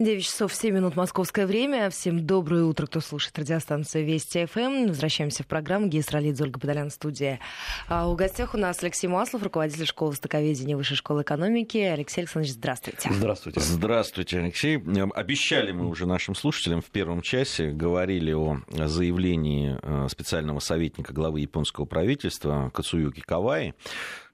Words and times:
9 0.00 0.24
часов 0.24 0.54
7 0.54 0.74
минут 0.74 0.96
московское 0.96 1.46
время. 1.46 1.90
Всем 1.90 2.24
доброе 2.24 2.64
утро, 2.64 2.86
кто 2.86 3.00
слушает 3.00 3.38
радиостанцию 3.38 4.06
Вести 4.06 4.46
ФМ. 4.46 4.86
Возвращаемся 4.86 5.42
в 5.42 5.46
программу. 5.46 5.88
Гея 5.88 6.02
Ольга 6.10 6.58
Подолян, 6.58 6.88
студия. 6.88 7.38
А 7.86 8.08
у 8.08 8.14
гостях 8.14 8.54
у 8.54 8.56
нас 8.56 8.82
Алексей 8.82 9.08
Маслов, 9.08 9.42
руководитель 9.42 9.84
школы 9.84 10.12
востоковедения 10.12 10.74
Высшей 10.74 10.96
школы 10.96 11.20
экономики. 11.20 11.76
Алексей 11.76 12.22
Александрович, 12.22 12.54
здравствуйте. 12.54 13.10
Здравствуйте. 13.12 13.60
Здравствуйте, 13.60 14.38
Алексей. 14.38 14.78
Обещали 14.78 15.72
мы 15.72 15.86
уже 15.86 16.06
нашим 16.06 16.34
слушателям 16.34 16.80
в 16.80 16.86
первом 16.86 17.20
часе, 17.20 17.70
говорили 17.70 18.32
о 18.32 18.62
заявлении 18.70 19.78
э, 19.82 20.08
специального 20.08 20.60
советника 20.60 21.12
главы 21.12 21.40
японского 21.40 21.84
правительства 21.84 22.70
Кацуюки 22.72 23.20
Каваи, 23.20 23.74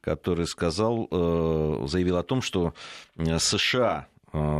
который 0.00 0.46
сказал, 0.46 1.08
э, 1.10 1.86
заявил 1.88 2.18
о 2.18 2.22
том, 2.22 2.40
что 2.40 2.72
э, 3.16 3.40
США 3.40 4.06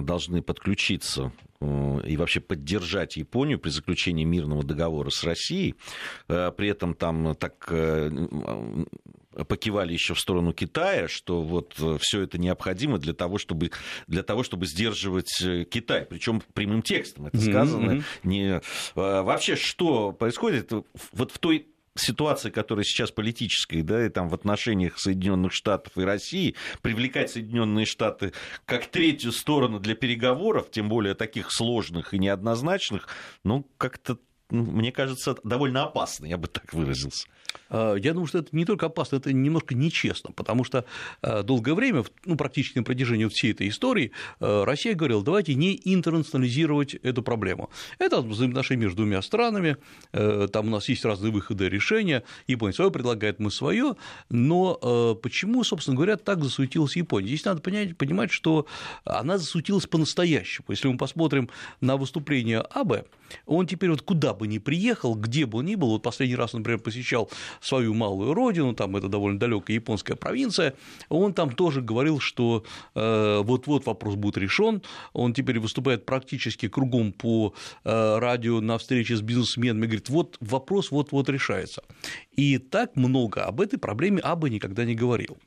должны 0.02 0.42
подключиться 0.42 1.32
э, 1.60 2.00
и 2.06 2.16
вообще 2.16 2.40
поддержать 2.40 3.16
Японию 3.16 3.58
при 3.58 3.70
заключении 3.70 4.24
мирного 4.24 4.62
договора 4.64 5.10
с 5.10 5.24
Россией. 5.24 5.74
Э, 6.28 6.50
при 6.56 6.68
этом 6.68 6.94
там 6.94 7.34
так 7.34 7.72
покивали 9.48 9.92
еще 9.92 10.14
в 10.14 10.20
сторону 10.20 10.54
Китая, 10.54 11.08
что 11.08 11.42
вот 11.42 11.74
все 12.00 12.22
это 12.22 12.38
необходимо 12.38 12.98
для 12.98 13.12
того, 13.12 13.36
чтобы, 13.36 13.70
для 14.06 14.22
того, 14.22 14.42
чтобы 14.42 14.64
сдерживать 14.64 15.30
Китай. 15.70 16.06
Причем 16.06 16.42
прямым 16.54 16.80
текстом 16.80 17.26
это 17.26 17.38
сказано. 17.38 17.90
Mm-hmm. 17.90 18.04
Не... 18.24 18.60
Вообще, 18.94 19.56
что 19.56 20.12
происходит 20.12 20.72
вот 21.12 21.32
в 21.32 21.38
той 21.38 21.66
ситуации, 22.00 22.50
которая 22.50 22.84
сейчас 22.84 23.10
политическая, 23.10 23.82
да, 23.82 24.04
и 24.04 24.08
там 24.08 24.28
в 24.28 24.34
отношениях 24.34 24.98
Соединенных 24.98 25.52
Штатов 25.52 25.96
и 25.96 26.02
России, 26.02 26.54
привлекать 26.82 27.30
Соединенные 27.30 27.86
Штаты 27.86 28.32
как 28.64 28.86
третью 28.86 29.32
сторону 29.32 29.80
для 29.80 29.94
переговоров, 29.94 30.70
тем 30.70 30.88
более 30.88 31.14
таких 31.14 31.50
сложных 31.50 32.14
и 32.14 32.18
неоднозначных, 32.18 33.08
ну, 33.44 33.68
как-то, 33.78 34.18
мне 34.50 34.92
кажется, 34.92 35.36
довольно 35.44 35.84
опасно, 35.84 36.26
я 36.26 36.36
бы 36.36 36.48
так 36.48 36.72
выразился. 36.72 37.26
А, 37.68 37.94
я 37.94 38.12
думаю, 38.12 38.26
что 38.26 38.38
это 38.38 38.48
не 38.52 38.64
только 38.64 38.86
опасно, 38.86 39.16
это 39.16 39.32
немножко 39.32 39.74
нечестно, 39.74 40.32
потому 40.32 40.64
что 40.64 40.84
а, 41.22 41.42
долгое 41.42 41.74
время, 41.74 42.04
ну, 42.24 42.36
практически 42.36 42.78
на 42.78 42.84
протяжении 42.84 43.26
всей 43.26 43.52
этой 43.52 43.68
истории, 43.68 44.12
а, 44.40 44.64
Россия 44.64 44.94
говорила, 44.94 45.22
давайте 45.22 45.54
не 45.54 45.80
интернационализировать 45.84 46.94
эту 46.94 47.22
проблему. 47.22 47.70
Это 47.98 48.20
взаимоотношения 48.20 48.82
между 48.82 48.98
двумя 48.98 49.22
странами, 49.22 49.76
там 50.12 50.68
у 50.68 50.70
нас 50.70 50.88
есть 50.88 51.04
разные 51.04 51.32
выходы 51.32 51.68
решения, 51.68 52.22
Япония 52.46 52.72
свое 52.72 52.90
предлагает, 52.90 53.38
мы 53.38 53.50
свое, 53.50 53.96
но 54.28 55.16
почему, 55.22 55.64
собственно 55.64 55.96
говоря, 55.96 56.16
так 56.16 56.42
засуетилась 56.42 56.96
Япония? 56.96 57.28
Здесь 57.28 57.44
надо 57.44 57.60
понять, 57.60 57.96
понимать, 57.96 58.30
что 58.30 58.66
она 59.04 59.38
засуетилась 59.38 59.86
по-настоящему. 59.86 60.66
Если 60.68 60.88
мы 60.88 60.96
посмотрим 60.96 61.50
на 61.80 61.96
выступление 61.96 62.60
Абе, 62.60 63.04
он 63.44 63.66
теперь 63.66 63.90
вот 63.90 64.02
куда 64.02 64.34
бы 64.36 64.46
ни 64.46 64.58
приехал, 64.58 65.14
где 65.14 65.46
бы 65.46 65.58
он 65.58 65.66
ни 65.66 65.74
был, 65.74 65.88
вот 65.88 66.02
последний 66.02 66.36
раз, 66.36 66.52
например, 66.52 66.78
посещал 66.78 67.30
свою 67.60 67.94
малую 67.94 68.34
родину, 68.34 68.74
там 68.74 68.96
это 68.96 69.08
довольно 69.08 69.38
далекая 69.38 69.74
японская 69.74 70.16
провинция, 70.16 70.74
он 71.08 71.34
там 71.34 71.50
тоже 71.52 71.80
говорил, 71.80 72.20
что 72.20 72.64
э, 72.94 73.40
вот-вот 73.42 73.86
вопрос 73.86 74.14
будет 74.14 74.36
решен, 74.38 74.82
он 75.12 75.34
теперь 75.34 75.58
выступает 75.58 76.06
практически 76.06 76.68
кругом 76.68 77.12
по 77.12 77.54
э, 77.84 78.18
радио 78.18 78.60
на 78.60 78.78
встрече 78.78 79.16
с 79.16 79.22
бизнесменами, 79.22 79.86
говорит, 79.86 80.08
вот 80.08 80.36
вопрос 80.40 80.90
вот-вот 80.90 81.28
решается. 81.28 81.82
И 82.36 82.58
так 82.58 82.96
много 82.96 83.44
об 83.44 83.60
этой 83.60 83.78
проблеме 83.78 84.20
Аба 84.20 84.48
никогда 84.48 84.84
не 84.84 84.94
говорил. 84.94 85.38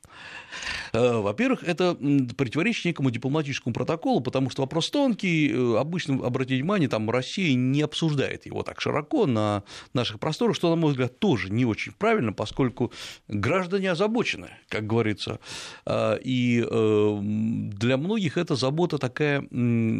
Э, 0.94 1.20
во-первых, 1.20 1.64
это 1.64 1.96
противоречит 2.38 2.86
некому 2.86 3.12
дипломатическому 3.12 3.74
протоколу, 3.74 4.22
потому 4.22 4.50
что 4.50 4.62
вопрос 4.62 4.90
тонкий, 4.90 5.78
обычно, 5.78 6.26
обратите 6.26 6.56
внимание, 6.56 6.90
там 6.90 7.10
Россия 7.10 7.56
не 7.56 7.82
обсуждает 7.82 8.46
его 8.46 8.64
так 8.64 8.82
широко 8.82 9.26
на 9.26 9.64
наших 9.94 10.20
просторах, 10.20 10.56
что, 10.56 10.70
на 10.70 10.76
мой 10.76 10.92
взгляд, 10.92 11.20
тоже 11.20 11.52
не 11.52 11.66
очень 11.66 11.94
правильно, 11.94 12.34
поскольку 12.34 12.92
граждане 13.28 13.92
озабочены, 13.92 14.50
как 14.68 14.88
говорится, 14.88 15.40
а, 15.86 16.16
и 16.16 16.66
э, 16.70 17.20
для 17.22 17.98
многих 17.98 18.38
эта 18.38 18.56
забота 18.56 18.98
такая, 18.98 19.48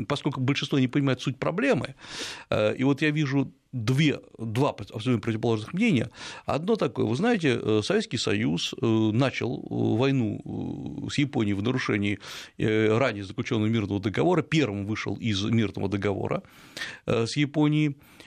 поскольку 0.08 0.42
большинство 0.42 0.80
не 0.80 0.88
понимает 0.88 1.22
суть 1.22 1.38
проблемы, 1.38 1.96
э, 2.50 2.76
и 2.76 2.84
вот 2.84 3.02
я 3.02 3.12
вижу 3.12 3.52
две, 3.72 4.20
два 4.38 4.70
абсолютно 4.70 5.20
противоположных 5.20 5.74
мнения. 5.74 6.10
Одно 6.46 6.76
такое, 6.76 7.06
вы 7.06 7.16
знаете, 7.16 7.60
э, 7.62 7.82
Советский 7.84 8.18
Союз 8.18 8.74
начал 8.82 9.62
войну 9.70 11.08
с 11.12 11.18
Японией 11.18 11.56
в 11.56 11.64
нарушении 11.64 12.20
ранее 12.58 13.24
заключенного 13.24 13.68
мирного 13.68 14.00
договора, 14.00 14.42
первым 14.42 14.86
вышел 14.86 15.16
из 15.16 15.44
мирного 15.44 15.90
договора 15.90 16.44
с 17.06 17.36
Японией, 17.38 17.90
Э, 17.90 18.19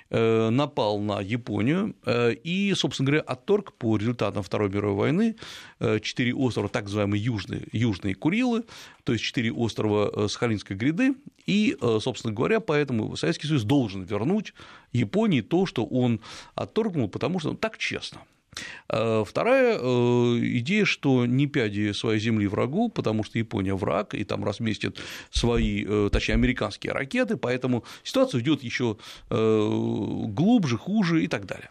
напал 0.50 0.98
на 1.00 1.20
Японию. 1.20 1.94
Э, 2.04 2.32
и, 2.32 2.74
собственно 2.74 3.06
говоря, 3.06 3.22
отторг 3.22 3.72
по 3.72 3.96
результатам 3.96 4.42
Второй 4.42 4.68
мировой 4.68 4.96
войны 4.96 5.36
э, 5.80 6.00
четыре 6.00 6.34
острова, 6.34 6.68
так 6.68 6.84
называемые 6.84 7.22
южные, 7.22 7.66
южные 7.72 8.14
Курилы, 8.14 8.64
то 9.04 9.12
есть 9.12 9.24
четыре 9.24 9.52
острова 9.52 10.28
Сахалинской 10.28 10.76
гряды, 10.76 11.14
и, 11.46 11.76
собственно 12.00 12.32
говоря, 12.32 12.60
поэтому 12.60 13.16
Советский 13.16 13.48
Союз 13.48 13.64
должен 13.64 14.02
вернуть 14.02 14.54
Японии 14.92 15.40
то, 15.40 15.66
что 15.66 15.84
он 15.84 16.20
отторгнул, 16.54 17.08
потому 17.08 17.40
что 17.40 17.50
ну, 17.50 17.56
так 17.56 17.78
честно– 17.78 18.20
Э, 18.32 18.41
вторая 18.88 19.78
э, 19.80 20.38
идея, 20.58 20.84
что 20.84 21.24
не 21.24 21.46
пяди 21.46 21.92
своей 21.92 22.20
земли 22.20 22.46
врагу, 22.46 22.90
потому 22.90 23.24
что 23.24 23.38
Япония 23.38 23.74
враг, 23.74 24.14
и 24.14 24.24
там 24.24 24.44
разместят 24.44 24.98
свои, 25.30 25.84
э, 25.86 26.10
точнее, 26.12 26.34
американские 26.34 26.92
ракеты, 26.92 27.36
поэтому 27.36 27.84
ситуация 28.02 28.40
идет 28.40 28.62
еще 28.62 28.98
глубже, 29.30 30.76
хуже 30.76 31.24
и 31.24 31.28
так 31.28 31.46
далее. 31.46 31.70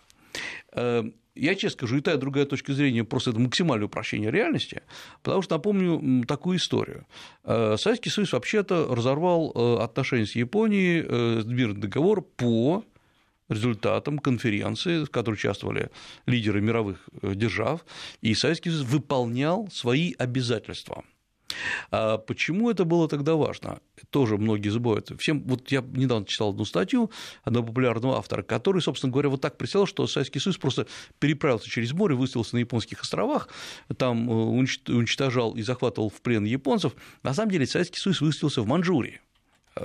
Я 1.34 1.56
честно 1.56 1.78
скажу, 1.78 1.98
и 1.98 2.02
та, 2.02 2.14
и 2.14 2.18
другая 2.18 2.46
точка 2.46 2.74
зрения 2.74 3.04
просто 3.04 3.30
это 3.30 3.40
максимальное 3.40 3.86
упрощение 3.86 4.32
реальности, 4.32 4.82
потому 5.24 5.42
что 5.42 5.56
напомню 5.56 6.26
такую 6.26 6.58
историю. 6.58 7.06
Советский 7.46 8.10
Союз 8.10 8.34
вообще-то 8.34 8.94
разорвал 8.94 9.80
отношения 9.82 10.26
с 10.26 10.36
Японией, 10.36 11.04
мирный 11.46 11.80
договор 11.80 12.22
по 12.22 12.84
результатом 13.52 14.20
конференции, 14.20 15.04
в 15.04 15.10
которой 15.10 15.36
участвовали 15.36 15.90
лидеры 16.26 16.62
мировых 16.62 16.98
э, 17.22 17.34
держав, 17.36 17.86
и 18.22 18.34
Советский 18.34 18.72
Союз 18.72 18.86
выполнял 18.86 19.68
свои 19.72 20.14
обязательства. 20.18 21.04
А 21.92 22.18
почему 22.18 22.70
это 22.70 22.86
было 22.86 23.08
тогда 23.08 23.36
важно? 23.36 23.80
Тоже 24.10 24.38
многие 24.38 24.70
забывают. 24.70 25.12
Всем, 25.20 25.44
вот 25.44 25.72
я 25.72 25.82
недавно 25.82 26.26
читал 26.26 26.52
одну 26.52 26.66
статью 26.66 27.12
одного 27.44 27.68
популярного 27.68 28.18
автора, 28.18 28.42
который, 28.42 28.82
собственно 28.82 29.12
говоря, 29.12 29.30
вот 29.30 29.42
так 29.42 29.58
представил, 29.58 29.86
что 29.86 30.08
Советский 30.08 30.40
Союз 30.40 30.58
просто 30.58 30.88
переправился 31.20 31.70
через 31.70 31.92
море, 31.92 32.16
выставился 32.16 32.56
на 32.56 32.60
японских 32.60 33.02
островах, 33.02 33.50
там 33.98 34.30
э, 34.30 34.34
уничтожал 34.34 35.56
и 35.56 35.62
захватывал 35.62 36.10
в 36.10 36.22
плен 36.22 36.46
японцев. 36.46 36.94
На 37.24 37.34
самом 37.34 37.52
деле 37.52 37.66
Советский 37.66 38.00
Союз 38.00 38.22
выставился 38.22 38.62
в 38.62 38.68
Манчжурии 38.68 39.20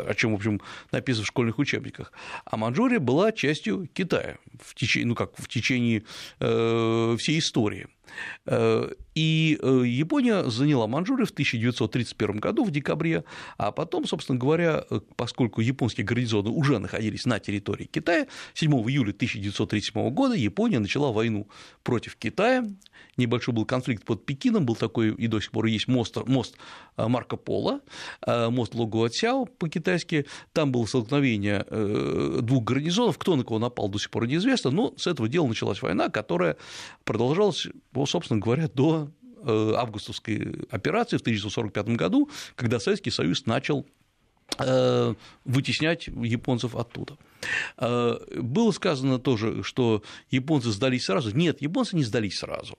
о 0.03 0.15
чем, 0.15 0.33
в 0.33 0.37
общем, 0.37 0.61
написано 0.93 1.25
в 1.25 1.29
школьных 1.29 1.59
учебниках. 1.59 2.12
А 2.45 2.57
Манчжурия 2.57 3.01
была 3.01 3.33
частью 3.33 3.89
Китая 3.93 4.37
в 4.61 4.75
течение, 4.75 5.07
ну 5.09 5.15
как, 5.15 5.37
в 5.37 5.49
течение 5.49 6.03
э, 6.41 7.17
всей 7.19 7.39
истории. 7.39 7.89
Э, 8.47 8.91
и 9.15 9.59
э, 9.62 9.83
Япония 9.87 10.49
заняла 10.49 10.87
Манчжурию 10.87 11.27
в 11.27 11.31
1931 11.31 12.37
году, 12.37 12.65
в 12.65 12.71
декабре, 12.71 13.25
а 13.56 13.72
потом, 13.72 14.06
собственно 14.06 14.39
говоря, 14.39 14.84
э, 14.91 15.00
поскольку 15.17 15.61
японские 15.61 16.05
гарнизоны 16.05 16.50
уже 16.50 16.78
находились 16.78 17.25
на 17.25 17.39
территории 17.39 17.84
Китая, 17.84 18.27
7 18.55 18.71
июля 18.72 19.11
1937 19.11 20.11
года 20.11 20.34
Япония 20.34 20.78
начала 20.78 21.12
войну 21.12 21.49
против 21.83 22.17
Китая, 22.17 22.67
небольшой 23.17 23.55
был 23.55 23.65
конфликт 23.65 24.05
под 24.05 24.27
Пекином, 24.27 24.67
был 24.67 24.77
такой 24.77 25.15
и 25.15 25.27
до 25.28 25.41
сих 25.41 25.50
пор 25.50 25.67
есть 25.67 25.88
мост, 25.88 26.17
мост 26.27 26.56
Марко 26.97 27.37
Поло, 27.37 27.81
мост 28.27 28.75
Логуатсяо 28.75 29.44
по-китайски, 29.44 30.27
там 30.53 30.73
было 30.73 30.87
столкновение 30.87 31.64
двух 32.43 32.64
гарнизонов, 32.64 33.19
кто 33.19 33.37
на 33.37 33.44
кого 33.44 33.58
напал, 33.58 33.88
до 33.88 33.99
сих 33.99 34.11
пор 34.11 34.26
неизвестно, 34.26 34.70
но 34.70 34.94
с 34.97 35.06
этого 35.06 35.29
дела 35.29 35.47
началась 35.47 35.82
война, 35.82 36.08
которая 36.08 36.56
продолжалась 37.05 37.67
собственно 38.04 38.40
говоря, 38.40 38.69
до 38.69 39.10
э, 39.43 39.72
августовской 39.76 40.66
операции 40.70 41.16
в 41.16 41.20
1945 41.20 41.88
году, 41.96 42.28
когда 42.54 42.78
Советский 42.78 43.10
Союз 43.10 43.46
начал 43.46 43.87
э, 44.58 45.14
вытеснять 45.44 46.08
японцев 46.08 46.76
оттуда. 46.76 47.16
Э, 47.79 48.17
было 48.37 48.71
сказано 48.71 49.19
тоже, 49.19 49.62
что 49.62 50.03
японцы 50.31 50.71
сдались 50.71 51.05
сразу. 51.05 51.37
Нет, 51.37 51.62
японцы 51.62 51.97
не 51.97 52.05
сдались 52.05 52.38
сразу. 52.38 52.79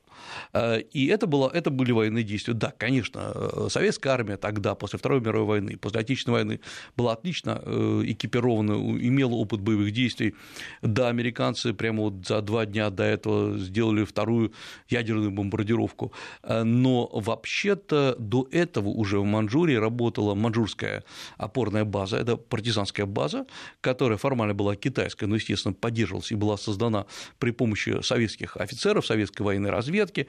Э, 0.54 0.80
и 0.80 1.08
это, 1.08 1.28
было, 1.28 1.50
это 1.54 1.70
были 1.70 1.92
военные 1.92 2.24
действия. 2.24 2.54
Да, 2.54 2.74
конечно, 2.78 3.32
э, 3.34 3.68
советская 3.70 4.14
армия 4.14 4.38
тогда, 4.38 4.76
после 4.76 5.00
Второй 5.00 5.22
мировой 5.22 5.46
войны, 5.46 5.78
после 5.78 6.02
Отечественной 6.02 6.38
войны, 6.38 6.60
была 6.96 7.14
отлично 7.14 7.62
экипирована, 8.04 8.74
имела 8.74 9.34
опыт 9.34 9.62
боевых 9.62 9.92
действий. 9.92 10.36
Да, 10.82 11.10
американцы 11.10 11.74
прямо 11.74 12.04
вот 12.04 12.28
за 12.28 12.42
два 12.42 12.66
дня 12.66 12.90
до 12.90 13.04
этого 13.04 13.58
сделали 13.58 14.04
вторую 14.04 14.54
ядерную 14.90 15.32
бомбардировку. 15.32 16.12
Но 16.48 17.10
вообще-то 17.14 18.16
до 18.20 18.48
этого 18.52 18.90
уже 18.90 19.20
в 19.20 19.26
Манчжурии 19.26 19.76
работала 19.76 20.36
манчжурская 20.36 21.04
опорная 21.38 21.86
база, 21.86 22.18
это 22.18 22.38
партизанская 22.38 23.06
база, 23.06 23.46
которая 23.82 24.18
формально 24.18 24.47
была 24.54 24.76
китайская, 24.76 25.28
но, 25.28 25.36
естественно, 25.36 25.74
поддерживалась 25.74 26.32
и 26.32 26.36
была 26.36 26.58
создана 26.58 27.06
при 27.40 27.52
помощи 27.52 28.02
советских 28.02 28.58
офицеров, 28.58 29.06
советской 29.06 29.42
военной 29.42 29.70
разведки. 29.70 30.28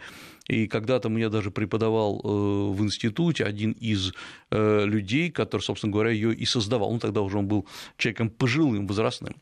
И 0.48 0.66
когда-то 0.66 1.10
мне 1.10 1.28
даже 1.28 1.50
преподавал 1.50 2.20
э, 2.24 2.28
в 2.72 2.82
институте 2.82 3.44
один 3.44 3.72
из 3.72 4.14
э, 4.50 4.84
людей, 4.86 5.30
который, 5.30 5.60
собственно 5.60 5.92
говоря, 5.92 6.10
ее 6.10 6.34
и 6.34 6.46
создавал. 6.46 6.90
Ну, 6.90 6.98
тогда 6.98 7.20
уже 7.20 7.38
он 7.38 7.46
был 7.46 7.66
человеком 7.98 8.30
пожилым, 8.30 8.86
возрастным. 8.86 9.36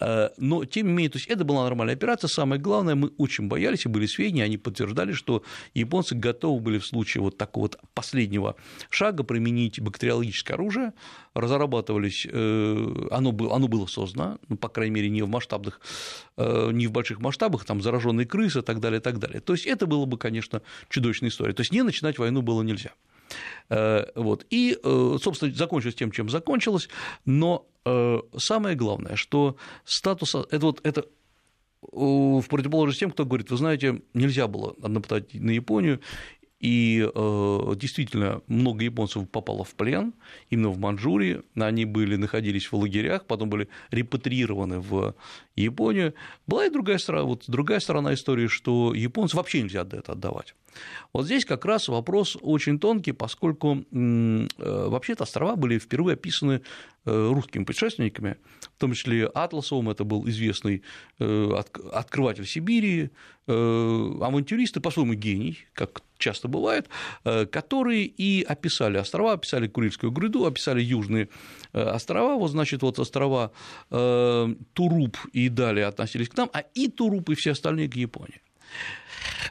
Э, 0.00 0.30
но, 0.38 0.64
тем 0.64 0.86
не 0.86 0.92
менее, 0.94 1.10
то 1.10 1.18
есть 1.18 1.28
это 1.28 1.44
была 1.44 1.64
нормальная 1.64 1.94
операция. 1.94 2.28
Самое 2.28 2.60
главное, 2.60 2.94
мы 2.94 3.08
очень 3.18 3.48
боялись, 3.48 3.84
и 3.84 3.88
были 3.88 4.06
сведения, 4.06 4.44
они 4.44 4.56
подтверждали, 4.56 5.12
что 5.12 5.42
японцы 5.74 6.14
готовы 6.14 6.60
были 6.60 6.78
в 6.78 6.86
случае 6.86 7.22
вот 7.22 7.36
такого 7.36 7.64
вот 7.64 7.78
последнего 7.94 8.56
шага 8.88 9.24
применить 9.24 9.80
бактериологическое 9.80 10.56
оружие, 10.56 10.92
разрабатывались, 11.34 12.26
оно 12.26 13.32
было, 13.32 13.54
оно 13.56 13.68
было 13.68 13.86
создано, 13.86 14.15
ну, 14.48 14.56
по 14.56 14.68
крайней 14.68 14.94
мере, 14.94 15.08
не 15.08 15.22
в 15.22 15.28
масштабных, 15.28 15.80
не 16.36 16.86
в 16.86 16.92
больших 16.92 17.20
масштабах, 17.20 17.64
там 17.64 17.82
зараженные 17.82 18.26
крысы 18.26 18.60
и 18.60 18.62
так 18.62 18.80
далее, 18.80 19.00
и 19.00 19.02
так 19.02 19.18
далее. 19.18 19.40
То 19.40 19.52
есть 19.52 19.66
это 19.66 19.86
было 19.86 20.04
бы, 20.06 20.18
конечно, 20.18 20.62
чудовищная 20.88 21.30
история. 21.30 21.52
То 21.52 21.60
есть 21.60 21.72
не 21.72 21.82
начинать 21.82 22.18
войну 22.18 22.42
было 22.42 22.62
нельзя. 22.62 22.92
Э, 23.68 24.04
вот. 24.14 24.46
И, 24.50 24.78
э, 24.82 25.16
собственно, 25.20 25.52
закончилось 25.52 25.94
тем, 25.94 26.10
чем 26.10 26.28
закончилось, 26.28 26.88
но 27.24 27.66
э, 27.84 28.20
самое 28.36 28.76
главное, 28.76 29.16
что 29.16 29.56
статус, 29.84 30.34
это 30.34 30.66
вот 30.66 30.80
это 30.84 31.04
в 31.92 32.42
противоположность 32.48 32.98
тем, 32.98 33.12
кто 33.12 33.24
говорит, 33.24 33.50
вы 33.50 33.56
знаете, 33.56 34.02
нельзя 34.12 34.48
было 34.48 34.74
нападать 34.78 35.34
на 35.34 35.50
Японию, 35.50 36.00
и 36.66 37.08
действительно 37.76 38.42
много 38.48 38.82
японцев 38.82 39.28
попало 39.30 39.62
в 39.62 39.74
плен 39.76 40.14
именно 40.50 40.70
в 40.70 40.78
Манчжурии. 40.78 41.42
Они 41.54 41.84
были, 41.84 42.16
находились 42.16 42.72
в 42.72 42.76
лагерях, 42.76 43.24
потом 43.24 43.50
были 43.50 43.68
репатриированы 43.92 44.80
в 44.80 45.14
Японию. 45.54 46.14
Была 46.48 46.66
и 46.66 46.70
другая 46.70 46.98
сторона, 46.98 47.24
вот 47.24 47.44
другая 47.46 47.78
сторона 47.78 48.14
истории, 48.14 48.48
что 48.48 48.94
японцев 48.94 49.36
вообще 49.36 49.62
нельзя 49.62 49.82
это 49.82 50.12
отдавать. 50.12 50.56
Вот 51.12 51.26
здесь 51.26 51.44
как 51.44 51.64
раз 51.64 51.88
вопрос 51.88 52.36
очень 52.40 52.78
тонкий, 52.78 53.12
поскольку 53.12 53.84
э, 53.90 54.46
вообще-то 54.58 55.24
острова 55.24 55.56
были 55.56 55.78
впервые 55.78 56.14
описаны 56.14 56.60
э, 57.04 57.30
русскими 57.32 57.64
путешественниками, 57.64 58.36
в 58.76 58.80
том 58.80 58.92
числе 58.92 59.26
Атласовым, 59.26 59.88
это 59.90 60.04
был 60.04 60.28
известный 60.28 60.82
э, 61.18 61.62
открыватель 61.92 62.46
Сибири, 62.46 63.10
авантюристы, 63.48 64.80
по-своему 64.80 65.14
гений, 65.14 65.66
как 65.72 66.02
часто 66.18 66.48
бывает, 66.48 66.88
которые 67.22 68.04
и 68.04 68.42
описали 68.42 68.98
острова, 68.98 69.34
описали 69.34 69.68
Курильскую 69.68 70.10
гряду, 70.10 70.46
описали 70.46 70.82
южные 70.82 71.28
острова, 71.72 72.34
вот, 72.34 72.50
значит, 72.50 72.82
вот 72.82 72.98
острова 72.98 73.52
Туруп 73.88 75.16
и 75.32 75.48
далее 75.48 75.86
относились 75.86 76.28
к 76.28 76.36
нам, 76.36 76.50
а 76.52 76.64
и 76.74 76.88
Туруп, 76.88 77.30
и 77.30 77.34
все 77.36 77.52
остальные 77.52 77.88
к 77.88 77.94
Японии. 77.94 78.40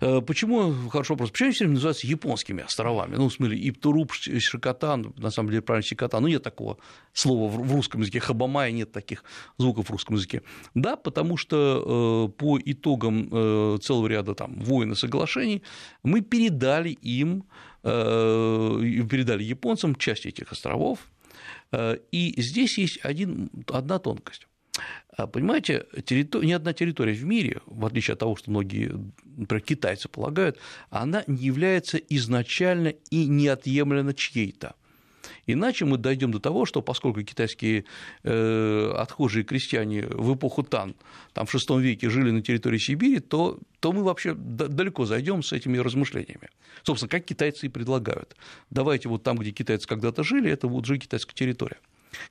Э, 0.01 0.21
почему, 0.21 0.89
хорошо 0.89 1.13
вопрос, 1.13 1.31
почему 1.31 1.47
они 1.47 1.53
все 1.53 1.65
время 1.65 1.75
называются 1.75 2.07
японскими 2.07 2.63
островами? 2.63 3.15
Ну, 3.15 3.29
в 3.29 3.33
смысле, 3.33 3.57
и 3.57 3.71
Туруп, 3.71 4.13
Шикотан, 4.13 5.13
на 5.17 5.31
самом 5.31 5.49
деле, 5.49 5.61
правильно, 5.61 5.87
Шикотан, 5.87 6.21
ну, 6.21 6.27
нет 6.27 6.43
такого 6.43 6.77
слова 7.13 7.49
в 7.49 7.73
русском 7.73 8.01
языке, 8.01 8.19
Хабамая, 8.19 8.71
нет 8.71 8.91
таких 8.91 9.23
звуков 9.57 9.87
в 9.87 9.91
русском 9.91 10.15
языке. 10.15 10.41
Да, 10.73 10.95
потому 10.95 11.37
что 11.37 12.27
э, 12.29 12.37
по 12.37 12.59
итогам 12.63 13.29
э, 13.31 13.77
целого 13.81 14.07
ряда 14.07 14.35
там, 14.35 14.59
войн 14.59 14.91
и 14.91 14.95
соглашений 14.95 15.63
мы 16.03 16.21
передали 16.21 16.89
им, 16.89 17.45
передали 17.83 19.43
японцам 19.43 19.95
часть 19.95 20.25
этих 20.25 20.51
островов, 20.51 20.97
и 22.11 22.33
здесь 22.37 22.79
есть 22.79 22.99
один, 23.03 23.51
одна 23.67 23.99
тонкость. 23.99 24.47
А, 25.17 25.27
понимаете, 25.27 25.85
территор... 26.05 26.43
ни 26.43 26.51
одна 26.51 26.73
территория 26.73 27.13
в 27.13 27.23
мире, 27.23 27.61
в 27.65 27.85
отличие 27.85 28.13
от 28.13 28.19
того, 28.19 28.35
что 28.35 28.51
многие, 28.51 28.91
например, 29.23 29.63
китайцы 29.63 30.09
полагают, 30.09 30.59
она 30.89 31.23
не 31.27 31.45
является 31.45 31.97
изначально 31.97 32.89
и 33.09 33.25
неотъемлемо 33.25 34.13
чьей-то. 34.13 34.75
Иначе 35.47 35.85
мы 35.85 35.97
дойдем 35.97 36.31
до 36.31 36.39
того, 36.39 36.65
что 36.65 36.81
поскольку 36.81 37.23
китайские 37.23 37.85
э, 38.23 38.91
отхожие 38.95 39.43
крестьяне 39.43 40.05
в 40.07 40.35
эпоху 40.35 40.63
Тан 40.63 40.95
там, 41.33 41.45
в 41.45 41.53
VI 41.53 41.81
веке 41.81 42.09
жили 42.09 42.31
на 42.31 42.41
территории 42.41 42.77
Сибири, 42.77 43.19
то, 43.19 43.59
то 43.79 43.91
мы 43.91 44.03
вообще 44.03 44.33
далеко 44.33 45.05
зайдем 45.05 45.43
с 45.43 45.53
этими 45.53 45.77
размышлениями. 45.77 46.49
Собственно, 46.83 47.09
как 47.09 47.25
китайцы 47.25 47.67
и 47.67 47.69
предлагают. 47.69 48.35
Давайте 48.69 49.07
вот 49.07 49.23
там, 49.23 49.37
где 49.37 49.51
китайцы 49.51 49.87
когда-то 49.87 50.23
жили, 50.23 50.51
это 50.51 50.67
вот 50.67 50.85
же 50.85 50.97
китайская 50.97 51.35
территория. 51.35 51.77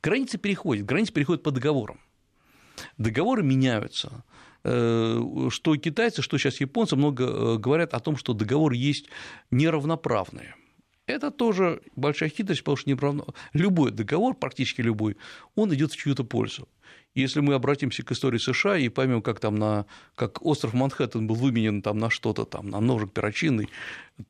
Границы 0.02 0.38
переходят, 0.38 0.84
границы 0.84 1.12
переходят 1.12 1.42
по 1.42 1.50
договорам 1.50 1.98
договоры 2.98 3.42
меняются 3.42 4.24
э, 4.64 5.48
что 5.50 5.76
китайцы, 5.76 6.22
что 6.22 6.38
сейчас 6.38 6.60
японцы 6.60 6.96
много 6.96 7.24
э, 7.24 7.58
говорят 7.58 7.94
о 7.94 8.00
том, 8.00 8.16
что 8.16 8.32
договоры 8.34 8.76
есть 8.76 9.06
неравноправные. 9.50 10.54
Это 11.06 11.30
тоже 11.30 11.82
большая 11.96 12.30
хитрость, 12.30 12.62
потому 12.62 12.76
что 12.76 12.88
неправно... 12.88 13.24
любой 13.52 13.90
договор, 13.90 14.34
практически 14.34 14.80
любой, 14.80 15.16
он 15.54 15.72
идет 15.74 15.92
в 15.92 15.96
чью-то 15.96 16.24
пользу. 16.24 16.66
Если 17.14 17.40
мы 17.40 17.54
обратимся 17.54 18.02
к 18.02 18.10
истории 18.10 18.38
США 18.38 18.76
и 18.76 18.88
поймем, 18.88 19.22
как 19.22 19.38
там 19.38 19.54
на, 19.56 19.86
как 20.16 20.44
остров 20.44 20.72
Манхэттен 20.72 21.26
был 21.26 21.36
выменен 21.36 21.82
там 21.82 21.98
на 21.98 22.10
что-то 22.10 22.44
там, 22.44 22.70
на 22.70 22.80
ножик 22.80 23.12
перочинный, 23.12 23.68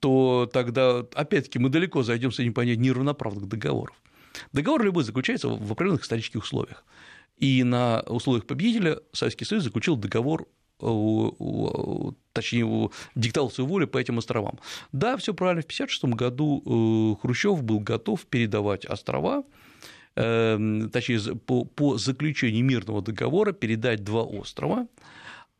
то 0.00 0.50
тогда, 0.52 0.98
опять-таки, 1.14 1.58
мы 1.58 1.70
далеко 1.70 2.02
зайдем 2.02 2.30
с 2.32 2.40
этим 2.40 2.52
понятием 2.52 2.82
неравноправных 2.82 3.48
договоров. 3.48 3.96
Договор 4.52 4.82
любой 4.82 5.04
заключается 5.04 5.48
в 5.48 5.72
определенных 5.72 6.02
исторических 6.02 6.42
условиях. 6.42 6.84
И 7.38 7.64
на 7.64 8.00
условиях 8.02 8.46
победителя 8.46 9.00
Советский 9.12 9.44
Союз 9.44 9.64
заключил 9.64 9.96
договор 9.96 10.46
точнее, 12.32 12.90
диктовал 13.14 13.50
свою 13.50 13.68
волю 13.68 13.88
по 13.88 13.98
этим 13.98 14.18
островам. 14.18 14.58
Да, 14.92 15.16
все 15.16 15.32
правильно, 15.32 15.62
в 15.62 15.66
1956 15.66 16.04
году 16.16 16.62
э, 16.66 17.20
Хрущев 17.22 17.62
был 17.62 17.80
готов 17.80 18.26
передавать 18.26 18.84
острова, 18.84 19.44
э, 20.16 20.88
точнее, 20.92 21.36
по, 21.36 21.64
по 21.64 21.96
заключению 21.96 22.64
мирного 22.64 23.02
договора 23.02 23.52
передать 23.52 24.04
два 24.04 24.22
острова, 24.22 24.88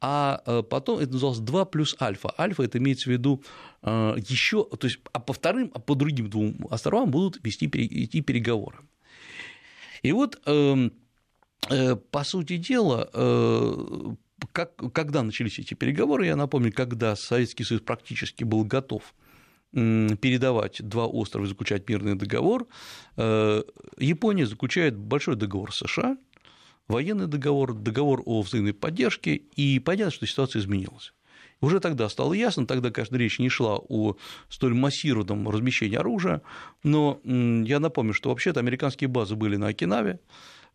а 0.00 0.42
э, 0.46 0.62
потом 0.68 0.98
это 0.98 1.12
называлось 1.12 1.38
2 1.38 1.64
плюс 1.66 1.96
альфа. 2.00 2.34
Альфа 2.36 2.64
это 2.64 2.78
имеется 2.78 3.08
в 3.08 3.12
виду 3.12 3.42
еще, 3.82 4.64
то 4.64 4.86
есть, 4.86 4.98
а 5.12 5.20
по 5.20 5.34
вторым, 5.34 5.70
а 5.74 5.78
по 5.78 5.94
другим 5.94 6.30
двум 6.30 6.56
островам 6.70 7.10
будут 7.10 7.38
вести, 7.44 7.66
идти 7.66 8.22
переговоры. 8.22 8.78
И 10.02 10.10
вот 10.12 10.40
эм, 10.46 10.86
Э, 10.86 11.03
по 12.10 12.24
сути 12.24 12.56
дела, 12.56 13.08
э, 13.12 14.14
как, 14.52 14.76
когда 14.92 15.22
начались 15.22 15.58
эти 15.58 15.74
переговоры, 15.74 16.26
я 16.26 16.36
напомню, 16.36 16.72
когда 16.72 17.16
Советский 17.16 17.64
Союз 17.64 17.82
практически 17.82 18.44
был 18.44 18.64
готов 18.64 19.14
передавать 19.72 20.80
два 20.82 21.06
острова 21.06 21.46
и 21.46 21.48
заключать 21.48 21.88
мирный 21.88 22.14
договор, 22.14 22.68
э, 23.16 23.62
Япония 23.98 24.46
заключает 24.46 24.96
большой 24.96 25.34
договор 25.34 25.72
с 25.72 25.78
США, 25.78 26.16
военный 26.86 27.26
договор, 27.26 27.74
договор 27.74 28.22
о 28.24 28.42
взаимной 28.42 28.72
поддержке, 28.72 29.34
и 29.34 29.80
понятно, 29.80 30.12
что 30.12 30.26
ситуация 30.26 30.60
изменилась. 30.60 31.12
Уже 31.60 31.80
тогда 31.80 32.08
стало 32.08 32.34
ясно, 32.34 32.66
тогда, 32.66 32.90
конечно, 32.90 33.16
речь 33.16 33.40
не 33.40 33.48
шла 33.48 33.76
о 33.76 34.16
столь 34.48 34.74
массированном 34.74 35.48
размещении 35.48 35.96
оружия, 35.96 36.42
но 36.84 37.20
я 37.24 37.80
напомню, 37.80 38.12
что 38.12 38.28
вообще-то 38.28 38.60
американские 38.60 39.08
базы 39.08 39.34
были 39.34 39.56
на 39.56 39.68
Окинаве, 39.68 40.20
Э, 40.20 40.20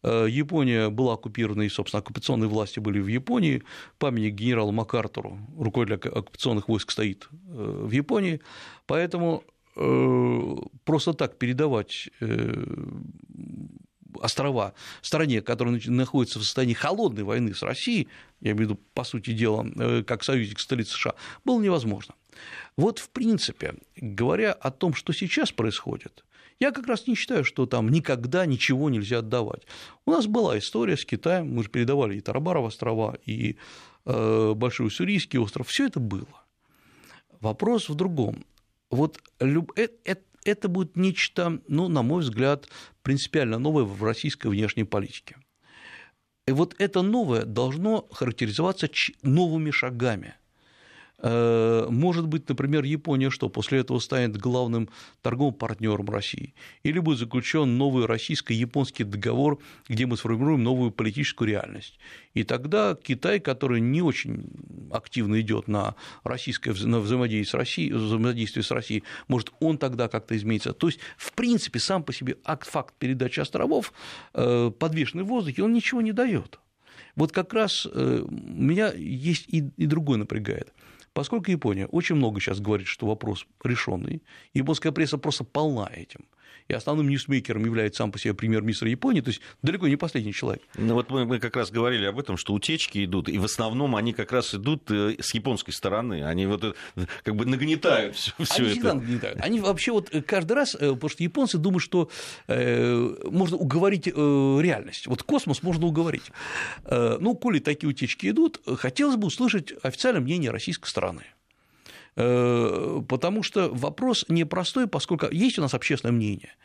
Япония 0.03 0.89
была 0.89 1.13
оккупирована, 1.13 1.63
и, 1.63 1.69
собственно, 1.69 1.99
оккупационные 1.99 2.47
власти 2.47 2.79
были 2.79 2.99
в 2.99 3.07
Японии. 3.07 3.63
Памятник 3.97 4.35
генералу 4.35 4.71
МакАртуру, 4.71 5.39
руководителя 5.57 6.11
оккупационных 6.11 6.69
войск, 6.69 6.91
стоит 6.91 7.27
э, 7.31 7.83
в 7.85 7.91
Японии. 7.91 8.39
Поэтому 8.85 9.43
э, 9.75 10.55
просто 10.85 11.13
так 11.13 11.37
передавать 11.37 12.09
острова 14.21 14.73
стране, 15.01 15.41
которая 15.41 15.79
находится 15.85 16.39
в 16.39 16.43
состоянии 16.43 16.73
холодной 16.73 17.23
войны 17.23 17.53
с 17.53 17.61
Россией, 17.61 18.07
я 18.41 18.51
имею 18.51 18.57
в 18.57 18.61
виду, 18.61 18.79
по 18.93 19.03
сути 19.03 19.31
дела, 19.31 19.65
как 20.03 20.23
союзник 20.23 20.59
столицы 20.59 20.93
США, 20.93 21.13
было 21.45 21.61
невозможно. 21.61 22.15
Вот, 22.77 22.99
в 22.99 23.09
принципе, 23.09 23.75
говоря 23.95 24.53
о 24.53 24.71
том, 24.71 24.93
что 24.93 25.13
сейчас 25.13 25.51
происходит, 25.51 26.23
Я 26.59 26.71
как 26.71 26.87
раз 26.87 27.07
не 27.07 27.15
считаю, 27.15 27.45
что 27.45 27.65
там 27.65 27.89
никогда 27.89 28.45
ничего 28.45 28.89
нельзя 28.89 29.19
отдавать. 29.19 29.65
У 30.05 30.11
нас 30.11 30.27
была 30.27 30.57
история 30.59 30.97
с 30.97 31.05
Китаем, 31.05 31.53
мы 31.53 31.63
же 31.63 31.69
передавали 31.69 32.17
и 32.17 32.21
Тарабаров 32.21 32.65
острова, 32.65 33.17
и 33.25 33.57
э, 34.05 34.53
Большой 34.55 34.87
Уссурийский 34.87 35.39
остров, 35.39 35.69
все 35.69 35.85
это 35.85 36.01
было. 36.01 36.43
Вопрос 37.39 37.87
в 37.87 37.95
другом. 37.95 38.45
Вот 38.89 39.19
люб... 39.39 39.71
это, 39.77 39.95
это, 40.03 40.21
это 40.43 40.67
будет 40.67 40.97
нечто, 40.97 41.61
ну, 41.69 41.87
на 41.87 42.01
мой 42.01 42.23
взгляд, 42.23 42.67
принципиально 43.03 43.57
новое 43.57 43.85
в 43.85 44.03
российской 44.03 44.47
внешней 44.47 44.83
политике. 44.83 45.37
И 46.45 46.51
вот 46.51 46.75
это 46.79 47.01
новое 47.01 47.45
должно 47.45 48.07
характеризоваться 48.11 48.89
новыми 49.21 49.71
шагами. 49.71 50.33
Э, 51.21 51.87
может 51.89 52.27
быть, 52.27 52.47
например, 52.47 52.83
Япония 52.83 53.29
что, 53.29 53.49
после 53.49 53.79
этого 53.79 53.99
станет 53.99 54.37
главным 54.37 54.89
торговым 55.21 55.53
партнером 55.53 56.09
России? 56.09 56.53
Или 56.83 56.99
будет 56.99 57.19
заключен 57.19 57.77
новый 57.77 58.05
российско-японский 58.05 59.03
договор, 59.03 59.59
где 59.87 60.05
мы 60.05 60.17
сформируем 60.17 60.63
новую 60.63 60.91
политическую 60.91 61.49
реальность? 61.49 61.99
И 62.33 62.43
тогда 62.43 62.95
Китай, 62.95 63.39
который 63.39 63.81
не 63.81 64.01
очень 64.01 64.49
активно 64.91 65.41
идет 65.41 65.67
на 65.67 65.95
российское 66.23 66.73
на 66.73 66.99
взаимодействие 66.99 67.45
с 67.45 67.53
Россией, 67.53 67.93
взаимодействие 67.93 68.63
с 68.63 68.71
Россией, 68.71 69.03
может, 69.27 69.51
он 69.59 69.77
тогда 69.77 70.07
как-то 70.07 70.37
изменится. 70.37 70.73
То 70.73 70.87
есть, 70.87 70.99
в 71.17 71.33
принципе, 71.33 71.79
сам 71.79 72.03
по 72.03 72.13
себе 72.13 72.37
акт, 72.45 72.67
факт 72.67 72.93
передачи 72.97 73.39
островов, 73.39 73.93
э, 74.33 74.71
подвешенный 74.77 75.23
в 75.23 75.27
воздухе, 75.27 75.63
он 75.63 75.73
ничего 75.73 76.01
не 76.01 76.13
дает. 76.13 76.59
Вот 77.15 77.31
как 77.31 77.53
раз 77.53 77.87
э, 77.91 78.23
меня 78.29 78.93
есть 78.93 79.45
и, 79.49 79.69
и 79.75 79.85
другое 79.85 80.17
напрягает. 80.17 80.71
Поскольку 81.19 81.51
Япония 81.51 81.85
очень 81.85 82.15
много 82.15 82.39
сейчас 82.39 82.61
говорит, 82.61 82.87
что 82.87 83.05
вопрос 83.05 83.45
решенный, 83.61 84.23
японская 84.53 84.93
пресса 84.93 85.17
просто 85.17 85.43
полна 85.43 85.91
этим– 85.93 86.21
и 86.69 86.73
основным 86.73 87.09
ньюсмейкером 87.09 87.65
является 87.65 87.97
сам 87.97 88.11
по 88.11 88.19
себе 88.19 88.35
премьер-министр 88.35 88.85
Японии, 88.85 89.21
то 89.21 89.29
есть 89.29 89.41
далеко 89.63 89.87
не 89.87 89.95
последний 89.95 90.33
человек. 90.33 90.61
Ну 90.75 90.93
вот 90.93 91.09
мы, 91.09 91.25
мы 91.25 91.39
как 91.39 91.55
раз 91.55 91.71
говорили 91.71 92.05
об 92.05 92.19
этом, 92.19 92.37
что 92.37 92.53
утечки 92.53 93.03
идут, 93.03 93.27
и 93.27 93.39
в 93.39 93.43
основном 93.43 93.95
они 93.95 94.13
как 94.13 94.31
раз 94.31 94.53
идут 94.53 94.89
э, 94.91 95.15
с 95.19 95.33
японской 95.33 95.71
стороны, 95.71 96.23
они 96.23 96.45
вот 96.45 96.63
э, 96.63 96.73
как 97.23 97.35
бы 97.35 97.45
нагнетают 97.45 98.15
все, 98.15 98.31
все 98.39 98.55
они 98.55 98.65
это. 98.65 98.71
всегда 98.71 98.93
нагнетают. 98.93 99.39
Они 99.41 99.59
вообще 99.59 99.91
вот 99.91 100.13
э, 100.13 100.21
каждый 100.21 100.53
раз, 100.53 100.73
потому 100.73 101.09
что 101.09 101.23
японцы 101.23 101.57
думают, 101.57 101.83
что 101.83 102.09
можно 102.47 103.57
уговорить 103.57 104.07
реальность. 104.07 105.07
Вот 105.07 105.23
космос 105.23 105.63
можно 105.63 105.87
уговорить. 105.87 106.31
Ну, 106.87 107.35
коли 107.35 107.59
такие 107.59 107.89
утечки 107.89 108.29
идут, 108.29 108.61
хотелось 108.77 109.15
бы 109.15 109.27
услышать 109.27 109.73
официальное 109.81 110.21
мнение 110.21 110.51
российской 110.51 110.87
стороны. 110.87 111.23
Э, 112.19 113.01
потому 113.07 113.43
что 113.43 113.69
вопрос 113.69 114.25
непростой, 114.27 114.87
поскольку 114.87 115.27
есть 115.31 115.57
у 115.57 115.61
нас 115.61 115.73
общественное 115.73 116.11
мнение. 116.11 116.55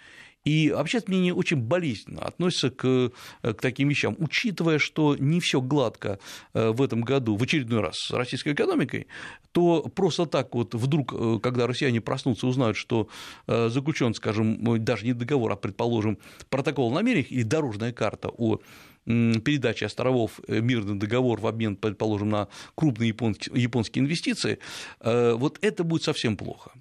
И 0.45 0.69
общественное 0.69 1.19
мнение 1.19 1.33
очень 1.33 1.57
болезненно 1.57 2.23
относится 2.23 2.71
к, 2.71 3.13
к 3.41 3.55
таким 3.63 3.89
вещам, 3.89 4.15
учитывая, 4.19 4.79
что 4.79 5.17
не 5.17 5.41
все 5.41 5.61
гладко 5.61 6.19
э, 6.55 6.71
в 6.71 6.83
этом 6.83 7.03
году, 7.03 7.37
в 7.37 7.43
очередной 7.43 7.81
раз 7.81 7.99
с 7.99 8.11
российской 8.11 8.53
экономикой, 8.53 9.07
то 9.53 9.83
просто 9.95 10.27
так 10.27 10.53
вот 10.55 10.75
вдруг, 10.75 11.15
э, 11.15 11.39
когда 11.41 11.69
россияне 11.69 12.01
проснутся, 12.01 12.49
узнают, 12.49 12.77
что 12.77 13.09
заключен, 13.47 14.13
скажем, 14.13 14.85
даже 14.85 15.07
не 15.07 15.13
договор, 15.13 15.53
а, 15.53 15.57
предположим, 15.57 16.19
протокол 16.51 16.93
намерений 16.93 17.27
или 17.31 17.45
дорожная 17.45 17.93
карта 17.93 18.29
о 18.29 18.59
передачи 19.05 19.85
островов 19.85 20.41
э, 20.49 20.61
мирный 20.61 20.97
договор 20.97 21.41
в 21.41 21.47
обмен, 21.47 21.77
предположим, 21.77 22.31
на 22.31 22.49
крупные 22.75 23.09
японские 23.09 24.03
инвестиции, 24.03 24.59
э, 25.01 25.35
вот 25.35 25.59
это 25.63 25.85
будет 25.85 26.03
совсем 26.03 26.37
плохо. 26.37 26.73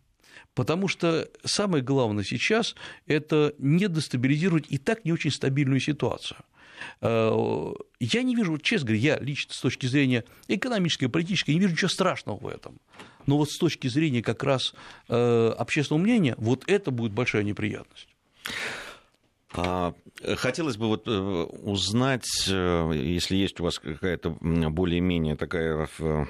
Потому 0.54 0.88
что 0.88 1.28
самое 1.44 1.84
главное 1.84 2.24
сейчас– 2.24 2.76
это 3.08 3.56
не 3.58 3.88
дестабилизировать 3.88 4.66
и 4.70 4.78
так 4.78 5.04
не 5.04 5.12
очень 5.12 5.32
стабильную 5.32 5.80
ситуацию. 5.80 6.38
Э, 7.02 7.74
я 8.00 8.24
не 8.24 8.36
вижу, 8.36 8.58
честно 8.58 8.88
говоря, 8.88 9.02
я 9.02 9.20
лично 9.20 9.54
с 9.54 9.60
точки 9.60 9.88
зрения 9.88 10.24
экономической, 10.48 11.08
политической, 11.08 11.52
не 11.52 11.60
вижу 11.60 11.74
ничего 11.74 11.90
страшного 11.90 12.38
в 12.38 12.48
этом. 12.48 12.80
Но 13.26 13.38
вот 13.38 13.50
с 13.52 13.58
точки 13.58 13.88
зрения 13.88 14.22
как 14.22 14.44
раз 14.44 14.74
общественного 15.08 16.04
мнения, 16.04 16.36
вот 16.38 16.66
это 16.68 16.92
будет 16.92 17.14
большая 17.14 17.44
неприятность. 17.44 18.10
А, 19.56 19.94
хотелось 20.36 20.78
бы 20.78 20.88
вот 20.88 21.08
э, 21.08 21.12
узнать, 21.12 22.48
э, 22.50 22.92
если 22.94 23.36
есть 23.36 23.60
у 23.60 23.64
вас 23.64 23.78
какая-то 23.78 24.32
более-менее 24.42 25.36
такая 25.36 25.88
э, 26.00 26.26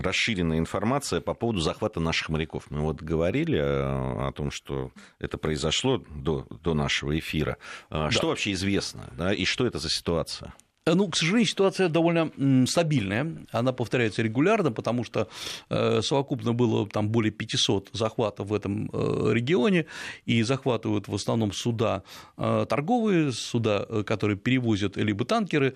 расширенная 0.00 0.58
информация 0.58 1.20
по 1.20 1.34
поводу 1.34 1.60
захвата 1.60 2.00
наших 2.00 2.28
моряков. 2.28 2.70
Мы 2.70 2.80
вот 2.80 3.00
говорили 3.00 3.56
о 3.58 4.30
том, 4.32 4.50
что 4.50 4.90
это 5.18 5.38
произошло 5.38 5.98
до, 6.10 6.46
до 6.62 6.74
нашего 6.74 7.18
эфира. 7.18 7.56
А, 7.88 8.06
да. 8.06 8.10
Что 8.10 8.28
вообще 8.28 8.52
известно, 8.52 9.12
да, 9.16 9.32
и 9.32 9.44
что 9.44 9.66
это 9.66 9.78
за 9.78 9.88
ситуация? 9.88 10.54
Э, 10.88 10.94
ну, 10.94 11.08
к 11.08 11.16
сожалению, 11.16 11.46
ситуация 11.46 11.88
довольно 11.88 12.30
стабильная, 12.66 13.46
она 13.52 13.72
повторяется 13.72 14.22
регулярно, 14.22 14.72
потому 14.72 15.04
что 15.04 15.28
э, 15.68 16.00
совокупно 16.02 16.52
было 16.52 16.88
там 16.88 17.08
более 17.08 17.30
500 17.30 17.90
захватов 17.92 18.48
в 18.48 18.54
этом 18.54 18.90
э, 18.92 19.32
регионе, 19.32 19.86
и 20.24 20.42
захватывают 20.42 21.08
в 21.08 21.14
основном 21.14 21.52
суда 21.52 22.02
торговые, 22.36 23.32
суда, 23.32 23.86
которые 24.06 24.36
перевозят 24.36 24.96
либо 24.96 25.24
танкеры, 25.24 25.74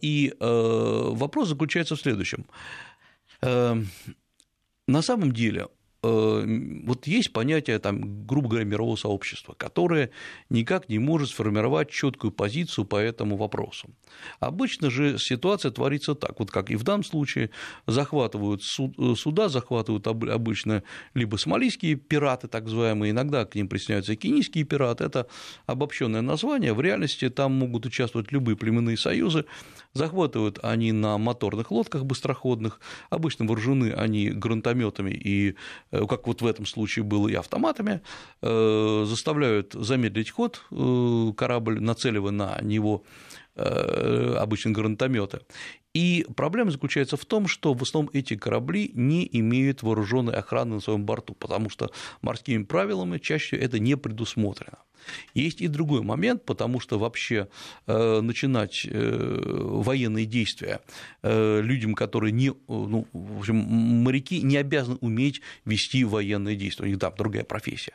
и 0.00 0.34
вопрос 0.40 1.48
заключается 1.48 1.96
в 1.96 2.00
следующем. 2.00 2.46
На 3.40 5.02
самом 5.02 5.32
деле 5.32 5.68
вот 6.04 7.06
есть 7.06 7.32
понятие, 7.32 7.78
там, 7.78 8.26
грубо 8.26 8.48
говоря, 8.48 8.64
мирового 8.64 8.96
сообщества, 8.96 9.54
которое 9.56 10.10
никак 10.50 10.88
не 10.88 10.98
может 10.98 11.30
сформировать 11.30 11.90
четкую 11.90 12.30
позицию 12.30 12.84
по 12.84 12.96
этому 12.96 13.36
вопросу. 13.36 13.88
Обычно 14.40 14.90
же 14.90 15.18
ситуация 15.18 15.70
творится 15.70 16.14
так, 16.14 16.38
вот 16.38 16.50
как 16.50 16.70
и 16.70 16.76
в 16.76 16.82
данном 16.82 17.04
случае, 17.04 17.50
захватывают 17.86 18.62
э, 18.62 19.14
суда, 19.16 19.48
захватывают 19.48 20.06
обычно 20.06 20.82
либо 21.14 21.36
сомалийские 21.36 21.96
пираты, 21.96 22.48
так 22.48 22.64
называемые, 22.64 23.10
иногда 23.10 23.44
к 23.44 23.54
ним 23.54 23.68
присоединяются 23.68 24.12
и 24.12 24.16
кенийские 24.16 24.64
пираты, 24.64 25.04
это 25.04 25.26
обобщенное 25.66 26.22
название, 26.22 26.74
в 26.74 26.80
реальности 26.80 27.28
там 27.30 27.52
могут 27.52 27.86
участвовать 27.86 28.32
любые 28.32 28.56
племенные 28.56 28.96
союзы, 28.96 29.46
захватывают 29.94 30.58
они 30.62 30.92
на 30.92 31.18
моторных 31.18 31.70
лодках 31.70 32.04
быстроходных, 32.04 32.80
обычно 33.10 33.46
вооружены 33.46 33.92
они 33.92 34.30
гранатометами 34.30 35.10
и 35.10 35.54
Э, 35.90 36.06
как 36.06 36.26
вот 36.26 36.42
в 36.42 36.46
этом 36.46 36.66
случае 36.66 37.04
было 37.04 37.28
и 37.28 37.34
автоматами, 37.34 38.00
э, 38.42 39.04
заставляют 39.06 39.72
замедлить 39.72 40.30
ход 40.30 40.62
э, 40.70 41.32
корабль, 41.36 41.80
нацеливая 41.80 42.32
на 42.32 42.58
него 42.62 43.04
обычно 43.56 44.72
гранатометы. 44.72 45.42
И 45.94 46.26
проблема 46.34 46.72
заключается 46.72 47.16
в 47.16 47.24
том, 47.24 47.46
что 47.46 47.72
в 47.72 47.82
основном 47.82 48.10
эти 48.12 48.34
корабли 48.34 48.90
не 48.94 49.28
имеют 49.30 49.84
вооруженной 49.84 50.34
охраны 50.34 50.74
на 50.74 50.80
своем 50.80 51.04
борту, 51.04 51.34
потому 51.34 51.70
что 51.70 51.92
морскими 52.20 52.64
правилами 52.64 53.18
чаще 53.18 53.56
это 53.56 53.78
не 53.78 53.96
предусмотрено. 53.96 54.78
Есть 55.34 55.60
и 55.60 55.68
другой 55.68 56.02
момент, 56.02 56.44
потому 56.44 56.80
что 56.80 56.98
вообще 56.98 57.48
э, 57.86 58.20
начинать 58.20 58.86
э, 58.88 59.48
военные 59.50 60.26
действия 60.26 60.80
э, 61.22 61.60
людям, 61.62 61.94
которые 61.94 62.32
не, 62.32 62.52
ну, 62.68 63.06
в 63.12 63.38
общем, 63.38 63.56
моряки 63.56 64.40
не 64.42 64.56
обязаны 64.56 64.98
уметь 65.00 65.40
вести 65.64 66.04
военные 66.04 66.56
действия, 66.56 66.86
у 66.86 66.88
них 66.88 66.98
там 66.98 67.14
другая 67.16 67.44
профессия. 67.44 67.94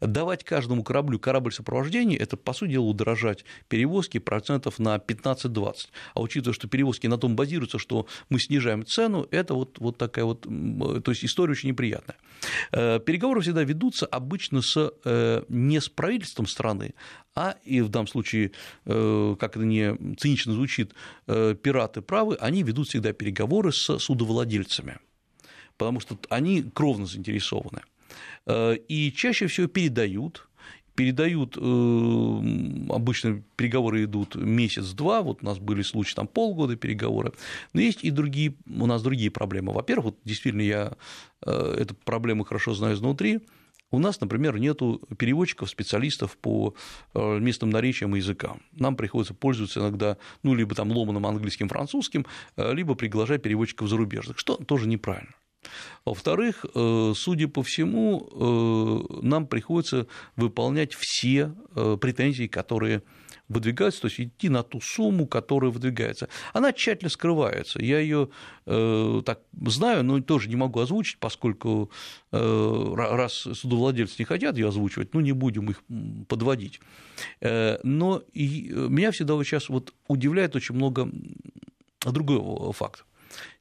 Давать 0.00 0.44
каждому 0.44 0.82
кораблю 0.82 1.18
корабль 1.18 1.52
сопровождения– 1.52 2.18
это, 2.20 2.36
по 2.36 2.52
сути 2.52 2.72
дела, 2.72 2.84
удорожать 2.84 3.44
перевозки 3.68 4.18
процентов 4.18 4.78
на 4.78 4.96
15-20. 4.96 5.74
А 6.14 6.20
учитывая, 6.20 6.54
что 6.54 6.68
перевозки 6.68 7.06
на 7.06 7.18
том 7.18 7.36
базируются, 7.36 7.78
что 7.78 8.06
мы 8.28 8.38
снижаем 8.38 8.84
цену, 8.86 9.26
это 9.30 9.54
вот, 9.54 9.78
вот 9.78 9.98
такая 9.98 10.24
вот, 10.24 10.42
то 10.42 11.10
есть 11.10 11.24
история 11.24 11.52
очень 11.52 11.70
неприятная. 11.70 12.16
Переговоры 12.70 13.40
всегда 13.40 13.62
ведутся 13.64 14.06
обычно 14.06 14.62
с, 14.62 14.92
не 15.48 15.80
с 15.80 15.88
правительством 15.88 16.45
страны, 16.46 16.94
а 17.34 17.56
и 17.64 17.80
в 17.80 17.88
данном 17.88 18.06
случае, 18.06 18.52
э, 18.84 19.36
как 19.38 19.56
это 19.56 19.64
не 19.64 20.16
цинично 20.16 20.52
звучит, 20.54 20.94
пираты 21.26 22.00
правы, 22.00 22.36
они 22.40 22.62
ведут 22.62 22.88
всегда 22.88 23.12
переговоры 23.12 23.72
с 23.72 23.98
судовладельцами, 23.98 24.98
потому 25.76 26.00
что 26.00 26.18
они 26.30 26.62
кровно 26.62 27.06
заинтересованы. 27.06 27.82
Э, 28.46 28.76
и 28.88 29.12
чаще 29.12 29.46
всего 29.46 29.66
передают 29.66 30.48
передают, 30.94 31.58
э, 31.58 32.90
обычно 32.90 33.42
переговоры 33.56 34.04
идут 34.04 34.34
месяц-два, 34.34 35.20
вот 35.20 35.42
у 35.42 35.44
нас 35.44 35.58
были 35.58 35.82
случаи 35.82 36.14
там 36.14 36.26
полгода 36.26 36.74
переговоры, 36.74 37.34
но 37.74 37.82
есть 37.82 38.02
и 38.02 38.10
другие, 38.10 38.54
у 38.66 38.86
нас 38.86 39.02
другие 39.02 39.30
проблемы. 39.30 39.74
Во-первых, 39.74 40.06
вот 40.06 40.18
действительно 40.24 40.62
я 40.62 40.96
э, 41.44 41.76
эту 41.80 41.94
проблему 41.94 42.44
хорошо 42.44 42.72
знаю 42.72 42.94
изнутри, 42.94 43.40
у 43.90 43.98
нас, 43.98 44.20
например, 44.20 44.58
нет 44.58 44.78
переводчиков, 45.16 45.70
специалистов 45.70 46.36
по 46.38 46.74
местным 47.14 47.70
наречиям 47.70 48.14
и 48.16 48.18
языкам. 48.18 48.62
Нам 48.72 48.96
приходится 48.96 49.34
пользоваться 49.34 49.80
иногда, 49.80 50.16
ну, 50.42 50.54
либо 50.54 50.74
там 50.74 50.90
ломаным 50.90 51.26
английским, 51.26 51.68
французским, 51.68 52.26
либо 52.56 52.94
приглашать 52.94 53.42
переводчиков 53.42 53.88
зарубежных, 53.88 54.38
что 54.38 54.56
тоже 54.56 54.88
неправильно. 54.88 55.34
Во-вторых, 56.04 56.64
э, 56.74 57.12
судя 57.16 57.48
по 57.48 57.62
всему, 57.62 58.28
э, 58.30 59.22
нам 59.22 59.46
приходится 59.46 60.06
выполнять 60.36 60.94
все 60.94 61.54
э, 61.74 61.96
претензии, 62.00 62.46
которые 62.46 63.02
выдвигаются, 63.48 64.02
то 64.02 64.06
есть 64.08 64.20
идти 64.20 64.48
на 64.48 64.62
ту 64.62 64.80
сумму, 64.80 65.26
которая 65.26 65.70
выдвигается. 65.70 66.28
Она 66.52 66.72
тщательно 66.72 67.10
скрывается. 67.10 67.80
Я 67.82 68.00
ее 68.00 68.28
э, 68.66 69.22
так 69.24 69.40
знаю, 69.66 70.04
но 70.04 70.20
тоже 70.20 70.48
не 70.48 70.56
могу 70.56 70.80
озвучить, 70.80 71.18
поскольку 71.18 71.90
э, 72.32 72.94
раз 72.96 73.32
судовладельцы 73.34 74.16
не 74.18 74.24
хотят 74.24 74.56
ее 74.56 74.68
озвучивать, 74.68 75.14
ну 75.14 75.20
не 75.20 75.32
будем 75.32 75.70
их 75.70 75.82
подводить. 76.28 76.80
Э, 77.40 77.78
но 77.82 78.22
и 78.32 78.68
меня 78.70 79.10
всегда 79.12 79.34
вот 79.34 79.44
сейчас 79.44 79.68
вот 79.68 79.94
удивляет 80.08 80.56
очень 80.56 80.74
много 80.74 81.08
другого 82.00 82.72
факта. 82.72 83.04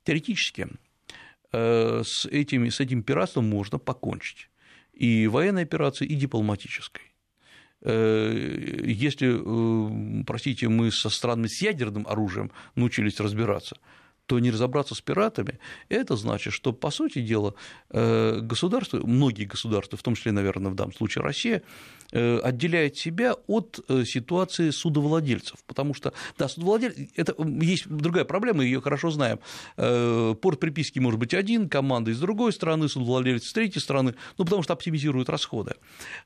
Теоретически 0.04 0.68
э, 1.51 2.04
с, 2.06 2.25
этими, 2.25 2.70
с 2.70 2.80
этим 2.80 3.04
пиратством 3.04 3.50
можно 3.50 3.80
покончить. 3.80 4.50
И 4.94 5.27
военной 5.27 5.63
операцией, 5.63 6.12
и 6.12 6.15
дипломатической. 6.15 7.14
Э, 7.82 8.82
если, 8.84 10.22
э, 10.22 10.24
простите, 10.25 10.70
мы 10.70 10.91
со 10.91 11.10
странами 11.10 11.48
с 11.48 11.62
ядерным 11.62 12.08
оружием 12.08 12.51
научились 12.75 13.20
разбираться, 13.20 13.77
то 14.25 14.39
не 14.39 14.51
разобраться 14.51 14.96
с 14.96 15.01
пиратами, 15.01 15.60
это 15.89 16.15
значит, 16.15 16.53
что, 16.53 16.74
по 16.74 16.89
сути 16.89 17.22
дела, 17.22 17.53
э, 17.91 18.39
государство, 18.41 19.00
многие 19.05 19.46
государства, 19.46 19.98
в 19.98 20.03
том 20.03 20.15
числе, 20.15 20.32
наверное, 20.32 20.72
в 20.72 20.75
данном 20.75 20.94
случае 20.94 21.24
Россия, 21.24 21.62
э, 22.12 22.39
отделяет 22.39 22.98
себя 22.98 23.36
от 23.48 23.79
э, 23.88 24.03
ситуации 24.05 24.72
судовладельцев, 24.72 25.63
потому 25.65 25.94
что, 25.94 26.13
да, 26.38 26.48
судовладельцы, 26.48 27.10
это 27.15 27.36
есть 27.62 27.88
другая 27.88 28.25
проблема, 28.25 28.63
ее 28.63 28.82
хорошо 28.82 29.12
знаем. 29.12 29.39
Порт 29.75 30.60
приписки 30.60 31.00
может 31.00 31.20
быть 31.20 31.34
один, 31.34 31.70
команда 31.70 32.12
из 32.12 32.20
другой 32.20 32.53
страны, 32.53 32.89
судовладелец 32.89 33.48
с 33.48 33.53
третьей 33.53 33.82
страны, 33.82 34.15
ну, 34.38 34.46
потому 34.46 34.63
что 34.63 34.74
оптимизируют 34.74 35.29
расходы. 35.29 35.74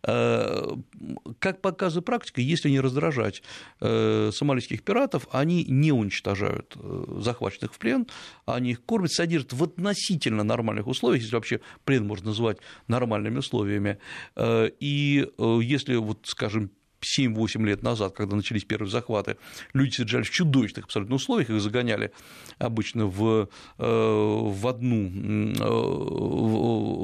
Как 0.02 1.62
показывает 1.62 2.06
практика, 2.06 2.42
если 2.42 2.70
не 2.70 2.80
раздражать 2.80 3.44
сомалийских 3.80 4.84
пиратов, 4.84 5.28
они 5.32 5.66
не 5.66 5.92
уничтожают 5.92 6.78
захваченных 7.18 7.74
в 7.74 7.78
плен, 7.78 7.89
плен, 7.90 8.08
они 8.46 8.72
их 8.72 8.84
кормят, 8.84 9.12
содержат 9.12 9.54
в 9.54 9.64
относительно 9.64 10.44
нормальных 10.44 10.88
условиях, 10.88 11.24
если 11.24 11.36
вообще 11.36 11.60
плен 11.86 12.06
можно 12.06 12.28
назвать 12.28 12.58
нормальными 12.88 13.40
условиями. 13.40 13.98
Э, 14.36 14.70
и 14.80 15.28
э, 15.38 15.60
если, 15.62 15.96
вот, 15.96 16.20
скажем, 16.24 16.72
7-8 17.02 17.66
лет 17.66 17.84
назад, 17.84 18.14
когда 18.14 18.36
начались 18.36 18.66
первые 18.66 18.90
захваты, 18.90 19.38
люди 19.74 19.96
содержались 19.96 20.28
в 20.28 20.32
чудовищных 20.32 20.86
абсолютно 20.86 21.16
условиях, 21.16 21.50
их 21.50 21.62
загоняли 21.62 22.12
обычно 22.58 23.06
в, 23.06 23.50
э, 23.78 23.84
в, 23.84 24.68
одну, 24.68 25.08
э, 25.08 25.64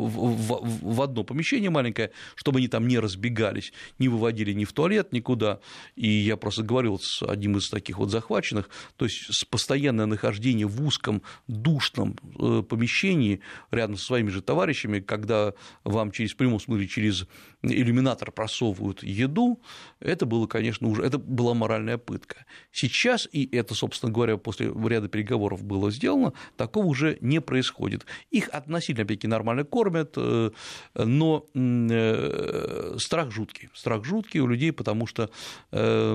в, 0.10 0.96
в 0.96 1.02
одно 1.02 1.24
помещение 1.24 1.70
маленькое, 1.70 2.12
чтобы 2.36 2.60
они 2.60 2.68
там 2.68 2.88
не 2.88 3.00
разбегались, 3.00 3.74
не 4.00 4.10
выводили 4.10 4.54
ни 4.54 4.66
в 4.66 4.74
туалет, 4.74 5.14
никуда. 5.14 5.60
И 5.96 6.08
я 6.08 6.38
просто 6.38 6.64
говорил 6.64 7.00
с 7.00 7.24
одним 7.24 7.58
из 7.58 7.70
таких 7.70 7.98
вот 7.98 8.12
захваченных, 8.12 8.70
то 8.98 9.06
есть 9.06 9.34
с 9.34 9.46
постоянное 9.46 10.06
нахождение 10.06 10.68
в 10.68 10.86
узком 10.86 11.22
душном 11.48 12.18
э, 12.40 12.64
помещении 12.68 13.42
рядом 13.72 13.98
со 13.98 14.06
своими 14.06 14.30
же 14.30 14.42
товарищами, 14.42 15.00
когда 15.00 15.54
вам 15.84 16.12
через 16.12 16.34
прямом 16.34 16.60
смысле 16.60 16.88
через 16.88 17.28
иллюминатор 17.64 18.32
просовывают 18.32 19.04
еду, 19.04 19.60
это 20.00 20.26
было, 20.26 20.48
конечно, 20.48 20.88
уже, 20.88 21.04
это 21.04 21.18
была 21.18 21.54
моральная 21.54 21.98
пытка. 21.98 22.46
Сейчас, 22.72 23.28
и 23.32 23.50
это, 23.56 23.74
собственно 23.76 24.12
говоря, 24.12 24.38
после 24.38 24.68
ряда 24.68 25.08
переговоров 25.08 25.64
было 25.64 25.92
сделано, 25.92 26.34
такого 26.58 26.86
уже 26.86 27.18
не 27.22 27.42
происходит. 27.42 28.06
Их 28.32 28.50
относительно, 28.50 29.04
опять-таки, 29.04 29.28
нормально 29.28 29.64
кормят, 29.64 30.14
э, 30.18 30.52
но 30.96 31.46
э, 31.54 32.96
страх 33.00 33.32
жуткий. 33.32 33.70
Страх 33.74 34.06
жуткий 34.06 34.40
у 34.40 34.48
людей, 34.48 34.72
потому 34.72 35.08
что 35.08 35.30
э, 35.72 36.14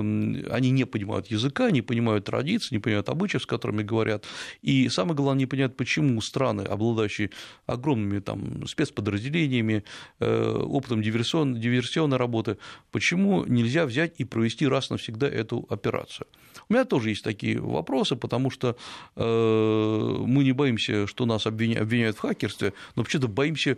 они 0.51 0.71
не 0.71 0.85
понимают 0.85 1.27
языка, 1.27 1.71
не 1.71 1.81
понимают 1.81 2.25
традиций, 2.25 2.75
не 2.75 2.79
понимают 2.79 3.09
обычаев, 3.09 3.43
с 3.43 3.45
которыми 3.45 3.83
говорят. 3.83 4.25
И 4.61 4.89
самое 4.89 5.15
главное, 5.15 5.39
не 5.39 5.45
понимают, 5.45 5.77
почему 5.77 6.21
страны, 6.21 6.61
обладающие 6.61 7.29
огромными 7.65 8.19
там, 8.19 8.65
спецподразделениями, 8.67 9.83
опытом 10.19 11.01
диверсионной, 11.01 11.59
диверсионной 11.59 12.17
работы, 12.17 12.57
почему 12.91 13.45
не 13.45 13.60
нельзя 13.61 13.85
взять 13.85 14.13
и 14.17 14.25
провести 14.25 14.67
раз 14.67 14.89
навсегда 14.89 15.27
эту 15.27 15.65
операцию. 15.69 16.27
У 16.69 16.73
меня 16.73 16.85
тоже 16.85 17.09
есть 17.09 17.23
такие 17.23 17.59
вопросы, 17.59 18.15
потому 18.15 18.49
что 18.49 18.75
э, 19.15 20.15
мы 20.25 20.43
не 20.43 20.51
боимся, 20.51 21.07
что 21.07 21.25
нас 21.25 21.45
обвиняют 21.47 22.17
в 22.17 22.19
хакерстве, 22.19 22.73
но 22.95 23.03
вообще-то 23.03 23.27
боимся 23.27 23.77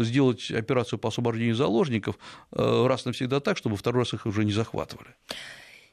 сделать 0.00 0.50
операцию 0.50 0.98
по 0.98 1.08
освобождению 1.08 1.54
заложников 1.54 2.16
э, 2.52 2.86
раз 2.86 3.04
навсегда 3.04 3.40
так, 3.40 3.56
чтобы 3.56 3.76
второй 3.76 4.02
раз 4.02 4.14
их 4.14 4.26
уже 4.26 4.44
не 4.44 4.52
захватывали. 4.52 5.10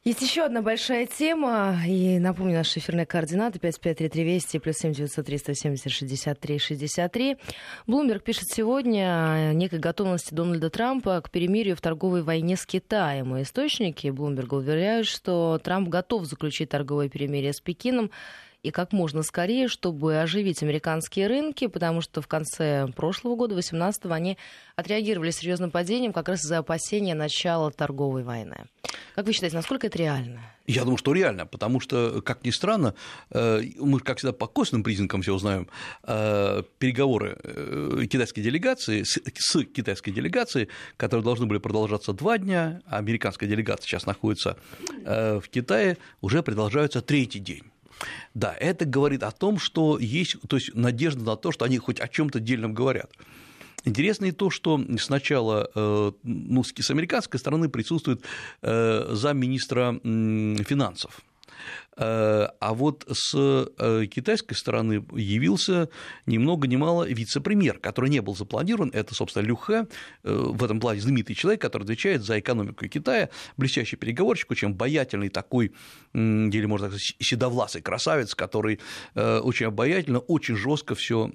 Есть 0.05 0.21
еще 0.21 0.43
одна 0.43 0.61
большая 0.61 1.07
тема, 1.07 1.75
и 1.85 2.19
напомню, 2.19 2.55
наши 2.55 2.79
эфирные 2.79 3.05
координаты 3.05 3.59
553320 3.59 4.63
плюс 4.63 4.77
7903 4.77 5.37
170 5.37 5.91
63 5.91 6.57
63. 6.57 7.37
Блумберг 7.85 8.23
пишет 8.23 8.47
сегодня 8.47 9.49
о 9.49 9.53
некой 9.53 9.79
готовности 9.79 10.33
Дональда 10.33 10.69
Трампа 10.69 11.19
к 11.19 11.29
перемирию 11.29 11.75
в 11.75 11.81
торговой 11.81 12.23
войне 12.23 12.55
с 12.55 12.65
Китаем. 12.65 13.35
И 13.35 13.41
источники 13.43 14.07
Блумберга 14.07 14.53
уверяют, 14.53 15.05
что 15.05 15.59
Трамп 15.61 15.89
готов 15.89 16.23
заключить 16.23 16.69
торговое 16.69 17.09
перемирие 17.09 17.51
с 17.51 17.59
Пекином 17.59 18.09
и 18.61 18.71
как 18.71 18.91
можно 18.91 19.23
скорее, 19.23 19.67
чтобы 19.67 20.19
оживить 20.19 20.61
американские 20.63 21.27
рынки, 21.27 21.67
потому 21.67 22.01
что 22.01 22.21
в 22.21 22.27
конце 22.27 22.87
прошлого 22.95 23.35
года, 23.35 23.55
18-го, 23.55 24.13
они 24.13 24.37
отреагировали 24.75 25.31
серьезным 25.31 25.71
падением 25.71 26.11
как 26.11 26.27
раз 26.27 26.43
из-за 26.43 26.57
опасения 26.57 27.15
начала 27.15 27.71
торговой 27.71 28.23
войны. 28.23 28.65
Как 29.15 29.25
вы 29.25 29.33
считаете, 29.33 29.55
насколько 29.55 29.87
это 29.87 29.97
реально? 29.97 30.41
Я 30.67 30.83
думаю, 30.83 30.97
что 30.97 31.13
реально, 31.13 31.45
потому 31.45 31.79
что, 31.79 32.21
как 32.21 32.43
ни 32.43 32.51
странно, 32.51 32.93
э, 33.31 33.61
мы, 33.79 33.99
как 33.99 34.17
всегда, 34.17 34.33
по 34.33 34.45
косвенным 34.45 34.83
признакам 34.83 35.21
все 35.21 35.33
узнаем, 35.33 35.67
э, 36.03 36.63
переговоры 36.77 37.37
э, 37.41 38.05
китайской 38.09 38.41
делегации 38.41 39.03
с 39.03 39.63
китайской 39.65 40.11
делегацией, 40.11 40.67
которые 40.95 41.23
должны 41.23 41.47
были 41.47 41.59
продолжаться 41.59 42.13
два 42.13 42.37
дня, 42.37 42.81
а 42.85 42.97
американская 42.97 43.49
делегация 43.49 43.87
сейчас 43.87 44.05
находится 44.05 44.57
в 45.05 45.43
Китае, 45.49 45.97
уже 46.21 46.43
продолжаются 46.43 47.01
третий 47.01 47.39
день. 47.39 47.63
Да, 48.33 48.55
это 48.59 48.85
говорит 48.85 49.23
о 49.23 49.31
том, 49.31 49.59
что 49.59 49.97
есть 49.99 50.37
то 50.47 50.57
есть, 50.57 50.73
надежда 50.75 51.23
на 51.23 51.35
то, 51.35 51.51
что 51.51 51.65
они 51.65 51.77
хоть 51.77 51.99
о 51.99 52.07
чем 52.07 52.29
то 52.29 52.39
дельном 52.39 52.73
говорят. 52.73 53.11
Интересно 53.85 54.25
и 54.25 54.31
то, 54.31 54.49
что 54.49 54.83
сначала 54.99 55.69
э, 55.73 56.11
ну, 56.23 56.63
с 56.63 56.91
американской 56.91 57.39
стороны 57.39 57.69
присутствует 57.69 58.23
э, 58.61 59.09
замминистра 59.13 59.99
финансов 60.03 61.21
а 62.01 62.73
вот 62.73 63.05
с 63.11 63.35
э, 63.35 64.05
китайской 64.05 64.53
стороны 64.53 65.05
явился 65.13 65.89
ни 66.25 66.37
много 66.37 66.65
ни 66.65 66.77
мало 66.77 67.03
вице-премьер, 67.03 67.79
который 67.79 68.09
не 68.09 68.21
был 68.21 68.37
запланирован. 68.37 68.89
Это, 68.93 69.13
собственно, 69.13 69.43
Люхэ, 69.43 69.85
э, 70.23 70.33
в 70.33 70.63
этом 70.63 70.79
плане 70.79 71.01
знаменитый 71.01 71.35
человек, 71.35 71.61
который 71.61 71.83
отвечает 71.83 72.23
за 72.23 72.39
экономику 72.39 72.87
Китая, 72.87 73.29
блестящий 73.57 73.97
переговорщик, 73.97 74.49
очень 74.51 74.69
обаятельный 74.69 75.27
такой, 75.27 75.73
или, 76.13 76.65
можно 76.65 76.87
сказать, 76.87 77.15
седовласый 77.19 77.81
красавец, 77.81 78.33
который 78.33 78.79
очень 79.13 79.65
обаятельно, 79.65 80.19
очень 80.19 80.55
жестко 80.55 80.95
все, 80.95 81.29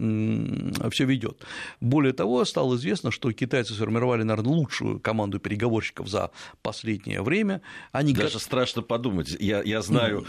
все 0.90 1.04
ведет. 1.04 1.44
Более 1.80 2.12
того, 2.12 2.44
стало 2.44 2.76
известно, 2.76 3.10
что 3.10 3.30
китайцы 3.32 3.74
сформировали, 3.74 4.22
наверное, 4.22 4.52
лучшую 4.52 4.98
команду 4.98 5.38
переговорщиков 5.38 6.08
за 6.08 6.30
последнее 6.62 7.22
время. 7.22 7.60
Они 7.92 8.14
Даже 8.14 8.38
страшно 8.38 8.82
подумать. 8.82 9.36
Я, 9.38 9.62
я 9.62 9.82
знаю 9.82 10.24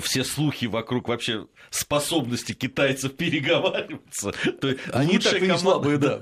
все 0.00 0.24
слухи 0.24 0.66
вокруг 0.66 1.08
вообще 1.08 1.46
способности 1.70 2.52
китайцев 2.52 3.14
переговариваться. 3.14 4.32
То 4.60 4.74
Они 4.92 5.18
так 5.18 5.42
и 5.42 5.46
не 5.46 5.58
слабые, 5.58 5.98
да. 5.98 6.20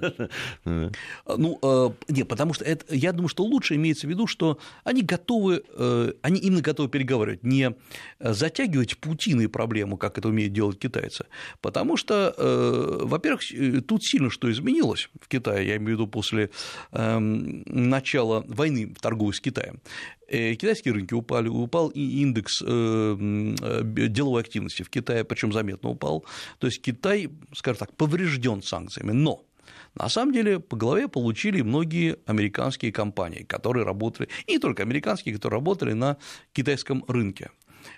Ну, 1.37 1.59
э, 1.62 1.90
не, 2.09 2.25
потому 2.25 2.55
что 2.55 2.64
это, 2.64 2.94
я 2.94 3.12
думаю, 3.12 3.29
что 3.29 3.44
лучше 3.44 3.75
имеется 3.77 4.07
в 4.07 4.11
виду, 4.11 4.27
что 4.27 4.59
они 4.85 5.03
готовы, 5.03 5.62
э, 5.68 6.12
они 6.23 6.40
именно 6.40 6.61
готовы 6.61 6.88
переговаривать, 6.88 7.42
не 7.42 7.75
затягивать 8.20 8.99
паутиной 8.99 9.49
проблему, 9.49 9.97
как 9.97 10.18
это 10.18 10.29
умеют 10.29 10.53
делать 10.53 10.79
китайцы, 10.79 11.27
потому 11.61 11.97
что, 11.97 12.35
э, 12.37 12.99
во-первых, 13.03 13.42
тут 13.87 14.05
сильно 14.05 14.31
что 14.31 14.51
изменилось 14.51 15.09
в 15.20 15.29
Китае, 15.29 15.68
я 15.68 15.77
имею 15.77 15.97
в 15.97 16.01
виду 16.01 16.07
после 16.07 16.51
эм, 16.92 17.62
начала 17.66 18.44
войны 18.47 18.94
торговой 19.01 19.35
с 19.35 19.40
Китаем. 19.40 19.81
Э, 20.29 20.55
китайские 20.55 20.95
рынки 20.95 21.15
упали, 21.15 21.49
упал 21.49 21.89
и 21.89 22.23
индекс 22.23 22.63
э, 22.63 22.67
э, 22.67 23.83
деловой 24.09 24.43
активности 24.43 24.83
в 24.83 24.91
Китае, 24.91 25.25
причем 25.25 25.53
заметно 25.53 25.91
упал. 25.91 26.25
То 26.59 26.67
есть 26.67 26.81
Китай, 26.81 27.31
скажем 27.55 27.81
так, 27.81 27.97
поврежден 27.97 28.63
санкциями. 28.63 29.13
Но 29.13 29.45
на 29.95 30.09
самом 30.09 30.33
деле 30.33 30.61
по 30.61 30.77
голове 30.77 31.09
получили 31.09 31.61
многие 31.63 32.17
американские 32.27 32.93
компании, 32.93 33.43
которые 33.43 33.85
работали, 33.85 34.29
и 34.47 34.53
не 34.53 34.59
только 34.59 34.83
американские, 34.83 35.35
которые 35.35 35.59
работали 35.59 35.93
на 35.93 36.17
китайском 36.53 37.05
рынке. 37.07 37.51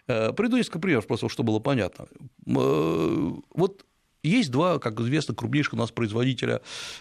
Приду 0.06 0.56
несколько 0.56 0.80
примеров, 0.80 1.06
просто 1.06 1.28
чтобы 1.28 1.52
было 1.52 1.60
понятно. 1.60 2.06
Вот 2.44 3.84
есть 4.28 4.50
два, 4.50 4.78
как 4.78 5.00
известно, 5.00 5.34
крупнейших 5.34 5.74
у 5.74 5.76
нас 5.76 5.90
производителя 5.90 6.60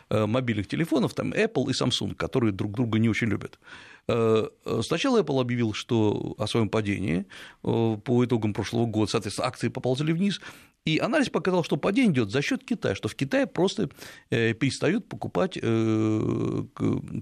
мобильных 0.09 0.67
телефонов, 0.67 1.13
там 1.13 1.33
Apple 1.33 1.69
и 1.69 1.73
Samsung, 1.73 2.15
которые 2.15 2.51
друг 2.51 2.71
друга 2.73 2.99
не 2.99 3.09
очень 3.09 3.27
любят. 3.27 3.59
Сначала 4.07 5.21
Apple 5.21 5.41
объявил, 5.41 5.73
что 5.73 6.35
о 6.37 6.47
своем 6.47 6.69
падении 6.69 7.25
по 7.61 8.23
итогам 8.23 8.53
прошлого 8.53 8.85
года, 8.85 9.11
соответственно, 9.11 9.47
акции 9.47 9.69
поползли 9.69 10.13
вниз, 10.13 10.39
и 10.85 10.99
анализ 10.99 11.29
показал, 11.29 11.63
что 11.63 11.77
падение 11.77 12.13
идет 12.13 12.29
за 12.29 12.43
счет 12.43 12.63
Китая, 12.63 12.93
что 12.93 13.07
в 13.07 13.15
Китае 13.15 13.47
просто 13.47 13.89
перестают 14.29 15.09
покупать 15.09 15.53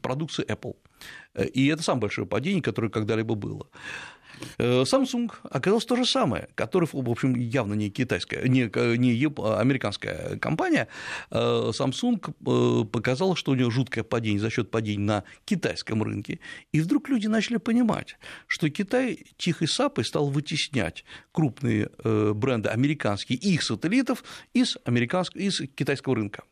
продукцию 0.01 0.47
Apple. 0.47 0.75
И 1.53 1.67
это 1.67 1.81
самое 1.81 2.01
большое 2.01 2.27
падение, 2.27 2.61
которое 2.61 2.89
когда-либо 2.89 3.35
было. 3.35 3.67
Э, 4.57 4.83
Samsung 4.83 5.31
оказалось 5.43 5.85
то 5.85 5.95
же 5.95 6.05
самое, 6.05 6.49
который, 6.55 6.87
в 6.91 7.09
общем, 7.09 7.35
явно 7.35 7.73
не 7.73 7.89
китайская, 7.89 8.47
не, 8.47 8.69
не 8.97 9.25
американская 9.59 10.37
компания. 10.37 10.87
Э, 11.31 11.71
Samsung 11.71 12.19
э, 12.21 12.85
показал, 12.85 13.35
что 13.35 13.51
у 13.51 13.55
него 13.55 13.69
жуткое 13.69 14.03
падение 14.03 14.39
за 14.39 14.49
счет 14.49 14.71
падения 14.71 15.03
на 15.03 15.23
китайском 15.45 16.03
рынке. 16.03 16.39
И 16.71 16.81
вдруг 16.81 17.09
люди 17.09 17.27
начали 17.27 17.57
понимать, 17.57 18.17
что 18.47 18.69
Китай 18.69 19.25
тихой 19.37 19.67
сапой 19.67 20.05
стал 20.05 20.29
вытеснять 20.29 21.05
крупные 21.31 21.89
бренды 22.03 22.69
американские 22.69 23.37
и 23.37 23.53
их 23.53 23.63
сателлитов 23.63 24.23
из, 24.53 24.77
американского, 24.85 25.41
из 25.41 25.61
китайского 25.75 26.15
рынка. 26.15 26.43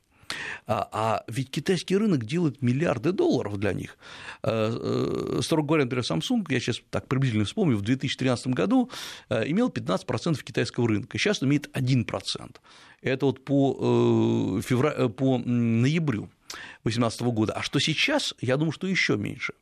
А, 0.67 0.89
а 0.91 1.23
ведь 1.27 1.49
китайский 1.51 1.97
рынок 1.97 2.25
делает 2.25 2.61
миллиарды 2.61 3.11
долларов 3.11 3.57
для 3.57 3.73
них. 3.73 3.97
Э, 4.43 5.37
э, 5.37 5.41
строго 5.41 5.67
говоря, 5.67 5.85
например, 5.85 6.03
Samsung, 6.03 6.45
я 6.49 6.59
сейчас 6.59 6.81
так 6.89 7.07
приблизительно 7.07 7.45
вспомню, 7.45 7.77
в 7.77 7.81
2013 7.81 8.47
году 8.47 8.89
э, 9.29 9.49
имел 9.49 9.69
15% 9.69 10.43
китайского 10.43 10.87
рынка, 10.87 11.17
сейчас 11.17 11.43
имеет 11.43 11.67
1%. 11.75 12.55
Это 13.01 13.25
вот 13.25 13.43
по, 13.43 14.61
февра... 14.61 15.09
по 15.09 15.39
ноябрю 15.39 16.29
2018 16.83 17.21
года. 17.21 17.53
А 17.53 17.63
что 17.63 17.79
сейчас, 17.79 18.35
я 18.41 18.57
думаю, 18.57 18.71
что 18.71 18.87
еще 18.87 19.17
меньше. 19.17 19.53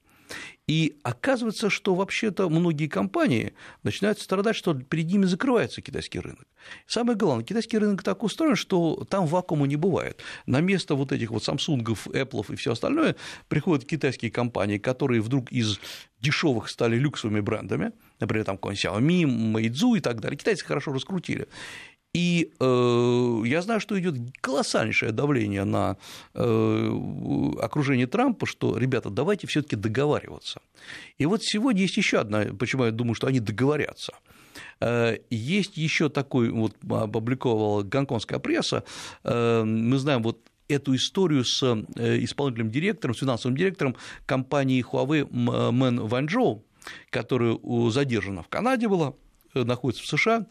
И 0.69 0.99
оказывается, 1.01 1.71
что 1.71 1.95
вообще-то 1.95 2.47
многие 2.47 2.86
компании 2.86 3.53
начинают 3.82 4.19
страдать, 4.19 4.55
что 4.55 4.75
перед 4.75 5.08
ними 5.08 5.25
закрывается 5.25 5.82
китайский 5.82 6.19
рынок. 6.19 6.45
Самое 6.86 7.17
главное, 7.17 7.43
китайский 7.43 7.79
рынок 7.79 8.03
так 8.03 8.21
устроен, 8.21 8.55
что 8.55 9.03
там 9.10 9.25
вакуума 9.25 9.65
не 9.65 9.77
бывает. 9.77 10.21
На 10.45 10.62
место 10.62 10.93
вот 10.93 11.12
этих 11.12 11.32
вот 11.32 11.41
Samsung, 11.41 11.84
Apple 11.84 12.53
и 12.53 12.55
все 12.55 12.73
остальное 12.73 13.15
приходят 13.47 13.84
китайские 13.84 14.29
компании, 14.29 14.77
которые 14.77 15.21
вдруг 15.21 15.51
из 15.51 15.79
дешевых 16.19 16.69
стали 16.69 16.99
люксовыми 16.99 17.39
брендами, 17.39 17.91
например, 18.19 18.45
там 18.45 18.58
какой-нибудь 18.58 18.86
Xiaomi, 18.86 19.23
Meizu 19.23 19.97
и 19.97 20.01
так 20.01 20.21
далее. 20.21 20.38
Китайцы 20.38 20.63
хорошо 20.63 20.93
раскрутили. 20.93 21.47
И 22.19 22.51
э, 22.60 23.41
я 23.45 23.62
знаю, 23.62 23.79
что 23.79 23.97
идет 23.97 24.15
колоссальнейшее 24.41 25.13
давление 25.13 25.63
на 25.63 25.95
э, 26.34 26.91
окружение 27.62 28.08
Трампа, 28.08 28.45
что, 28.45 28.77
ребята, 28.77 29.10
давайте 29.10 29.47
все-таки 29.47 29.77
договариваться. 29.77 30.60
И 31.17 31.25
вот 31.25 31.43
сегодня 31.43 31.84
есть 31.84 31.95
еще 31.95 32.19
одна, 32.19 32.43
почему 32.60 32.84
я 32.84 32.91
думаю, 32.91 33.13
что 33.15 33.27
они 33.27 33.39
договорятся. 33.39 34.12
Э, 34.82 35.15
есть 35.29 35.77
еще 35.77 36.10
такой, 36.10 36.49
вот 36.49 36.75
опубликовала 36.89 37.84
гонконгская 37.84 38.39
пресса, 38.39 38.84
э, 39.23 39.63
мы 39.63 39.97
знаем 39.97 40.21
вот 40.21 40.41
эту 40.67 40.97
историю 40.97 41.45
с 41.45 41.63
э, 41.63 42.23
исполнительным 42.25 42.69
директором, 42.69 43.15
с 43.15 43.19
финансовым 43.19 43.55
директором 43.55 43.95
компании 44.25 44.84
Huawei 44.84 45.25
Мэн 45.71 46.05
Ванчжоу, 46.05 46.65
которая 47.12 47.58
задержана 47.91 48.43
в 48.43 48.49
Канаде 48.49 48.89
была, 48.89 49.13
находится 49.53 50.03
в 50.03 50.08
США, 50.08 50.45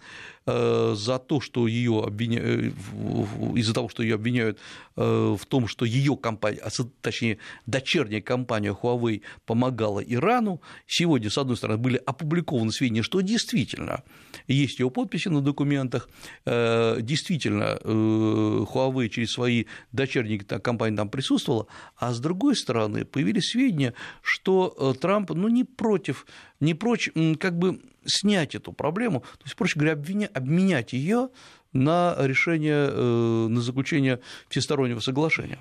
за 0.48 1.18
то, 1.18 1.40
что 1.40 1.66
ее 1.66 2.02
обвиняют, 2.04 2.46
э, 2.46 3.56
из-за 3.56 3.74
того, 3.74 3.88
что 3.88 4.02
ее 4.02 4.14
обвиняют 4.14 4.58
э, 4.96 5.36
в 5.38 5.44
том, 5.46 5.66
что 5.68 5.84
ее 5.84 6.16
компания, 6.16 6.58
а 6.58 6.70
точнее, 7.00 7.38
дочерняя 7.66 8.20
компания 8.20 8.72
Huawei 8.72 9.22
помогала 9.46 10.00
Ирану. 10.00 10.60
Сегодня, 10.86 11.30
с 11.30 11.38
одной 11.38 11.56
стороны, 11.56 11.78
были 11.78 12.00
опубликованы 12.04 12.72
сведения, 12.72 13.02
что 13.02 13.20
действительно 13.20 14.02
есть 14.46 14.78
ее 14.78 14.90
подписи 14.90 15.28
на 15.28 15.40
документах, 15.40 16.08
действительно 16.46 17.78
Huawei 17.84 19.08
через 19.08 19.32
свои 19.32 19.64
дочерние 19.92 20.38
компании 20.38 20.96
там 20.96 21.10
присутствовала, 21.10 21.66
а 21.96 22.12
с 22.12 22.20
другой 22.20 22.56
стороны, 22.56 23.04
появились 23.04 23.50
сведения, 23.50 23.94
что 24.22 24.96
Трамп 25.00 25.30
ну, 25.30 25.48
не 25.48 25.64
против, 25.64 26.26
не 26.60 26.74
прочь 26.74 27.10
как 27.38 27.58
бы 27.58 27.80
снять 28.08 28.54
эту 28.54 28.72
проблему, 28.72 29.20
то 29.20 29.44
есть, 29.44 29.56
проще 29.56 29.78
говоря, 29.78 29.92
обвиня, 29.92 30.28
обменять 30.38 30.92
ее 30.92 31.28
на 31.72 32.16
решение, 32.18 32.88
э, 32.90 33.46
на 33.48 33.60
заключение 33.60 34.20
всестороннего 34.48 35.00
соглашения. 35.00 35.58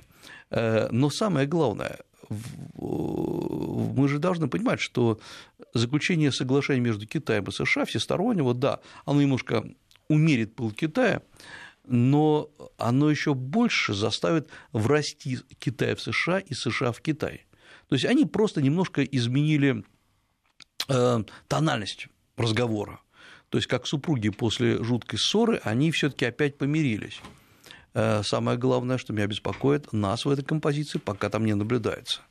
Э, 0.50 0.88
но 0.92 1.10
самое 1.10 1.48
главное, 1.48 2.00
мы 2.78 4.08
же 4.08 4.20
должны 4.20 4.48
понимать, 4.48 4.80
что 4.80 5.20
заключение 5.74 6.32
соглашения 6.32 6.82
между 6.82 7.06
Китаем 7.06 7.46
и 7.46 7.52
США 7.52 7.86
всестороннего, 7.86 8.54
да, 8.54 8.80
оно 9.06 9.22
немножко 9.22 9.63
умерит 10.10 10.56
пыл 10.56 10.72
Китая, 10.72 11.22
но 11.86 12.50
оно 12.78 13.10
еще 13.10 13.34
больше 13.34 13.94
заставит 13.94 14.50
врасти 14.74 15.40
Китай 15.60 15.96
в 15.96 16.02
США 16.02 16.40
и 16.40 16.54
США 16.54 16.92
в 16.92 17.02
Китай. 17.02 17.46
То 17.88 17.96
есть 17.96 18.06
они 18.06 18.26
просто 18.26 18.62
немножко 18.62 19.04
изменили 19.04 19.84
э, 20.90 21.24
тональность 21.48 22.08
разговора. 22.36 23.00
То 23.49 23.57
есть, 23.57 23.67
как 23.67 23.88
супруги 23.88 24.29
после 24.29 24.83
жуткой 24.83 25.19
ссоры, 25.19 25.62
они 25.63 25.91
все-таки 25.91 26.25
опять 26.25 26.57
помирились. 26.57 27.21
Э, 27.93 28.21
самое 28.23 28.57
главное, 28.57 28.97
что 28.97 29.13
меня 29.13 29.27
беспокоит, 29.27 29.93
нас 29.93 30.25
в 30.25 30.29
этой 30.29 30.43
композиции 30.43 30.99
пока 30.99 31.29
там 31.29 31.45
не 31.45 31.53
наблюдается. 31.53 32.21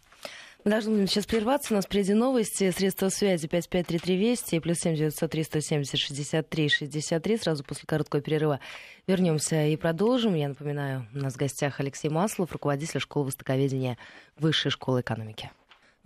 Мы 0.66 0.72
должны 0.72 1.06
сейчас 1.06 1.26
прерваться. 1.26 1.72
У 1.72 1.76
нас 1.76 1.84
впереди 1.84 2.12
новости. 2.12 2.72
Средства 2.72 3.08
связи 3.08 3.46
5533 3.46 4.16
Вести 4.16 4.58
плюс 4.58 4.78
7 4.78 4.96
903 4.96 5.44
170 5.44 5.96
63 5.96 6.68
63. 6.68 7.38
Сразу 7.38 7.62
после 7.62 7.84
короткого 7.86 8.20
перерыва 8.20 8.58
вернемся 9.06 9.64
и 9.66 9.76
продолжим. 9.76 10.34
Я 10.34 10.48
напоминаю, 10.48 11.06
у 11.14 11.18
нас 11.18 11.34
в 11.34 11.36
гостях 11.36 11.78
Алексей 11.78 12.08
Маслов, 12.08 12.50
руководитель 12.50 12.98
школы 12.98 13.26
востоковедения 13.26 13.96
Высшей 14.40 14.72
школы 14.72 15.02
экономики. 15.02 15.52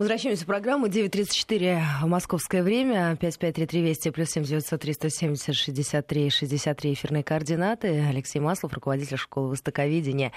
Возвращаемся 0.01 0.45
в 0.45 0.47
программу. 0.47 0.87
9.34 0.87 2.07
московское 2.07 2.63
время. 2.63 3.15
5533 3.21 3.81
Вести 3.83 4.09
плюс 4.09 4.31
7 4.31 4.43
903 4.43 4.93
170 4.93 5.55
63 5.55 6.29
63 6.31 6.93
эфирные 6.93 7.23
координаты. 7.23 8.03
Алексей 8.09 8.39
Маслов, 8.39 8.73
руководитель 8.73 9.17
школы 9.17 9.49
востоковедения 9.49 10.31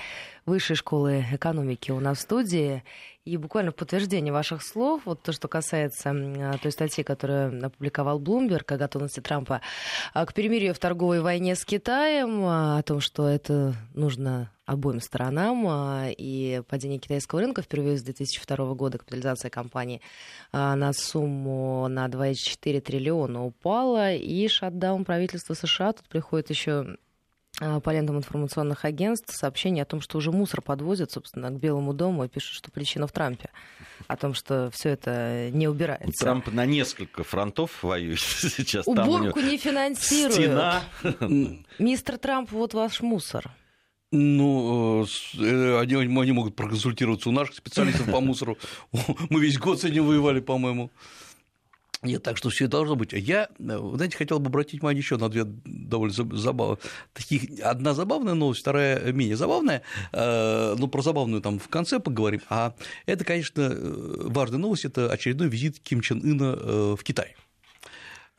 Высшей 0.44 0.76
школы 0.76 1.24
экономики 1.32 1.92
у 1.92 2.00
нас 2.00 2.18
в 2.18 2.20
студии. 2.20 2.82
И 3.24 3.38
буквально 3.38 3.70
в 3.70 3.74
подтверждение 3.74 4.34
ваших 4.34 4.62
слов, 4.62 5.02
вот 5.06 5.22
то, 5.22 5.32
что 5.32 5.48
касается 5.48 6.12
той 6.60 6.70
статьи, 6.70 7.02
которую 7.02 7.64
опубликовал 7.64 8.18
Блумберг 8.18 8.70
о 8.72 8.76
готовности 8.76 9.20
Трампа 9.20 9.62
а, 10.12 10.26
к 10.26 10.34
перемирию 10.34 10.74
в 10.74 10.78
торговой 10.78 11.22
войне 11.22 11.56
с 11.56 11.64
Китаем, 11.64 12.44
а, 12.44 12.78
о 12.78 12.82
том, 12.82 13.00
что 13.00 13.26
это 13.26 13.74
нужно 13.94 14.50
обоим 14.66 15.00
сторонам, 15.00 15.64
а, 15.66 16.08
и 16.10 16.60
падение 16.68 16.98
китайского 16.98 17.40
рынка 17.40 17.62
впервые 17.62 17.96
с 17.96 18.02
2002 18.02 18.74
года 18.74 18.98
капитализация 18.98 19.50
компании 19.50 20.02
на 20.52 20.92
сумму 20.92 21.88
на 21.88 22.06
2,4 22.08 22.82
триллиона 22.82 23.46
упала, 23.46 24.12
и 24.12 24.46
шатдаун 24.48 25.06
правительства 25.06 25.54
США, 25.54 25.94
тут 25.94 26.06
приходит 26.10 26.50
еще 26.50 26.98
по 27.58 27.90
лентам 27.90 28.16
информационных 28.16 28.84
агентств 28.84 29.34
сообщение 29.34 29.82
о 29.82 29.86
том, 29.86 30.00
что 30.00 30.18
уже 30.18 30.32
мусор 30.32 30.60
подвозят, 30.60 31.12
собственно, 31.12 31.50
к 31.50 31.54
Белому 31.54 31.92
дому 31.92 32.24
и 32.24 32.28
пишут, 32.28 32.54
что 32.54 32.70
причина 32.70 33.06
в 33.06 33.12
Трампе. 33.12 33.50
О 34.08 34.16
том, 34.16 34.34
что 34.34 34.70
все 34.72 34.90
это 34.90 35.50
не 35.52 35.68
убирается. 35.68 36.24
Трамп 36.24 36.52
на 36.52 36.66
несколько 36.66 37.22
фронтов 37.22 37.82
воюет 37.82 38.18
сейчас. 38.20 38.86
Уборку 38.86 39.40
не 39.40 39.56
финансируют. 39.56 40.34
Стена. 40.34 40.82
Мистер 41.78 42.18
Трамп, 42.18 42.50
вот 42.50 42.74
ваш 42.74 43.00
мусор. 43.02 43.50
Ну, 44.10 45.06
э, 45.40 45.80
они, 45.80 45.94
они 45.94 46.32
могут 46.32 46.54
проконсультироваться 46.54 47.28
у 47.28 47.32
наших 47.32 47.56
специалистов 47.56 48.10
по 48.10 48.20
мусору. 48.20 48.58
Мы 49.30 49.40
весь 49.40 49.58
год 49.58 49.80
с 49.80 49.84
этим 49.84 50.06
воевали, 50.06 50.40
по-моему. 50.40 50.90
Нет, 52.04 52.22
так 52.22 52.36
что 52.36 52.50
все 52.50 52.66
должно 52.66 52.96
быть. 52.96 53.12
Я, 53.12 53.48
знаете, 53.58 54.16
хотел 54.16 54.38
бы 54.38 54.48
обратить 54.48 54.80
внимание 54.80 55.00
еще 55.00 55.16
на 55.16 55.28
две 55.28 55.44
довольно 55.44 56.14
забавные, 56.14 56.78
таких, 57.12 57.60
одна 57.62 57.94
забавная 57.94 58.34
новость, 58.34 58.60
вторая 58.60 59.12
менее 59.12 59.36
забавная, 59.36 59.82
э, 60.12 60.74
ну, 60.78 60.88
про 60.88 61.02
забавную 61.02 61.42
там 61.42 61.58
в 61.58 61.68
конце 61.68 61.98
поговорим, 61.98 62.40
а 62.48 62.74
это, 63.06 63.24
конечно, 63.24 63.74
важная 63.74 64.58
новость, 64.58 64.84
это 64.84 65.10
очередной 65.10 65.48
визит 65.48 65.80
Ким 65.80 66.00
Чен 66.00 66.20
Ына 66.20 66.56
э, 66.58 66.96
в 66.98 67.02
Китай. 67.02 67.36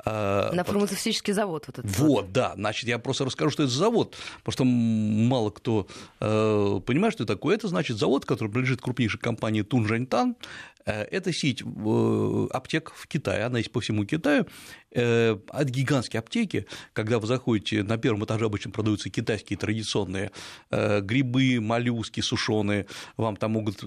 На 0.05 0.63
фармацевтический 0.63 1.33
завод 1.33 1.63
вот 1.65 1.79
этот. 1.79 1.97
Вот, 1.97 2.31
да. 2.31 2.53
Значит, 2.55 2.87
я 2.87 2.99
просто 2.99 3.25
расскажу, 3.25 3.49
что 3.49 3.63
это 3.63 3.71
за 3.71 3.79
завод, 3.79 4.15
потому 4.43 4.53
что 4.53 4.63
мало 4.63 5.49
кто 5.49 5.87
э, 6.19 6.79
понимает, 6.85 7.15
что 7.15 7.23
это 7.23 7.33
такое. 7.33 7.55
Это 7.55 7.67
значит 7.69 7.97
завод, 7.97 8.23
который 8.23 8.49
принадлежит 8.49 8.81
крупнейшей 8.81 9.19
компании 9.19 9.63
Тунжаньтан. 9.63 10.35
Это 10.85 11.33
сеть 11.33 11.63
аптек 11.63 12.91
в 12.95 13.07
Китае, 13.07 13.45
она 13.45 13.57
есть 13.57 13.71
по 13.71 13.81
всему 13.81 14.05
Китаю. 14.05 14.45
От 14.93 15.69
гигантские 15.69 16.19
аптеки, 16.19 16.67
когда 16.93 17.19
вы 17.19 17.27
заходите, 17.27 17.83
на 17.83 17.97
первом 17.97 18.23
этаже 18.23 18.45
обычно 18.45 18.71
продаются 18.71 19.09
китайские 19.09 19.57
традиционные 19.57 20.31
грибы, 20.69 21.59
моллюски 21.59 22.21
сушеные, 22.21 22.85
вам 23.17 23.35
там 23.35 23.51
могут 23.51 23.79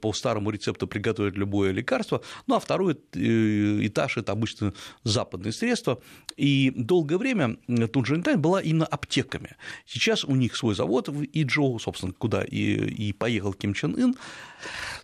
по 0.00 0.12
старому 0.12 0.50
рецепту 0.50 0.88
приготовить 0.88 1.36
любое 1.36 1.70
лекарство, 1.72 2.22
ну 2.46 2.56
а 2.56 2.60
второй 2.60 2.94
этаж– 2.94 4.16
это 4.18 4.32
обычно 4.32 4.72
западные 5.04 5.52
средства, 5.52 6.00
и 6.36 6.72
долгое 6.74 7.18
время 7.18 7.58
Тунжентань 7.92 8.38
была 8.38 8.60
именно 8.60 8.86
аптеками. 8.86 9.56
Сейчас 9.86 10.24
у 10.24 10.34
них 10.34 10.56
свой 10.56 10.74
завод 10.74 11.08
в 11.08 11.22
Иджоу, 11.22 11.78
собственно, 11.78 12.12
куда 12.12 12.42
и, 12.42 12.74
и 12.74 13.12
поехал 13.12 13.52
Ким 13.52 13.72
Чен 13.74 13.94
Ын, 13.94 14.16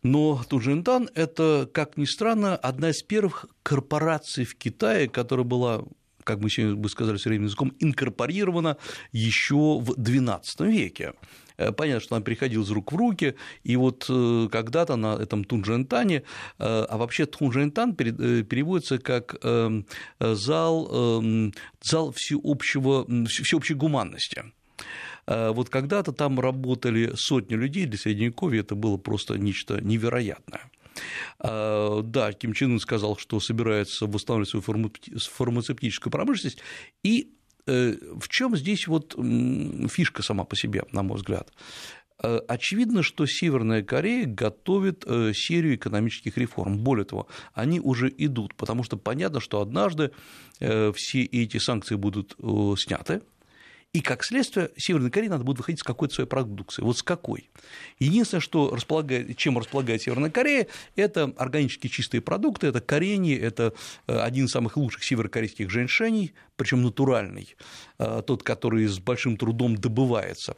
но 0.03 0.43
Тунжентан– 0.49 1.09
это, 1.15 1.42
как 1.73 1.97
ни 1.97 2.05
странно, 2.05 2.57
одна 2.57 2.91
из 2.91 3.03
первых 3.03 3.47
корпораций 3.63 4.45
в 4.45 4.55
Китае, 4.57 5.09
которая 5.09 5.45
была 5.45 5.85
как 6.25 6.39
мы 6.39 6.51
сегодня 6.51 6.77
бы 6.77 6.89
сказали 6.89 7.17
современным 7.17 7.47
языком, 7.47 7.73
инкорпорирована 7.81 8.77
еще 9.11 9.81
в 9.81 9.95
XII 9.99 10.43
веке. 10.71 11.15
Э, 11.57 11.73
понятно, 11.73 12.01
что 12.01 12.17
она 12.17 12.25
переходила 12.25 12.63
из 12.63 12.71
рук 12.71 12.93
в 12.93 12.97
руки, 12.97 13.35
и 13.65 13.77
вот 13.77 14.07
э, 14.09 14.49
когда-то 14.51 14.97
на 14.97 15.15
этом 15.15 15.45
Тунжентане, 15.45 16.17
э, 16.17 16.23
а 16.59 16.97
вообще 16.97 17.27
Тунжентан 17.27 17.95
переводится 17.95 18.99
как 18.99 19.37
эм, 19.43 19.87
зал, 20.19 21.21
эм, 21.21 21.53
зал 21.83 22.13
всеобщего, 22.13 23.07
всеобщей 23.27 23.75
гуманности. 23.75 24.45
Вот 25.25 25.69
когда-то 25.69 26.11
там 26.11 26.41
работали 26.41 27.13
сотни 27.15 27.55
людей, 27.55 27.87
для 27.87 27.97
Средневековья 27.97 28.63
это 28.63 28.75
было 28.75 28.97
просто 28.97 29.39
нечто 29.39 29.81
невероятное. 29.81 30.69
Да, 31.39 32.33
Ким 32.33 32.53
Чен 32.53 32.73
Ын 32.73 32.81
сказал, 32.81 33.17
что 33.17 33.41
собирается 33.41 34.07
восстанавливать 34.07 34.51
свою 34.51 34.63
фармацевтическую 34.63 36.11
промышленность, 36.11 36.59
и 37.03 37.33
Э, 37.67 37.95
в 38.19 38.29
чем 38.29 38.57
здесь 38.57 38.87
вот 38.87 39.17
фишка 39.89 40.23
сама 40.23 40.45
по 40.45 40.57
себе, 40.57 40.83
на 40.93 41.03
мой 41.03 41.17
взгляд? 41.17 41.53
Э, 42.23 42.41
очевидно, 42.49 43.03
что 43.03 43.27
Северная 43.27 43.83
Корея 43.83 44.27
готовит 44.27 45.05
э, 45.07 45.33
серию 45.35 45.77
экономических 45.77 46.37
реформ. 46.39 46.79
Более 46.79 47.05
того, 47.05 47.29
они 47.55 47.81
уже 47.81 48.13
идут, 48.17 48.55
потому 48.57 48.83
что 48.83 48.97
понятно, 48.97 49.41
что 49.41 49.61
однажды 49.61 50.11
все 50.61 51.25
эти 51.25 51.59
санкции 51.59 51.97
будут 51.97 52.37
сняты, 52.79 53.23
и 53.93 54.01
как 54.01 54.25
следствие, 54.25 54.71
Северной 54.77 55.11
Корее 55.11 55.29
надо 55.29 55.45
будет 55.45 55.59
выходить 55.59 55.81
с 55.81 55.83
какой-то 55.83 56.15
своей 56.15 56.29
продукцией. 56.29 56.87
Вот 56.87 56.97
с 56.97 57.03
какой? 57.03 57.51
Единственное, 57.99 58.41
что 58.41 58.75
располагает, 58.75 59.37
чем 59.37 59.59
располагает 59.59 60.01
Северная 60.01 60.31
Корея, 60.31 60.67
это 60.97 61.33
органически 61.37 61.89
чистые 61.89 62.23
продукты, 62.23 62.69
это 62.69 62.81
коренье, 62.81 63.39
это 63.39 63.75
э, 64.07 64.19
один 64.19 64.47
из 64.47 64.51
самых 64.51 64.79
лучших 64.79 65.05
северокорейских 65.05 65.69
женьшеней, 65.69 66.33
причем 66.57 66.83
натуральный, 66.83 67.55
э, 67.99 68.23
тот, 68.27 68.43
который 68.43 68.87
с 68.87 68.99
большим 68.99 69.37
трудом 69.37 69.77
добывается. 69.77 70.57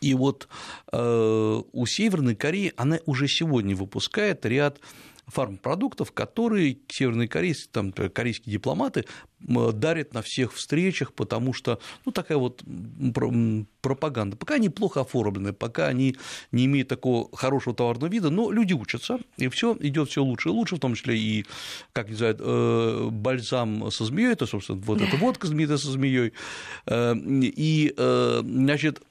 И 0.00 0.14
вот 0.14 0.48
э, 0.92 1.62
у 1.72 1.86
Северной 1.86 2.36
Кореи 2.36 2.72
она 2.76 3.00
уже 3.06 3.26
сегодня 3.26 3.74
выпускает 3.74 4.46
ряд 4.46 4.78
фармпродуктов, 5.26 6.12
которые 6.12 6.78
северные 6.88 7.28
корейцы, 7.28 7.68
там, 7.70 7.92
корейские 7.92 8.52
дипломаты 8.52 9.04
дарят 9.40 10.14
на 10.14 10.22
всех 10.22 10.54
встречах, 10.54 11.12
потому 11.12 11.52
что, 11.52 11.78
ну, 12.04 12.12
такая 12.12 12.38
вот 12.38 12.62
пропаганда. 13.82 14.36
Пока 14.36 14.54
они 14.54 14.68
плохо 14.70 15.02
оформлены, 15.02 15.52
пока 15.52 15.88
они 15.88 16.16
не 16.52 16.64
имеют 16.64 16.88
такого 16.88 17.34
хорошего 17.36 17.74
товарного 17.74 18.10
вида, 18.10 18.30
но 18.30 18.50
люди 18.50 18.72
учатся, 18.72 19.18
и 19.36 19.48
все 19.48 19.76
идет 19.80 20.08
все 20.10 20.22
лучше 20.22 20.48
и 20.48 20.52
лучше, 20.52 20.76
в 20.76 20.80
том 20.80 20.94
числе 20.94 21.18
и, 21.18 21.46
как 21.92 22.08
не 22.08 22.14
знаю, 22.14 22.36
э, 22.38 23.08
бальзам 23.10 23.90
со 23.90 24.04
змеей, 24.04 24.32
это, 24.32 24.46
собственно, 24.46 24.80
вот 24.80 25.02
эта 25.02 25.16
водка 25.16 25.46
знаменитая 25.46 25.76
со 25.76 25.90
змеей, 25.90 26.32
э, 26.86 27.14
и, 27.16 27.94
э, 27.96 28.40
значит, 28.42 29.02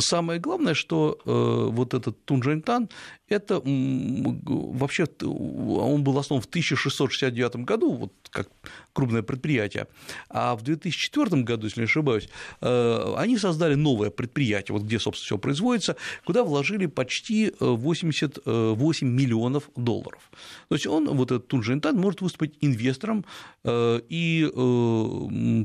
самое 0.00 0.40
главное, 0.40 0.74
что 0.74 1.18
э, 1.24 1.68
вот 1.70 1.94
этот 1.94 2.24
Тунжэньтан, 2.24 2.88
это 3.28 3.62
вообще 3.64 5.06
он 5.22 6.04
был 6.04 6.18
основан 6.18 6.42
в 6.42 6.46
1669 6.46 7.56
году, 7.64 7.92
вот 7.92 8.12
как 8.30 8.48
крупное 8.92 9.22
предприятие, 9.22 9.86
а 10.28 10.56
в 10.56 10.62
2004 10.62 11.42
году, 11.42 11.66
если 11.66 11.80
не 11.80 11.84
ошибаюсь, 11.84 12.28
э, 12.60 13.14
они 13.16 13.38
создали 13.38 13.74
новое 13.74 14.10
предприятие, 14.10 14.74
вот 14.74 14.84
где, 14.84 14.98
собственно, 14.98 15.26
все 15.26 15.38
производится, 15.38 15.96
куда 16.24 16.44
вложили 16.44 16.86
почти 16.86 17.52
88 17.60 19.08
миллионов 19.08 19.70
долларов. 19.76 20.30
То 20.68 20.74
есть 20.74 20.86
он, 20.86 21.08
вот 21.08 21.30
этот 21.30 21.48
Тунжэньтан, 21.48 21.96
может 21.96 22.20
выступить 22.20 22.54
инвестором 22.60 23.24
э, 23.64 24.00
и 24.08 24.46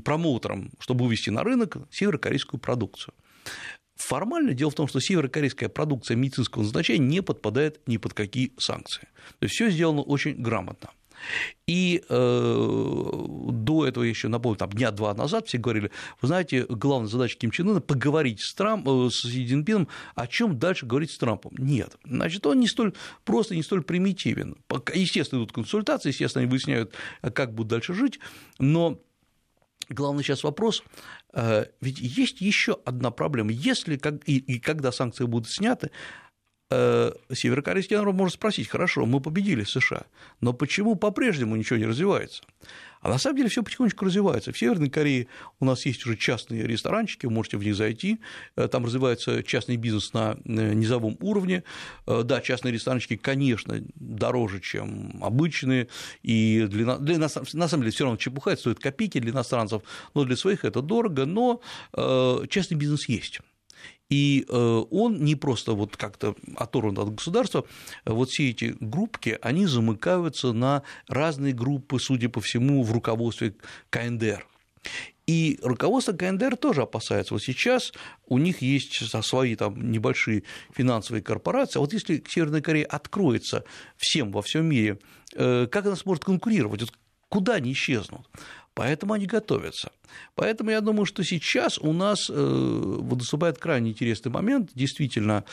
промоутером, 0.06 0.72
чтобы 0.80 1.06
вывести 1.06 1.30
на 1.30 1.44
рынок 1.44 1.78
северокорейскую 1.92 2.60
продукцию. 2.60 3.14
Формально 4.08 4.54
дело 4.54 4.70
в 4.70 4.76
том, 4.76 4.88
что 4.88 5.00
северокорейская 5.00 5.68
продукция 5.68 6.16
медицинского 6.16 6.62
назначения 6.62 7.00
не 7.00 7.22
подпадает 7.22 7.82
ни 7.88 7.98
под 7.98 8.14
какие 8.14 8.54
санкции. 8.60 9.08
То 9.40 9.46
есть 9.46 9.56
все 9.56 9.72
сделано 9.72 10.04
очень 10.04 10.36
грамотно. 10.36 10.92
И 11.66 12.04
э, 12.08 13.26
до 13.50 13.88
этого 13.88 14.04
еще 14.04 14.28
напомню, 14.28 14.58
там 14.58 14.70
дня 14.70 14.92
два 14.92 15.16
назад 15.16 15.48
все 15.48 15.58
говорили, 15.58 15.90
вы 16.22 16.28
знаете, 16.28 16.68
главная 16.70 17.10
задача 17.10 17.40
Ким 17.40 17.50
Чен 17.50 17.70
Ына 17.70 17.82
поговорить 17.82 18.42
с, 18.42 18.54
Трамп, 18.54 18.88
э, 18.88 19.10
с 19.10 19.22
Си 19.24 19.48
Цзиньпином, 19.48 19.88
о 20.14 20.28
чем 20.28 20.60
дальше 20.60 20.86
говорить 20.86 21.10
с 21.10 21.18
Трампом. 21.18 21.54
Нет, 21.58 21.98
значит, 22.04 22.46
он 22.46 22.60
не 22.60 22.68
столь 22.68 22.94
просто, 23.24 23.56
не 23.56 23.64
столь 23.64 23.82
примитивен. 23.82 24.56
Естественно, 24.94 25.40
идут 25.40 25.52
консультации, 25.52 26.10
естественно, 26.10 26.44
они 26.44 26.52
выясняют, 26.52 26.94
как 27.34 27.56
будут 27.56 27.72
дальше 27.72 27.96
жить, 27.96 28.20
но 28.60 29.00
Главный 29.90 30.24
сейчас 30.24 30.44
вопрос, 30.44 30.84
э, 31.34 31.66
ведь 31.82 32.00
есть 32.00 32.42
еще 32.42 32.78
одна 32.86 33.12
проблема. 33.12 33.52
Если 33.52 34.00
и, 34.26 34.38
и 34.38 34.60
когда 34.60 34.92
санкции 34.92 35.26
будут 35.26 35.50
сняты, 35.50 35.92
северокорейский 36.70 37.96
народ 37.96 38.16
может 38.16 38.36
спросить, 38.36 38.68
хорошо, 38.68 39.06
мы 39.06 39.22
победили 39.22 39.64
США, 39.64 40.06
но 40.42 40.52
почему 40.52 40.96
по-прежнему 40.96 41.56
ничего 41.56 41.78
не 41.78 41.86
развивается? 41.86 42.44
А 43.06 43.10
на 43.10 43.20
самом 43.20 43.38
деле 43.38 43.50
все 43.50 43.62
потихонечку 43.62 44.06
развивается. 44.06 44.52
В 44.52 44.58
Северной 44.58 44.90
Корее 44.90 45.28
у 45.60 45.66
нас 45.66 45.86
есть 45.86 46.04
уже 46.08 46.18
частные 46.18 46.66
ресторанчики, 46.66 47.28
вы 47.28 47.34
можете 47.34 47.58
в 47.58 47.64
них 47.64 47.76
зайти, 47.76 48.20
э, 48.56 48.68
там 48.68 48.84
развивается 48.84 49.44
частный 49.44 49.76
бизнес 49.76 50.12
на 50.14 50.40
э, 50.44 50.74
низовом 50.74 51.16
уровне. 51.22 51.64
Э, 52.08 52.24
да, 52.26 52.42
частные 52.42 52.72
ресторанчики, 52.72 53.16
конечно, 53.16 53.80
дороже, 53.94 54.60
чем 54.60 55.20
обычные, 55.22 55.88
и 56.24 56.66
для, 56.68 56.98
для 56.98 57.20
на 57.20 57.30
самом 57.30 57.84
деле 57.84 57.92
все 57.92 58.06
равно 58.06 58.18
чепуха, 58.18 58.58
стоит 58.58 58.80
копейки 58.80 59.20
для 59.20 59.34
иностранцев, 59.34 59.84
но 60.16 60.24
для 60.24 60.36
своих 60.36 60.66
это 60.66 60.82
дорого, 60.82 61.28
но 61.28 61.62
частный 62.50 62.76
бизнес 62.76 63.08
есть. 63.08 63.40
И 64.10 64.46
э, 64.48 64.84
он 64.92 65.24
не 65.24 65.36
просто 65.36 65.74
вот 65.74 65.98
как-то 65.98 66.36
оторван 66.56 66.98
от 67.00 67.16
государства, 67.16 67.66
вот 68.06 68.30
все 68.30 68.52
эти 68.52 68.76
группки, 68.80 69.40
они 69.42 69.66
замыкаются 69.66 70.54
на 70.54 70.84
разные 71.08 71.54
группы, 71.54 72.00
судя 72.00 72.30
по 72.30 72.40
всему, 72.40 72.84
в 72.84 72.92
руководстве 72.92 73.56
КНДР. 73.90 74.46
И 75.28 75.60
руководство 75.64 76.14
КНДР 76.14 76.56
тоже 76.56 76.84
опасается. 76.84 77.34
Вот 77.34 77.42
сейчас 77.42 77.94
у 78.28 78.38
них 78.38 78.62
есть 78.62 78.94
свои 79.24 79.56
там 79.56 79.92
небольшие 79.92 80.44
финансовые 80.72 81.24
корпорации. 81.24 81.80
А 81.80 81.82
вот 81.82 81.94
если 81.94 82.24
Северная 82.28 82.62
Корея 82.62 82.86
откроется 82.86 83.64
всем 83.98 84.32
во 84.32 84.44
всем 84.44 84.66
мире, 84.66 85.00
э, 85.34 85.68
как 85.72 85.88
она 85.88 85.96
сможет 85.96 86.24
конкурировать? 86.24 86.82
Вот 86.82 86.94
куда 87.30 87.56
они 87.56 87.72
исчезнут? 87.72 88.30
Поэтому 88.76 89.14
они 89.14 89.26
готовятся. 89.26 89.92
Поэтому 90.36 90.70
я 90.70 90.82
думаю, 90.82 91.06
что 91.06 91.24
сейчас 91.24 91.80
у 91.80 91.94
нас 91.94 92.30
э, 92.30 92.34
наступает 92.34 93.58
крайне 93.58 93.92
интересный 93.92 94.32
момент. 94.32 94.72
Действительно, 94.76 95.46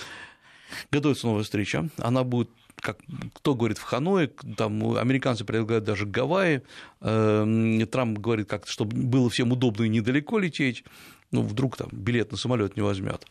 готовится 0.91 1.27
новая 1.27 1.45
встреча. 1.45 1.89
Она 1.99 2.25
будет 2.25 2.51
как 2.77 2.99
кто 3.35 3.55
говорит 3.55 3.79
в 3.79 3.83
Ханое, 3.83 4.29
там 4.57 4.97
американцы 4.97 5.45
предлагают 5.45 5.85
даже 5.85 6.05
Гавайи, 6.05 6.63
э, 7.01 7.87
Трамп 7.91 8.19
говорит 8.19 8.49
как 8.49 8.67
чтобы 8.67 8.97
было 8.97 9.31
всем 9.31 9.53
удобно 9.53 9.85
и 9.85 9.89
недалеко 9.89 10.39
лететь, 10.39 10.83
ну, 11.31 11.43
вдруг 11.43 11.77
там 11.77 11.89
билет 11.93 12.33
на 12.33 12.39
самолет 12.39 12.77
не 12.77 12.83
возьмет. 12.83 13.27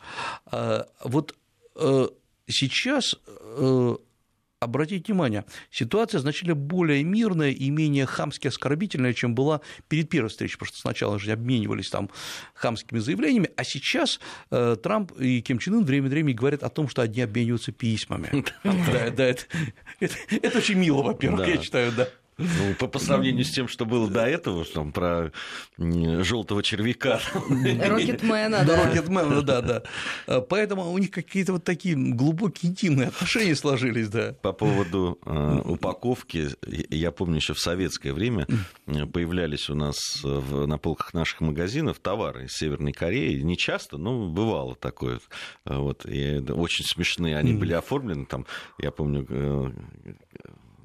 А, 0.46 0.86
вот 1.04 1.34
э, 1.76 2.06
сейчас 2.46 3.16
обратите 4.62 5.12
внимание, 5.12 5.44
ситуация 5.70 6.20
значительно 6.20 6.54
более 6.54 7.02
мирная 7.02 7.50
и 7.50 7.70
менее 7.70 8.06
хамски 8.06 8.48
оскорбительная, 8.48 9.12
чем 9.12 9.34
была 9.34 9.60
перед 9.88 10.08
первой 10.08 10.28
встречей, 10.28 10.54
потому 10.54 10.68
что 10.68 10.78
сначала 10.78 11.18
же 11.18 11.32
обменивались 11.32 11.90
там 11.90 12.10
хамскими 12.54 12.98
заявлениями, 12.98 13.50
а 13.56 13.64
сейчас 13.64 14.20
э, 14.50 14.76
Трамп 14.82 15.12
и 15.18 15.40
Ким 15.42 15.58
Чен 15.58 15.74
Ын 15.74 15.84
время 15.84 16.08
времени 16.08 16.34
говорят 16.34 16.62
о 16.62 16.68
том, 16.68 16.88
что 16.88 17.02
одни 17.02 17.22
обмениваются 17.22 17.72
письмами. 17.72 18.44
Да, 18.62 19.24
это 19.24 20.58
очень 20.58 20.78
мило, 20.78 21.02
во-первых, 21.02 21.48
я 21.48 21.60
считаю, 21.60 21.92
да. 21.92 22.08
Ну, 22.38 22.74
по, 22.78 22.86
по 22.88 22.98
сравнению 22.98 23.44
с 23.44 23.50
тем, 23.50 23.68
что 23.68 23.84
было 23.84 24.08
до 24.08 24.24
этого, 24.26 24.64
там, 24.64 24.92
про 24.92 25.32
желтого 25.78 26.62
червяка. 26.62 27.20
Рокетмена, 27.36 28.64
да. 28.64 28.84
Рокетмена, 28.84 29.42
да, 29.42 29.60
да. 29.60 29.82
А, 30.26 30.40
поэтому 30.40 30.90
у 30.90 30.98
них 30.98 31.10
какие-то 31.10 31.52
вот 31.52 31.64
такие 31.64 31.94
глубокие 31.94 32.70
интимные 32.70 33.08
отношения 33.08 33.54
сложились, 33.54 34.08
да. 34.08 34.34
По 34.40 34.52
поводу 34.52 35.18
э, 35.24 35.60
упаковки, 35.64 36.48
я 36.66 37.12
помню, 37.12 37.36
еще 37.36 37.54
в 37.54 37.60
советское 37.60 38.12
время 38.12 38.46
появлялись 38.86 39.68
у 39.68 39.74
нас 39.74 39.96
в, 40.22 40.66
на 40.66 40.78
полках 40.78 41.12
наших 41.14 41.40
магазинов 41.40 41.98
товары 41.98 42.46
из 42.46 42.52
Северной 42.52 42.92
Кореи. 42.92 43.40
Не 43.40 43.56
часто, 43.56 43.98
но 43.98 44.28
бывало 44.28 44.74
такое. 44.74 45.20
Вот. 45.64 46.06
И 46.06 46.38
очень 46.38 46.84
смешные 46.86 47.36
они 47.36 47.52
были 47.52 47.74
оформлены. 47.74 48.24
Там, 48.24 48.46
я 48.78 48.90
помню, 48.90 49.26
э, 49.28 49.70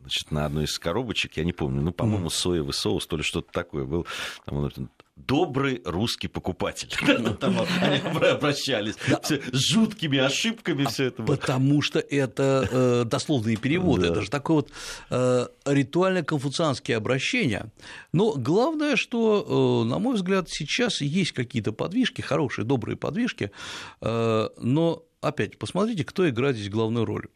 значит, 0.07 0.31
на 0.31 0.45
одной 0.45 0.63
из 0.65 0.79
коробочек, 0.79 1.35
я 1.37 1.43
не 1.43 1.51
помню, 1.51 1.81
ну, 1.81 1.91
по-моему, 1.91 2.29
соевый 2.29 2.73
соус, 2.73 3.05
то 3.07 3.17
ли 3.17 3.23
что-то 3.23 3.51
такое 3.51 3.83
был. 3.83 4.07
Там, 4.45 4.69
добрый 5.17 5.81
русский 5.83 6.29
покупатель. 6.29 6.89
Там 7.39 7.59
они 7.81 7.97
обращались 8.25 8.95
с 9.23 9.57
жуткими 9.57 10.17
ошибками 10.17 10.85
все 10.85 11.05
это. 11.05 11.23
Потому 11.23 11.81
что 11.81 11.99
это 11.99 12.67
э, 12.71 13.03
дословные 13.05 13.57
переводы, 13.57 14.07
это 14.07 14.21
же 14.21 14.29
такое 14.29 14.57
вот 14.57 14.71
э, 15.09 15.47
ритуально-конфуцианские 15.65 16.97
обращения. 16.97 17.71
Но 18.13 18.33
главное, 18.33 18.95
что, 18.95 19.83
э, 19.83 19.89
на 19.89 19.99
мой 19.99 20.15
взгляд, 20.15 20.49
сейчас 20.49 21.01
есть 21.01 21.33
какие-то 21.33 21.73
подвижки, 21.73 22.21
хорошие, 22.21 22.63
добрые 22.63 22.95
подвижки, 22.95 23.51
но 23.99 25.03
опять 25.21 25.57
посмотрите, 25.57 26.05
кто 26.05 26.29
играет 26.29 26.55
здесь 26.55 26.69
главную 26.69 27.05
роль 27.05 27.27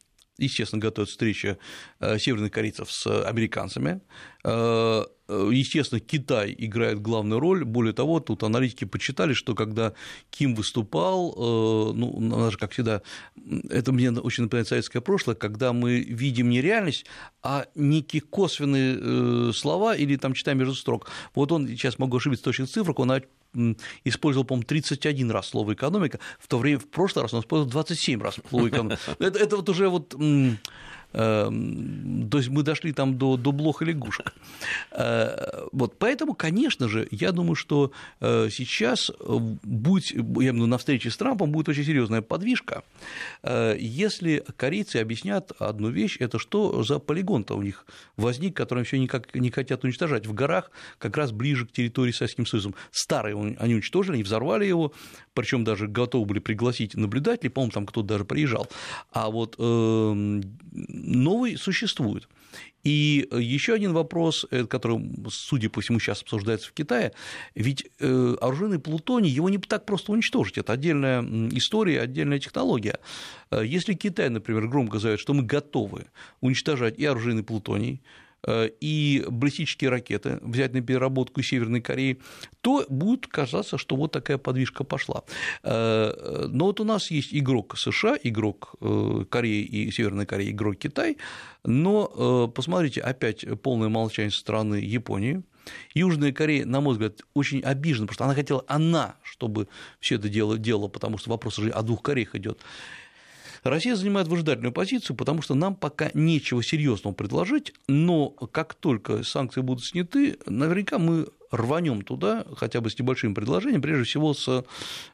естественно, 0.45 0.81
готовят 0.81 1.09
встреча 1.09 1.57
э, 1.99 2.17
северных 2.19 2.51
корейцев 2.51 2.91
с 2.91 3.23
американцами. 3.25 4.01
Э, 4.43 5.03
э, 5.27 5.49
естественно, 5.51 5.99
Китай 5.99 6.55
играет 6.57 7.01
главную 7.01 7.39
роль. 7.39 7.63
Более 7.63 7.93
того, 7.93 8.19
тут 8.19 8.43
аналитики 8.43 8.85
почитали, 8.85 9.33
что 9.33 9.55
когда 9.55 9.93
Ким 10.29 10.55
выступал, 10.55 11.33
ну, 11.93 12.09
у 12.09 12.19
нас 12.19 12.53
же, 12.53 12.57
как 12.57 12.71
всегда, 12.71 13.01
это 13.69 13.91
мне 13.91 14.11
очень 14.11 14.43
напоминает 14.43 14.67
советское 14.67 15.01
прошлое, 15.01 15.35
когда 15.35 15.73
мы 15.73 15.99
видим 15.99 16.49
не 16.49 16.61
реальность, 16.61 17.05
а 17.43 17.65
некие 17.75 18.21
косвенные 18.21 19.53
слова 19.53 19.95
или 19.95 20.15
там 20.15 20.33
читаем 20.33 20.57
между 20.57 20.75
строк. 20.75 21.09
Вот 21.35 21.51
он, 21.51 21.67
сейчас 21.67 21.99
могу 21.99 22.17
ошибиться 22.17 22.45
точных 22.45 22.69
цифрах, 22.69 22.99
он 22.99 23.11
использовал, 24.03 24.45
по-моему, 24.45 24.65
31 24.65 25.31
раз 25.31 25.49
слово 25.49 25.73
«экономика», 25.73 26.19
в 26.39 26.47
то 26.47 26.57
время, 26.57 26.79
в 26.79 26.87
прошлый 26.87 27.23
раз 27.23 27.33
он 27.33 27.41
использовал 27.41 27.71
27 27.71 28.21
раз 28.21 28.39
слово 28.49 28.69
«экономика». 28.69 28.99
Это, 29.19 29.39
это 29.39 29.55
вот 29.57 29.69
уже 29.69 29.89
вот 29.89 30.15
мы 31.13 32.63
дошли 32.63 32.93
там 32.93 33.17
до, 33.17 33.37
до 33.37 33.51
блоха 33.51 33.85
лягушек. 33.85 34.33
Э, 34.91 35.65
вот, 35.71 35.97
поэтому, 35.97 36.33
конечно 36.33 36.87
же, 36.87 37.07
я 37.11 37.31
думаю, 37.31 37.55
что 37.55 37.91
э, 38.19 38.49
сейчас 38.51 39.09
э, 39.09 39.13
будет, 39.19 40.11
я 40.11 40.51
виду, 40.51 40.67
на 40.67 40.77
встрече 40.77 41.09
с 41.09 41.17
Трампом 41.17 41.51
будет 41.51 41.69
очень 41.69 41.83
серьезная 41.83 42.21
подвижка, 42.21 42.83
если 43.43 44.43
корейцы 44.55 44.97
объяснят 44.97 45.51
одну 45.59 45.89
вещь, 45.89 46.17
это 46.19 46.39
что 46.39 46.83
за 46.83 46.99
полигон-то 46.99 47.55
у 47.55 47.61
них 47.61 47.85
возник, 48.17 48.55
который 48.55 48.83
все 48.83 48.99
никак 48.99 49.33
не 49.35 49.49
хотят 49.49 49.83
уничтожать, 49.83 50.25
в 50.27 50.33
горах, 50.33 50.71
как 50.97 51.17
раз 51.17 51.31
ближе 51.31 51.65
к 51.65 51.71
территории 51.71 52.11
Советским 52.11 52.45
Союзом. 52.45 52.75
Старый 52.91 53.33
они 53.33 53.73
уничтожили, 53.73 54.15
они 54.15 54.23
взорвали 54.23 54.65
его, 54.65 54.93
причем 55.33 55.63
даже 55.63 55.87
готовы 55.87 56.25
были 56.25 56.39
пригласить 56.39 56.95
наблюдателей, 56.95 57.49
по-моему, 57.49 57.71
там 57.71 57.85
кто-то 57.85 58.07
даже 58.07 58.25
приезжал. 58.25 58.67
А 59.11 59.29
вот 59.29 59.55
эм, 59.59 60.41
новый 61.03 61.57
существует. 61.57 62.27
И 62.83 63.27
еще 63.31 63.73
один 63.73 63.93
вопрос, 63.93 64.45
э, 64.49 64.65
который, 64.65 64.99
судя 65.29 65.69
по 65.69 65.81
всему, 65.81 65.99
сейчас 65.99 66.21
обсуждается 66.21 66.69
в 66.69 66.73
Китае, 66.73 67.11
ведь 67.53 67.87
э, 67.99 68.35
оружейный 68.41 68.79
плутоний, 68.79 69.29
его 69.29 69.49
не 69.49 69.59
так 69.59 69.85
просто 69.85 70.11
уничтожить, 70.11 70.57
это 70.57 70.73
отдельная 70.73 71.21
история, 71.51 72.01
отдельная 72.01 72.39
технология. 72.39 72.97
Э, 73.51 73.63
если 73.63 73.93
Китай, 73.93 74.29
например, 74.29 74.67
громко 74.67 74.97
заявит, 74.97 75.19
что 75.19 75.33
мы 75.33 75.43
готовы 75.43 76.07
уничтожать 76.41 76.97
и 76.97 77.05
оружейный 77.05 77.43
плутоний, 77.43 78.01
и 78.47 79.25
баллистические 79.27 79.89
ракеты 79.89 80.39
взять 80.41 80.73
на 80.73 80.81
переработку 80.81 81.41
Северной 81.41 81.81
Кореи, 81.81 82.19
то 82.61 82.85
будет 82.89 83.27
казаться, 83.27 83.77
что 83.77 83.95
вот 83.95 84.11
такая 84.11 84.37
подвижка 84.37 84.83
пошла. 84.83 85.23
Э, 85.63 86.47
но 86.47 86.65
вот 86.65 86.79
у 86.79 86.83
нас 86.83 87.11
есть 87.11 87.33
игрок 87.33 87.77
США, 87.77 88.17
игрок 88.23 88.75
э, 88.81 89.25
Кореи 89.29 89.63
и 89.63 89.91
Северной 89.91 90.25
Кореи, 90.25 90.51
игрок 90.51 90.77
Китай, 90.77 91.17
но 91.63 92.47
посмотрите, 92.47 93.01
опять 93.01 93.45
полное 93.61 93.89
молчание 93.89 94.31
со 94.31 94.39
стороны 94.39 94.75
Японии, 94.75 95.43
Южная 95.93 96.31
Корея, 96.31 96.65
на 96.65 96.81
мой 96.81 96.93
взгляд, 96.93 97.21
очень 97.33 97.61
обижена, 97.61 98.07
потому 98.07 98.15
что 98.15 98.25
она 98.25 98.35
хотела 98.35 98.63
она, 98.67 99.15
чтобы 99.23 99.67
все 99.99 100.15
это 100.15 100.29
дело 100.29 100.57
делала, 100.57 100.87
потому 100.87 101.17
что 101.17 101.29
вопрос 101.29 101.59
уже 101.59 101.69
о 101.69 101.81
двух 101.81 102.01
Кореях 102.01 102.35
идет. 102.35 102.59
Россия 103.63 103.95
занимает 103.95 104.27
выжидательную 104.27 104.73
позицию, 104.73 105.15
потому 105.15 105.41
что 105.41 105.55
нам 105.55 105.75
пока 105.75 106.09
нечего 106.13 106.63
серьезного 106.63 107.13
предложить, 107.13 107.73
но 107.87 108.29
как 108.29 108.73
только 108.73 109.23
санкции 109.23 109.61
будут 109.61 109.85
сняты, 109.85 110.37
наверняка 110.45 110.97
мы 110.97 111.27
рванем 111.51 112.01
туда 112.01 112.45
хотя 112.55 112.81
бы 112.81 112.89
с 112.89 112.97
небольшим 112.97 113.35
предложением, 113.35 113.81
прежде 113.81 114.05
всего 114.05 114.33
с 114.33 114.65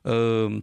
э, 0.04 0.62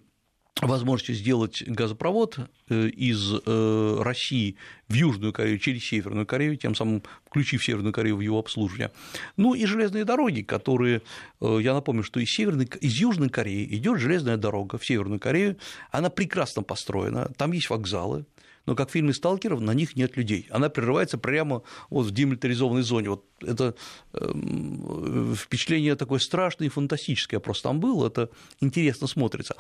возможностью 0.60 1.14
сделать 1.14 1.62
газопровод 1.66 2.38
э, 2.68 2.88
из 2.88 3.32
э, 3.44 3.96
России 4.00 4.56
в 4.88 4.94
Южную 4.94 5.32
Корею 5.32 5.58
через 5.58 5.84
Северную 5.84 6.26
Корею, 6.26 6.56
тем 6.56 6.74
самым 6.74 7.02
включив 7.26 7.64
Северную 7.64 7.92
Корею 7.92 8.16
в 8.16 8.20
его 8.20 8.38
обслуживание. 8.38 8.92
Ну 9.36 9.54
и 9.54 9.66
железные 9.66 10.04
дороги, 10.04 10.42
которые, 10.42 11.02
э, 11.40 11.58
я 11.60 11.74
напомню, 11.74 12.02
что 12.02 12.20
из, 12.20 12.30
Северной, 12.30 12.68
из 12.80 12.94
Южной 12.94 13.30
Кореи 13.30 13.64
идет 13.76 13.98
железная 13.98 14.36
дорога 14.36 14.78
в 14.78 14.86
Северную 14.86 15.18
Корею, 15.18 15.56
она 15.90 16.08
прекрасно 16.08 16.62
построена, 16.62 17.32
там 17.36 17.52
есть 17.52 17.68
вокзалы, 17.68 18.24
но 18.66 18.74
как 18.74 18.88
в 18.88 18.92
фильме 18.92 19.12
«Сталкеров» 19.12 19.60
на 19.60 19.74
них 19.74 19.94
нет 19.94 20.16
людей. 20.16 20.46
Она 20.50 20.70
прерывается 20.70 21.18
прямо 21.18 21.62
вот 21.90 22.06
в 22.06 22.10
демилитаризованной 22.12 22.82
зоне. 22.82 23.10
Вот 23.10 23.24
это 23.42 23.74
э, 24.14 25.34
впечатление 25.36 25.96
такое 25.96 26.18
страшное 26.18 26.68
и 26.68 26.70
фантастическое 26.70 27.40
просто 27.40 27.64
там 27.64 27.80
было, 27.80 28.06
это 28.06 28.30
интересно 28.60 29.06
смотрится. 29.06 29.56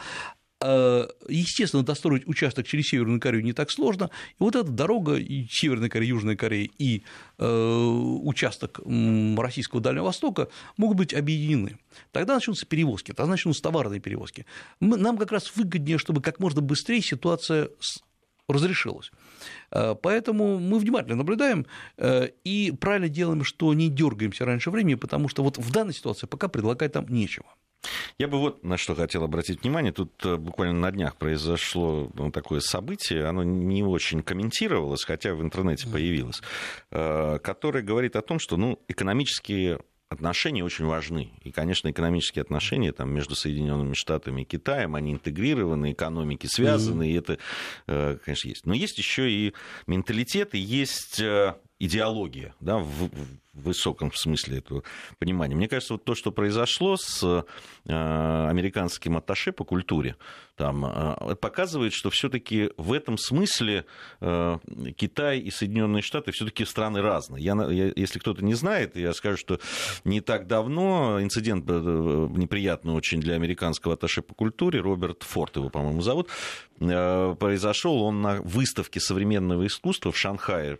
Э, 0.66 1.08
естественно, 1.28 1.82
достроить 1.82 2.26
участок 2.26 2.66
через 2.66 2.88
Северную 2.88 3.20
Корею 3.20 3.44
не 3.44 3.52
так 3.52 3.70
сложно. 3.70 4.10
И 4.30 4.36
вот 4.38 4.56
эта 4.56 4.70
дорога 4.70 5.18
Северной 5.50 5.90
Кореи, 5.90 6.08
Южной 6.08 6.36
Кореи 6.36 6.70
и 6.78 7.04
э, 7.36 7.46
участок 7.46 8.80
российского 9.36 9.82
Дальнего 9.82 10.04
Востока 10.04 10.48
могут 10.78 10.96
быть 10.96 11.12
объединены. 11.12 11.78
Тогда 12.12 12.34
начнутся 12.34 12.64
перевозки, 12.64 13.12
тогда 13.12 13.32
начнутся 13.32 13.62
товарные 13.62 14.00
перевозки. 14.00 14.46
Нам 14.80 15.18
как 15.18 15.32
раз 15.32 15.54
выгоднее, 15.54 15.98
чтобы 15.98 16.22
как 16.22 16.40
можно 16.40 16.62
быстрее 16.62 17.02
ситуация 17.02 17.68
разрешилась. 18.48 19.12
Э, 19.70 19.94
поэтому 20.00 20.58
мы 20.58 20.78
внимательно 20.78 21.16
наблюдаем 21.16 21.66
и 21.98 22.72
правильно 22.80 23.10
делаем, 23.10 23.44
что 23.44 23.74
не 23.74 23.90
дергаемся 23.90 24.46
раньше 24.46 24.70
времени, 24.70 24.94
потому 24.94 25.28
что 25.28 25.42
вот 25.42 25.58
в 25.58 25.70
данной 25.70 25.92
ситуации 25.92 26.26
пока 26.26 26.48
предлагать 26.48 26.92
там 26.92 27.06
нечего. 27.08 27.48
Я 28.18 28.28
бы 28.28 28.38
вот 28.38 28.64
на 28.64 28.76
что 28.76 28.94
хотел 28.94 29.24
обратить 29.24 29.62
внимание. 29.62 29.92
Тут 29.92 30.12
э, 30.24 30.36
буквально 30.36 30.78
на 30.78 30.90
днях 30.90 31.16
произошло 31.16 32.10
ну, 32.14 32.30
такое 32.30 32.60
событие, 32.60 33.26
оно 33.26 33.42
не 33.42 33.82
очень 33.82 34.22
комментировалось, 34.22 35.04
хотя 35.04 35.34
в 35.34 35.42
интернете 35.42 35.88
появилось, 35.88 36.40
э, 36.90 37.38
которое 37.42 37.82
говорит 37.82 38.16
о 38.16 38.22
том, 38.22 38.38
что 38.38 38.56
ну, 38.56 38.78
экономические 38.88 39.80
отношения 40.08 40.64
очень 40.64 40.86
важны. 40.86 41.32
И, 41.42 41.50
конечно, 41.50 41.90
экономические 41.90 42.42
отношения 42.42 42.92
там, 42.92 43.12
между 43.12 43.34
Соединенными 43.34 43.94
Штатами 43.94 44.42
и 44.42 44.44
Китаем, 44.44 44.94
они 44.94 45.12
интегрированы, 45.12 45.92
экономики 45.92 46.46
связаны, 46.46 47.04
mm-hmm. 47.04 47.10
и 47.10 47.14
это, 47.14 47.38
э, 47.86 48.18
конечно, 48.24 48.48
есть. 48.48 48.66
Но 48.66 48.74
есть 48.74 48.98
еще 48.98 49.30
и 49.30 49.54
менталитет, 49.86 50.54
и 50.54 50.58
есть 50.58 51.20
идеология, 51.78 52.54
да, 52.60 52.78
в, 52.78 53.10
высоком 53.54 54.12
смысле 54.12 54.58
этого 54.58 54.82
понимания. 55.18 55.54
Мне 55.54 55.68
кажется, 55.68 55.94
вот 55.94 56.04
то, 56.04 56.14
что 56.14 56.32
произошло 56.32 56.96
с 56.96 57.22
э, 57.22 58.48
американским 58.48 59.16
атташе 59.16 59.52
по 59.52 59.64
культуре, 59.64 60.16
там, 60.56 60.84
э, 60.84 61.34
показывает, 61.36 61.92
что 61.92 62.10
все-таки 62.10 62.70
в 62.76 62.92
этом 62.92 63.16
смысле 63.16 63.86
э, 64.20 64.58
Китай 64.96 65.38
и 65.38 65.50
Соединенные 65.50 66.02
Штаты 66.02 66.32
все-таки 66.32 66.64
страны 66.64 67.00
разные. 67.00 67.44
Я, 67.44 67.54
я, 67.70 67.92
если 67.94 68.18
кто-то 68.18 68.44
не 68.44 68.54
знает, 68.54 68.96
я 68.96 69.12
скажу, 69.14 69.36
что 69.36 69.60
не 70.04 70.20
так 70.20 70.46
давно 70.46 71.22
инцидент 71.22 71.66
неприятный 71.66 72.92
очень 72.92 73.20
для 73.20 73.34
американского 73.34 73.94
атташе 73.94 74.22
по 74.22 74.34
культуре, 74.34 74.80
Роберт 74.80 75.22
Форд 75.22 75.56
его, 75.56 75.70
по-моему, 75.70 76.02
зовут, 76.02 76.28
произошел 76.78 78.02
он 78.02 78.20
на 78.20 78.40
выставке 78.42 79.00
современного 79.00 79.66
искусства 79.66 80.10
в 80.10 80.18
Шанхае, 80.18 80.78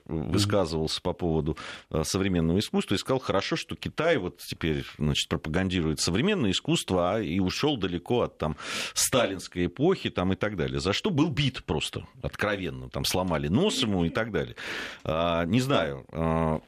высказывался 0.85 1.01
по 1.03 1.13
поводу 1.13 1.57
современного 2.03 2.59
искусства 2.59 2.95
и 2.95 2.99
сказал, 2.99 3.19
хорошо, 3.19 3.57
что 3.57 3.77
Китай 3.77 4.17
вот 4.17 4.39
теперь 4.39 4.85
значит, 4.99 5.29
пропагандирует 5.29 6.01
современное 6.01 6.51
искусство 6.51 7.15
а 7.15 7.21
и 7.21 7.41
ушел 7.41 7.77
далеко 7.77 8.23
от 8.23 8.39
там, 8.39 8.57
сталинской 8.95 9.67
эпохи 9.67 10.11
там, 10.11 10.33
и 10.33 10.37
так 10.37 10.57
далее. 10.57 10.81
За 10.81 10.93
что 10.93 11.11
был 11.11 11.31
бит 11.31 11.65
просто 11.65 12.07
откровенно. 12.23 12.89
Там 12.91 13.05
сломали 13.05 13.49
нос 13.49 13.83
ему 13.83 14.05
и 14.05 14.11
так 14.11 14.31
далее. 14.31 14.57
А, 15.05 15.45
не 15.45 15.61
знаю, 15.61 16.05
а, 16.13 16.61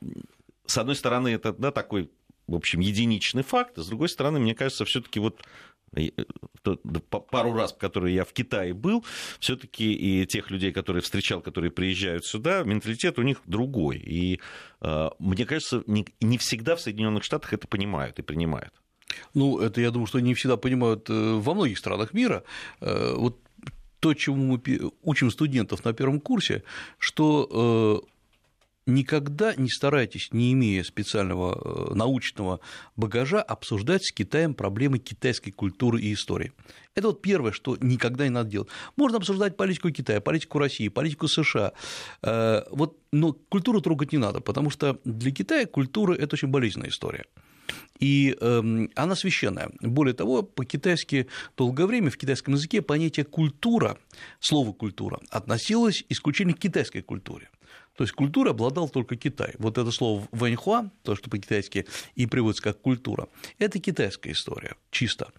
с 0.66 0.78
одной 0.78 0.96
стороны, 0.96 1.28
это 1.28 1.52
да, 1.52 1.70
такой, 1.70 2.10
в 2.46 2.54
общем, 2.54 2.80
единичный 2.80 3.42
факт, 3.42 3.78
а 3.78 3.82
с 3.82 3.86
другой 3.86 4.08
стороны, 4.08 4.40
мне 4.40 4.54
кажется, 4.54 4.84
все-таки 4.84 5.20
вот 5.20 5.40
э, 5.40 5.44
пару 7.30 7.52
раз, 7.52 7.72
которые 7.72 8.14
я 8.14 8.24
в 8.24 8.32
Китае 8.32 8.74
был, 8.74 9.04
все-таки 9.38 9.92
и 9.92 10.26
тех 10.26 10.50
людей, 10.50 10.72
которые 10.72 11.02
встречал, 11.02 11.40
которые 11.40 11.70
приезжают 11.70 12.24
сюда, 12.24 12.62
менталитет 12.64 13.18
у 13.18 13.22
них 13.22 13.40
другой. 13.46 13.98
И 13.98 14.40
э, 14.80 15.08
мне 15.18 15.46
кажется, 15.46 15.82
не, 15.86 16.38
всегда 16.38 16.76
в 16.76 16.80
Соединенных 16.80 17.24
Штатах 17.24 17.52
это 17.52 17.66
понимают 17.66 18.18
и 18.18 18.22
принимают. 18.22 18.72
Ну, 19.34 19.58
это, 19.60 19.80
я 19.80 19.90
думаю, 19.90 20.06
что 20.06 20.20
не 20.20 20.34
всегда 20.34 20.56
понимают 20.56 21.08
э, 21.08 21.12
во 21.12 21.54
многих 21.54 21.78
странах 21.78 22.12
мира. 22.12 22.42
Э, 22.80 23.14
вот 23.16 23.38
то, 24.00 24.14
чему 24.14 24.36
мы 24.56 24.92
учим 25.02 25.30
студентов 25.30 25.84
на 25.84 25.92
первом 25.92 26.20
курсе, 26.20 26.62
что 26.98 28.04
никогда 28.86 29.54
не 29.56 29.68
старайтесь, 29.68 30.28
не 30.32 30.52
имея 30.52 30.84
специального 30.84 31.90
э, 31.90 31.94
научного 31.94 32.60
багажа, 32.94 33.42
обсуждать 33.42 34.04
с 34.04 34.12
Китаем 34.12 34.54
проблемы 34.54 34.98
китайской 34.98 35.50
культуры 35.50 36.00
и 36.00 36.12
истории. 36.12 36.52
Это 36.94 37.08
вот 37.08 37.20
первое, 37.20 37.52
что 37.52 37.76
никогда 37.80 38.24
не 38.24 38.30
надо 38.30 38.50
делать. 38.50 38.68
Можно 38.96 39.18
обсуждать 39.18 39.56
политику 39.56 39.90
Китая, 39.90 40.20
политику 40.20 40.58
России, 40.58 40.88
политику 40.88 41.28
США, 41.28 41.72
э, 42.22 42.62
вот, 42.70 42.98
но 43.12 43.32
культуру 43.32 43.80
трогать 43.80 44.12
не 44.12 44.18
надо, 44.18 44.40
потому 44.40 44.70
что 44.70 44.98
для 45.04 45.32
Китая 45.32 45.66
культура– 45.66 46.14
это 46.18 46.36
очень 46.36 46.48
болезненная 46.48 46.90
история. 46.90 47.24
И 47.98 48.36
э, 48.40 48.86
она 48.94 49.16
священная. 49.16 49.70
Более 49.80 50.14
того, 50.14 50.42
по-китайски 50.42 51.26
долгое 51.56 51.86
время 51.86 52.10
в 52.10 52.16
китайском 52.16 52.54
языке 52.54 52.82
понятие 52.82 53.24
культура, 53.24 53.98
слово 54.38 54.72
культура, 54.72 55.18
относилось 55.30 56.04
исключительно 56.08 56.54
к 56.54 56.60
китайской 56.60 57.00
культуре. 57.00 57.48
То 57.96 58.04
есть 58.04 58.12
культура 58.12 58.50
обладал 58.50 58.88
только 58.88 59.16
Китай. 59.16 59.54
Вот 59.58 59.78
это 59.78 59.90
слово 59.90 60.26
вэньхуа, 60.32 60.90
то, 61.02 61.16
что 61.16 61.30
по-китайски 61.30 61.86
и 62.14 62.26
приводится 62.26 62.62
как 62.62 62.80
культура, 62.80 63.28
это 63.58 63.78
китайская 63.78 64.32
история, 64.32 64.76
чисто. 64.90 65.32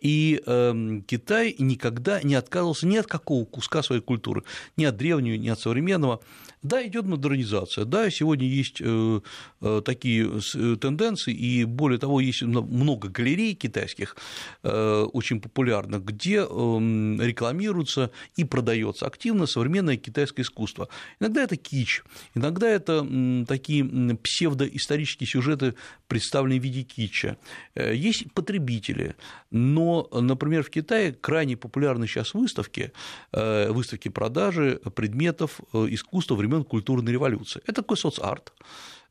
И 0.00 0.40
э, 0.46 1.00
Китай 1.06 1.56
никогда 1.58 2.22
не 2.22 2.34
отказывался 2.34 2.86
ни 2.86 2.96
от 2.96 3.06
какого 3.06 3.44
куска 3.44 3.82
своей 3.82 4.02
культуры, 4.02 4.44
ни 4.76 4.84
от 4.84 4.96
древнего, 4.96 5.34
ни 5.34 5.48
от 5.48 5.58
современного. 5.58 6.20
Да, 6.66 6.84
идет 6.84 7.04
модернизация, 7.06 7.84
да, 7.84 8.10
сегодня 8.10 8.48
есть 8.48 8.78
э, 8.80 9.20
э, 9.60 9.82
такие 9.84 10.28
э, 10.28 10.76
тенденции, 10.80 11.32
и 11.32 11.64
более 11.64 11.98
того, 11.98 12.18
есть 12.18 12.42
много 12.42 13.08
галерей 13.08 13.54
китайских, 13.54 14.16
очень 14.62 15.40
популярных, 15.40 16.04
где 16.04 16.38
эм, 16.38 17.20
рекламируется 17.20 18.10
и 18.36 18.44
продается 18.44 19.06
активно 19.06 19.46
современное 19.46 19.96
китайское 19.96 20.44
искусство. 20.44 20.88
Иногда 21.20 21.42
это 21.42 21.56
кич, 21.56 21.95
иногда 22.34 22.68
это 22.68 23.06
такие 23.46 23.84
псевдоисторические 24.16 25.26
сюжеты, 25.26 25.74
представленные 26.08 26.60
в 26.60 26.62
виде 26.62 26.82
кича. 26.82 27.36
Есть 27.74 28.32
потребители, 28.32 29.16
но, 29.50 30.08
например, 30.12 30.62
в 30.62 30.70
Китае 30.70 31.12
крайне 31.12 31.56
популярны 31.56 32.06
сейчас 32.06 32.34
выставки, 32.34 32.92
выставки 33.32 34.08
продажи 34.08 34.80
предметов 34.94 35.60
искусства 35.72 36.36
времен 36.36 36.64
культурной 36.64 37.12
революции. 37.12 37.60
Это 37.64 37.82
такой 37.82 37.96
соцарт, 37.96 38.52
э, 38.58 38.64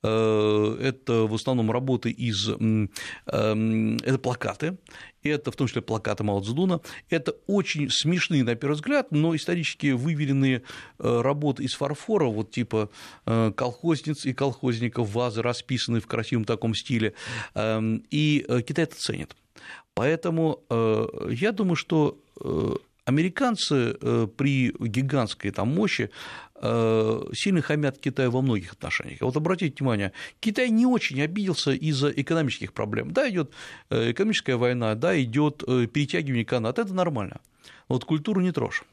это 0.06 1.28
в 1.28 1.34
основном 1.34 1.72
работы 1.72 2.10
из, 2.12 2.50
эм, 2.50 2.90
это 3.26 4.18
плакаты, 4.20 4.78
это 5.24 5.52
в 5.52 5.56
том 5.56 5.68
числе 5.68 5.82
плакаты 5.82 6.24
Мао 6.24 6.42
Цзэдуна, 6.42 6.82
это 7.10 7.36
очень 7.48 7.90
смешные, 7.90 8.44
на 8.44 8.56
первый 8.56 8.76
взгляд, 8.76 9.12
но 9.12 9.36
исторически 9.36 9.92
выверенные 9.92 10.64
э, 11.00 11.22
работы 11.22 11.64
из 11.64 11.74
фарфора, 11.74 12.26
вот 12.26 12.52
типа 12.52 12.90
э, 13.26 13.52
колхозниц 13.56 14.26
и 14.26 14.34
колхозников, 14.34 15.10
вазы 15.10 15.42
расписаны 15.42 16.00
в 16.00 16.08
красивом 16.08 16.46
таком 16.46 16.76
стиле, 16.76 17.14
эм, 17.54 18.04
и 18.12 18.46
Китай 18.68 18.84
это 18.84 18.96
ценит. 18.96 19.36
Поэтому 19.94 20.62
я 21.30 21.54
думаю, 21.54 21.78
что 21.78 22.20
американцы 23.06 23.94
при 24.38 24.74
гигантской 24.80 25.52
там 25.52 25.70
мощи 25.70 26.10
Э, 26.62 27.22
сильно 27.34 27.62
хамят 27.62 28.00
Китаю 28.00 28.32
во 28.32 28.42
многих 28.42 28.74
отношениях. 28.74 29.20
Вот 29.22 29.36
обратите 29.36 29.76
внимание, 29.78 30.14
Китай 30.40 30.70
не 30.70 30.86
очень 30.86 31.22
обиделся 31.22 31.72
из-за 31.72 32.10
экономических 32.10 32.72
проблем. 32.72 33.12
Да, 33.12 33.30
идет 33.30 33.52
э, 33.90 34.12
экономическая 34.12 34.56
война, 34.56 34.96
да, 34.96 35.22
идет 35.22 35.64
э, 35.68 35.86
перетягивание 35.88 36.46
канат, 36.46 36.80
это 36.80 36.94
нормально. 36.94 37.42
Вот 37.90 38.06
культуру 38.06 38.42
не 38.42 38.52
трожь. 38.52 38.84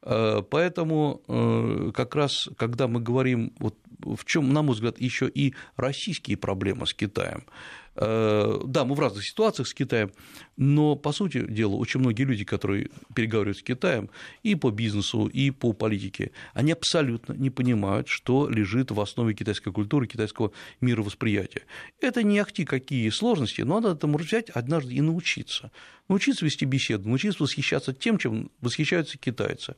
Поэтому 0.00 1.92
как 1.92 2.14
раз, 2.14 2.48
когда 2.56 2.86
мы 2.86 3.00
говорим, 3.00 3.52
вот 3.58 3.74
в 3.98 4.24
чем, 4.24 4.52
на 4.52 4.62
мой 4.62 4.74
взгляд, 4.74 5.00
еще 5.00 5.28
и 5.28 5.54
российские 5.76 6.36
проблемы 6.36 6.86
с 6.86 6.94
Китаем, 6.94 7.44
Э, 7.87 7.87
да, 8.00 8.84
мы 8.84 8.94
в 8.94 9.00
разных 9.00 9.24
ситуациях 9.24 9.66
с 9.66 9.74
Китаем, 9.74 10.12
но, 10.56 10.94
по 10.96 11.12
сути 11.12 11.44
дела, 11.46 11.74
очень 11.74 12.00
многие 12.00 12.22
люди, 12.22 12.44
которые 12.44 12.90
переговаривают 13.14 13.58
с 13.58 13.62
Китаем 13.62 14.10
и 14.42 14.54
по 14.54 14.70
бизнесу, 14.70 15.26
и 15.26 15.50
по 15.50 15.72
политике, 15.72 16.30
они 16.54 16.72
абсолютно 16.72 17.32
не 17.32 17.50
понимают, 17.50 18.08
что 18.08 18.48
лежит 18.48 18.90
в 18.90 19.00
основе 19.00 19.34
китайской 19.34 19.72
культуры, 19.72 20.06
китайского 20.06 20.52
мировосприятия. 20.80 21.62
Это 22.00 22.22
не 22.22 22.38
ахти 22.38 22.64
какие 22.64 23.10
сложности, 23.10 23.62
но 23.62 23.80
надо 23.80 23.94
этому 23.94 24.18
взять 24.18 24.50
однажды 24.50 24.94
и 24.94 25.00
научиться. 25.00 25.70
Научиться 26.08 26.44
вести 26.44 26.64
беседу, 26.64 27.08
научиться 27.08 27.42
восхищаться 27.42 27.92
тем, 27.92 28.18
чем 28.18 28.50
восхищаются 28.60 29.18
китайцы. 29.18 29.76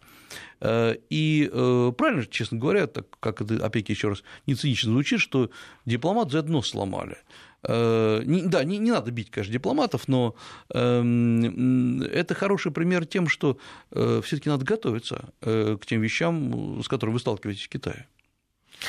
Э, 0.60 0.94
и 1.10 1.50
э, 1.52 1.92
правильно, 1.96 2.24
честно 2.26 2.58
говоря, 2.58 2.86
так 2.86 3.06
как 3.18 3.40
это, 3.40 3.64
опять 3.64 3.88
еще 3.88 4.10
раз, 4.10 4.22
не 4.46 4.54
цинично 4.54 4.92
звучит, 4.92 5.20
что 5.20 5.50
дипломат 5.86 6.30
за 6.30 6.42
дно 6.42 6.62
сломали. 6.62 7.18
Э, 7.62 8.22
да, 8.24 8.64
не, 8.64 8.78
не 8.78 8.90
надо 8.90 9.11
бить, 9.11 9.30
конечно, 9.30 9.52
дипломатов, 9.52 10.08
но 10.08 10.34
эм, 10.72 12.02
это 12.02 12.34
хороший 12.34 12.72
пример 12.72 13.06
тем, 13.06 13.28
что 13.28 13.58
э, 13.90 14.20
все-таки 14.24 14.48
надо 14.48 14.64
готовиться 14.64 15.30
э, 15.42 15.76
к 15.80 15.86
тем 15.86 16.00
вещам, 16.00 16.82
с 16.82 16.88
которыми 16.88 17.14
вы 17.14 17.20
сталкиваетесь 17.20 17.64
в 17.64 17.68
Китае. 17.68 18.06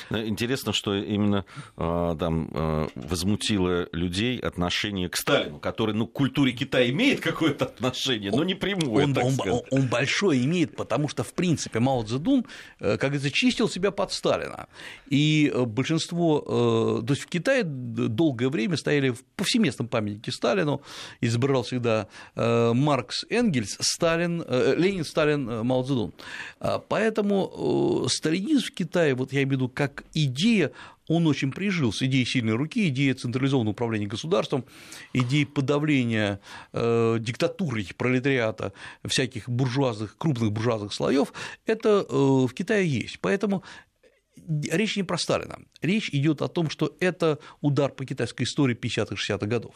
Ну, 0.09 0.25
интересно, 0.25 0.73
что 0.73 0.95
именно 0.95 1.45
а, 1.77 2.15
там 2.15 2.49
а, 2.53 2.87
возмутило 2.95 3.87
людей 3.91 4.39
отношение 4.39 5.09
к 5.09 5.17
Сталину, 5.17 5.59
который 5.59 5.95
ну, 5.95 6.07
к 6.07 6.13
культуре 6.13 6.51
Китая 6.51 6.89
имеет 6.89 7.19
какое-то 7.21 7.65
отношение, 7.65 8.31
но 8.31 8.43
не 8.43 8.55
прямое. 8.55 9.05
Он, 9.05 9.17
он, 9.17 9.37
он, 9.39 9.61
он 9.69 9.87
большое 9.87 10.43
имеет, 10.45 10.75
потому 10.75 11.07
что, 11.07 11.23
в 11.23 11.33
принципе, 11.33 11.79
Мао 11.79 12.03
Цзэдун, 12.03 12.45
э, 12.79 12.97
как 12.97 13.11
говорится, 13.11 13.31
чистил 13.31 13.69
себя 13.69 13.91
под 13.91 14.11
Сталина. 14.11 14.67
И 15.09 15.51
э, 15.53 15.65
большинство, 15.65 16.99
э, 17.01 17.05
то 17.05 17.13
есть 17.13 17.23
в 17.23 17.27
Китае 17.27 17.63
долгое 17.63 18.49
время 18.49 18.77
стояли 18.77 19.09
в 19.09 19.23
повсеместном 19.35 19.87
памятнике 19.87 20.31
Сталину, 20.31 20.81
избирал 21.21 21.63
всегда 21.63 22.07
Маркс, 22.35 23.25
Энгельс, 23.29 23.77
Сталин, 23.79 24.43
Ленин, 24.77 25.05
Сталин, 25.05 25.65
Мао 25.65 25.83
Цзэдун. 25.83 26.13
А 26.59 26.79
поэтому 26.79 28.07
сталинизм 28.09 28.67
в 28.67 28.71
Китае, 28.71 29.15
вот 29.15 29.33
я 29.33 29.43
имею 29.43 29.49
в 29.49 29.51
виду 29.53 29.69
как 29.87 30.03
идея, 30.13 30.71
он 31.07 31.25
очень 31.25 31.51
прижился. 31.51 32.05
Идея 32.05 32.23
сильной 32.23 32.53
руки, 32.53 32.87
идея 32.89 33.15
централизованного 33.15 33.71
управления 33.71 34.05
государством, 34.05 34.63
идея 35.11 35.47
подавления 35.47 36.39
э, 36.71 37.17
диктатурой 37.19 37.87
пролетариата 37.97 38.73
всяких 39.03 39.49
буржуазных, 39.49 40.17
крупных 40.19 40.51
буржуазных 40.51 40.93
слоев, 40.93 41.33
это 41.65 42.05
э, 42.07 42.13
в 42.13 42.53
Китае 42.53 42.87
есть. 42.87 43.19
Поэтому 43.21 43.63
речь 44.47 44.97
не 44.97 45.03
про 45.03 45.17
Сталина. 45.17 45.57
Речь 45.81 46.09
идет 46.11 46.43
о 46.43 46.47
том, 46.47 46.69
что 46.69 46.95
это 46.99 47.39
удар 47.61 47.91
по 47.91 48.05
китайской 48.05 48.43
истории 48.43 48.77
50-60-х 48.77 49.47
годов. 49.47 49.73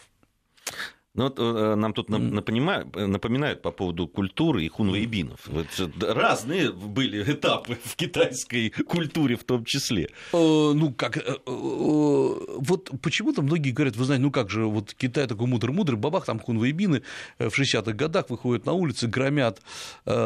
Ну, 1.15 1.23
вот 1.23 1.39
э, 1.39 1.75
нам 1.75 1.93
тут 1.93 2.09
напоминают, 2.09 3.61
по 3.61 3.71
поводу 3.71 4.07
культуры 4.07 4.65
и 4.65 4.67
хунвейбинов. 4.67 5.47
Вот 5.47 5.67
разные 6.01 6.71
были 6.71 7.23
этапы 7.23 7.77
в 7.83 7.95
китайской 7.95 8.69
культуре 8.69 9.37
в 9.37 9.45
том 9.45 9.63
числе. 9.63 10.09
Э, 10.33 10.71
ну, 10.75 10.93
как... 10.93 11.17
Э, 11.17 11.37
вот 11.45 12.91
почему-то 13.01 13.41
многие 13.41 13.71
говорят, 13.71 13.95
вы 13.95 14.03
знаете, 14.03 14.23
ну 14.23 14.31
как 14.31 14.49
же, 14.49 14.65
вот 14.65 14.93
Китай 14.93 15.25
такой 15.27 15.47
мудрый-мудрый, 15.47 15.97
бабах, 15.97 16.25
там 16.25 16.39
хунвейбины 16.39 17.01
в 17.39 17.47
60-х 17.47 17.93
годах 17.93 18.29
выходят 18.29 18.65
на 18.65 18.73
улицы, 18.73 19.07
громят 19.07 19.61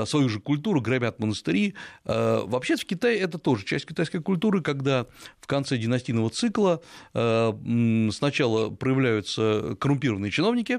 свою 0.06 0.30
же 0.30 0.40
культуру, 0.40 0.82
громят 0.82 1.20
монастыри. 1.20 1.76
Вообще 2.06 2.76
в 2.76 2.86
Китае 2.86 3.20
это 3.20 3.38
тоже 3.38 3.66
часть 3.66 3.86
китайской 3.86 4.22
культуры, 4.22 4.62
когда 4.62 5.06
в 5.40 5.48
конце 5.48 5.78
династийного 5.78 6.30
цикла 6.30 6.82
сначала 7.14 8.70
проявляются 8.70 9.76
коррумпированные 9.80 10.32
чиновники, 10.32 10.78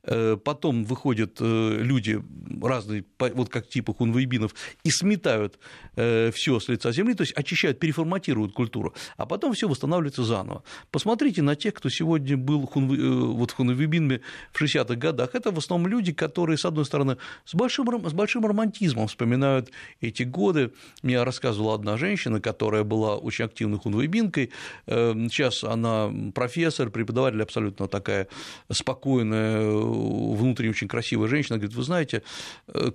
потом 0.03 0.83
выходят 0.83 1.37
люди 1.39 2.21
разные, 2.61 3.05
вот 3.19 3.49
как 3.49 3.67
типа 3.67 3.93
хунвейбинов, 3.93 4.55
и 4.83 4.89
сметают 4.89 5.59
все 5.95 6.59
с 6.59 6.67
лица 6.69 6.91
земли, 6.91 7.13
то 7.13 7.21
есть 7.21 7.33
очищают, 7.33 7.79
переформатируют 7.79 8.53
культуру, 8.53 8.93
а 9.17 9.25
потом 9.25 9.53
все 9.53 9.67
восстанавливается 9.67 10.23
заново. 10.23 10.63
Посмотрите 10.89 11.41
на 11.41 11.55
тех, 11.55 11.73
кто 11.73 11.89
сегодня 11.89 12.37
был 12.37 12.65
хунвы, 12.65 13.33
вот 13.33 13.51
хунвейбинами 13.51 14.21
в 14.51 14.61
60-х 14.61 14.95
годах. 14.95 15.35
Это 15.35 15.51
в 15.51 15.57
основном 15.57 15.87
люди, 15.89 16.13
которые, 16.13 16.57
с 16.57 16.65
одной 16.65 16.85
стороны, 16.85 17.17
с 17.45 17.53
большим, 17.53 18.09
с 18.09 18.13
большим 18.13 18.45
романтизмом 18.45 19.07
вспоминают 19.07 19.71
эти 19.99 20.23
годы. 20.23 20.71
Мне 21.03 21.23
рассказывала 21.23 21.75
одна 21.75 21.97
женщина, 21.97 22.41
которая 22.41 22.83
была 22.83 23.17
очень 23.17 23.45
активной 23.45 23.77
хунвейбинкой. 23.79 24.51
Сейчас 24.87 25.63
она 25.63 26.11
профессор, 26.33 26.89
преподаватель, 26.89 27.41
абсолютно 27.41 27.87
такая 27.87 28.27
спокойная, 28.71 29.90
внутренне 29.91 30.71
очень 30.71 30.87
красивая 30.87 31.27
женщина. 31.27 31.57
Говорит, 31.57 31.75
вы 31.75 31.83
знаете, 31.83 32.23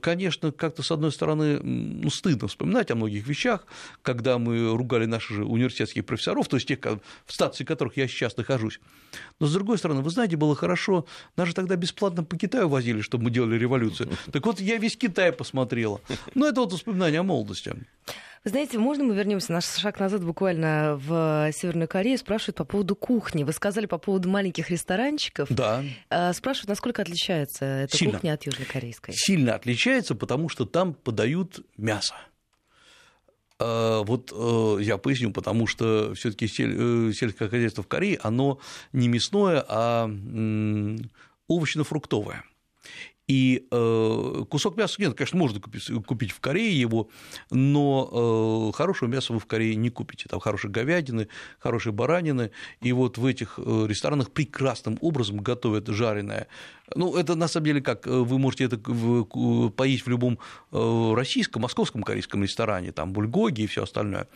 конечно, 0.00 0.52
как-то, 0.52 0.82
с 0.82 0.90
одной 0.90 1.12
стороны, 1.12 1.60
ну, 1.60 2.10
стыдно 2.10 2.48
вспоминать 2.48 2.90
о 2.90 2.94
многих 2.94 3.26
вещах, 3.26 3.66
когда 4.02 4.38
мы 4.38 4.76
ругали 4.76 5.06
наших 5.06 5.36
же 5.36 5.44
университетских 5.44 6.04
профессоров, 6.04 6.48
то 6.48 6.56
есть 6.56 6.66
тех, 6.68 6.78
в 6.80 7.32
статусе 7.32 7.64
которых 7.64 7.96
я 7.96 8.08
сейчас 8.08 8.36
нахожусь. 8.36 8.80
Но, 9.40 9.46
с 9.46 9.52
другой 9.52 9.78
стороны, 9.78 10.02
вы 10.02 10.10
знаете, 10.10 10.36
было 10.36 10.54
хорошо, 10.54 11.06
нас 11.36 11.48
же 11.48 11.54
тогда 11.54 11.76
бесплатно 11.76 12.24
по 12.24 12.36
Китаю 12.36 12.68
возили, 12.68 13.00
чтобы 13.00 13.24
мы 13.24 13.30
делали 13.30 13.58
революцию. 13.58 14.10
Так 14.32 14.44
вот, 14.46 14.60
я 14.60 14.76
весь 14.76 14.96
Китай 14.96 15.32
посмотрела. 15.32 16.00
Ну, 16.34 16.46
это 16.46 16.60
вот 16.60 16.72
воспоминание 16.72 17.20
о 17.20 17.22
молодости. 17.22 17.74
Вы 18.44 18.50
знаете, 18.50 18.78
можно 18.78 19.04
мы 19.04 19.14
вернемся 19.14 19.52
наш 19.52 19.64
шаг 19.64 19.98
назад 19.98 20.24
буквально 20.24 20.96
в 20.96 21.50
Северную 21.52 21.88
Корею? 21.88 22.18
Спрашивают 22.18 22.56
по 22.56 22.64
поводу 22.64 22.94
кухни. 22.94 23.44
Вы 23.44 23.52
сказали 23.52 23.86
по 23.86 23.98
поводу 23.98 24.28
маленьких 24.28 24.70
ресторанчиков. 24.70 25.48
Да. 25.50 25.82
А, 26.10 26.32
спрашивают, 26.32 26.68
насколько 26.68 27.02
отличается 27.02 27.64
эта 27.64 27.96
Сильно. 27.96 28.14
кухня 28.14 28.32
от 28.34 28.46
южнокорейской? 28.46 29.14
Сильно 29.16 29.54
отличается, 29.54 30.14
потому 30.14 30.48
что 30.48 30.64
там 30.64 30.94
подают 30.94 31.66
мясо. 31.76 32.14
А, 33.58 34.02
вот 34.02 34.32
э, 34.32 34.82
я 34.82 34.98
поясню, 34.98 35.32
потому 35.32 35.66
что 35.66 36.14
все-таки 36.14 36.46
э, 36.46 37.12
сельское 37.12 37.48
хозяйство 37.48 37.82
в 37.82 37.88
Корее, 37.88 38.18
оно 38.22 38.60
не 38.92 39.08
мясное, 39.08 39.64
а 39.66 40.10
овощно-фруктовое. 41.48 42.42
И 43.28 43.66
э, 43.70 44.44
кусок 44.48 44.76
мяса 44.76 45.00
нет, 45.00 45.14
конечно, 45.14 45.38
можно 45.38 45.60
купить, 45.60 45.90
купить 46.06 46.30
в 46.30 46.40
Корее 46.40 46.78
его, 46.78 47.08
но 47.50 48.70
э, 48.72 48.76
хорошего 48.76 49.08
мяса 49.08 49.32
вы 49.32 49.40
в 49.40 49.46
Корее 49.46 49.74
не 49.74 49.90
купите. 49.90 50.28
Там 50.28 50.38
хорошие 50.38 50.70
говядины, 50.70 51.28
хорошие 51.58 51.92
баранины. 51.92 52.52
И 52.82 52.92
вот 52.92 53.18
в 53.18 53.26
этих 53.26 53.58
э, 53.58 53.86
ресторанах 53.88 54.30
прекрасным 54.30 54.96
образом 55.00 55.38
готовят 55.38 55.88
жареное 55.88 56.46
ну, 56.94 57.16
это 57.16 57.34
на 57.34 57.48
самом 57.48 57.66
деле 57.66 57.80
как, 57.80 58.06
э, 58.06 58.10
вы 58.10 58.38
можете 58.38 58.64
это 58.64 58.78
поесть 58.78 60.06
в 60.06 60.08
любом 60.08 60.38
э, 60.72 61.12
российском, 61.14 61.62
московском 61.62 62.02
корейском 62.02 62.42
ресторане, 62.42 62.92
там 62.92 63.12
бульгоги 63.12 63.62
и 63.62 63.66
все 63.66 63.82
остальное. 63.82 64.28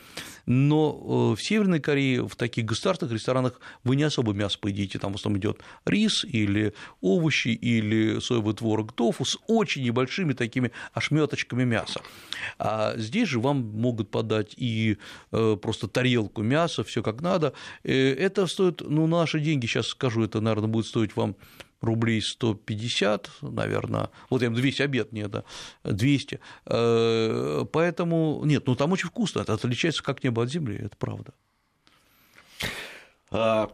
Но 0.45 1.33
э, 1.33 1.35
в 1.35 1.41
Северной 1.41 1.79
Корее, 1.79 2.27
в 2.27 2.35
таких 2.35 2.65
государственных 2.65 3.13
ресторанах 3.13 3.59
вы 3.83 3.95
не 3.95 4.03
особо 4.03 4.33
мясо 4.33 4.59
поедите, 4.59 4.99
там 4.99 5.13
в 5.13 5.15
основном 5.15 5.39
идет 5.39 5.61
рис 5.85 6.25
или 6.25 6.73
овощи, 6.99 7.49
или 7.49 8.19
соевый 8.19 8.53
творог 8.53 8.91
тофу 8.91 9.23
с 9.23 9.37
очень 9.47 9.83
небольшими 9.83 10.33
такими 10.33 10.71
ошметочками 10.93 11.63
мяса. 11.63 12.01
А 12.59 12.95
здесь 12.97 13.29
же 13.29 13.39
вам 13.39 13.61
могут 13.61 14.11
подать 14.11 14.53
и 14.57 14.97
просто 15.29 15.87
тарелку 15.87 16.41
мяса, 16.41 16.83
все 16.83 17.01
как 17.01 17.21
надо. 17.21 17.53
Это 17.83 18.47
стоит, 18.47 18.81
ну, 18.81 19.07
наши 19.07 19.39
деньги, 19.39 19.67
сейчас 19.67 19.87
скажу, 19.87 20.23
это, 20.23 20.41
наверное, 20.41 20.67
будет 20.67 20.87
стоить 20.87 21.15
вам 21.15 21.35
рублей 21.81 22.21
150, 22.21 23.29
наверное, 23.41 24.09
вот 24.29 24.41
я 24.41 24.49
200 24.49 24.81
обед 24.81 25.11
не 25.11 25.21
это 25.21 25.43
200, 25.83 26.39
э, 26.65 27.65
поэтому 27.71 28.41
нет, 28.45 28.67
ну 28.67 28.75
там 28.75 28.91
очень 28.91 29.07
вкусно, 29.07 29.41
это 29.41 29.53
отличается 29.53 30.03
как 30.03 30.23
небо 30.23 30.43
от 30.43 30.51
земли, 30.51 30.77
это 30.77 30.95
правда. 30.97 31.33
А, 33.31 33.71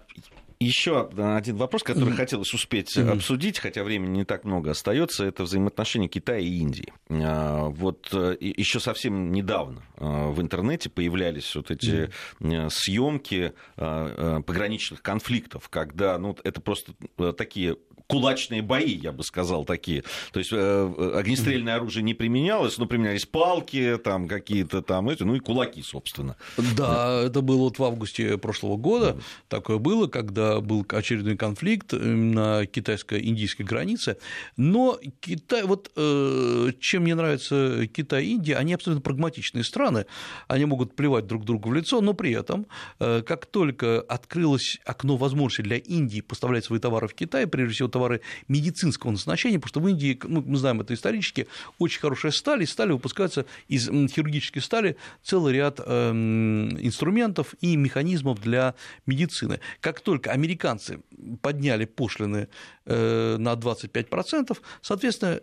еще 0.60 1.08
один 1.08 1.58
вопрос, 1.58 1.84
который 1.84 2.14
mm-hmm. 2.14 2.16
хотелось 2.16 2.54
успеть 2.54 2.98
mm-hmm. 2.98 3.12
обсудить, 3.12 3.60
хотя 3.60 3.84
времени 3.84 4.18
не 4.18 4.26
так 4.26 4.44
много 4.44 4.72
остается, 4.72 5.26
это 5.26 5.44
взаимоотношения 5.44 6.08
Китая 6.08 6.40
и 6.40 6.48
Индии. 6.48 6.92
А, 7.10 7.66
вот 7.66 8.10
э, 8.12 8.36
еще 8.40 8.80
совсем 8.80 9.32
недавно 9.32 9.84
а, 9.98 10.30
в 10.30 10.42
интернете 10.42 10.90
появлялись 10.90 11.56
вот 11.56 11.70
эти 11.70 12.10
mm-hmm. 12.40 12.70
съемки 12.72 13.54
пограничных 13.76 15.04
конфликтов, 15.04 15.70
когда 15.70 16.18
ну, 16.18 16.36
это 16.44 16.60
просто 16.60 16.94
э, 17.20 17.34
такие 17.38 17.78
кулачные 18.08 18.62
бои, 18.62 18.96
я 18.96 19.12
бы 19.12 19.24
сказал, 19.24 19.66
такие. 19.66 20.04
То 20.32 20.40
есть 20.40 20.52
э, 20.54 21.14
огнестрельное 21.16 21.76
оружие 21.76 22.04
не 22.04 22.14
применялось, 22.14 22.78
но 22.78 22.86
применялись 22.86 23.26
палки, 23.26 23.98
там 24.04 24.28
какие-то 24.28 24.82
там 24.82 25.10
эти, 25.10 25.24
ну 25.24 25.36
и 25.36 25.40
кулаки, 25.40 25.82
собственно. 25.82 26.36
Да, 26.76 27.22
это 27.24 27.42
было 27.42 27.58
вот 27.64 27.80
в 27.80 27.84
августе 27.84 28.38
прошлого 28.38 28.78
года. 28.78 29.18
Такое 29.50 29.78
было, 29.78 30.08
когда 30.08 30.62
был 30.62 30.86
очередной 30.90 31.36
конфликт 31.36 31.94
на 31.94 32.66
китайско-индийской 32.66 33.66
границе. 33.66 34.18
Но 34.56 34.98
Китай, 35.20 35.64
вот 35.64 35.92
э, 35.96 36.72
чем 36.80 37.04
мне 37.04 37.16
нравится 37.16 37.88
Китай 37.88 38.26
и 38.26 38.32
Индия, 38.32 38.56
они 38.56 38.74
абсолютно 38.74 39.02
прагматичные 39.02 39.64
страны, 39.64 40.06
они 40.48 40.66
могут 40.66 40.96
плевать 40.96 41.28
друг 41.28 41.44
другу 41.44 41.70
в 41.70 41.74
лицо, 41.74 42.02
но 42.02 42.14
при 42.14 42.32
этом, 42.32 42.68
э, 43.00 43.22
как 43.22 43.46
только 43.46 44.02
открылось 44.02 44.80
окно 44.86 45.18
возможности 45.18 45.62
для 45.62 45.78
Индии 45.78 46.22
поставлять 46.22 46.66
свои 46.66 46.80
товары 46.80 47.08
в 47.08 47.14
Китай, 47.14 47.48
прежде 47.48 47.74
всего 47.76 47.90
товары 47.98 48.22
медицинского 48.48 49.12
назначения, 49.12 49.60
потому 49.60 49.70
что 49.70 49.80
в 49.80 49.88
Индии, 49.90 50.20
ну, 50.24 50.44
мы 50.46 50.58
знаем 50.58 50.82
это 50.82 50.94
исторически, 50.94 51.48
очень 51.80 52.00
хорошая 52.00 52.32
сталь, 52.32 52.64
из 52.64 52.70
стали 52.70 52.92
выпускается 52.92 53.46
из 53.68 53.88
хирургической 53.88 54.62
стали 54.62 54.98
целый 55.24 55.54
ряд 55.54 55.80
эм, 55.84 56.70
инструментов 56.80 57.56
и 57.62 57.76
механизмов 57.76 58.40
для 58.40 58.76
медицины. 59.08 59.60
Как 59.82 60.02
только 60.02 60.32
американцы 60.32 61.00
подняли 61.42 61.86
пошлины 61.86 62.48
э, 62.86 63.38
на 63.40 63.54
25%, 63.54 64.58
соответственно, 64.82 65.40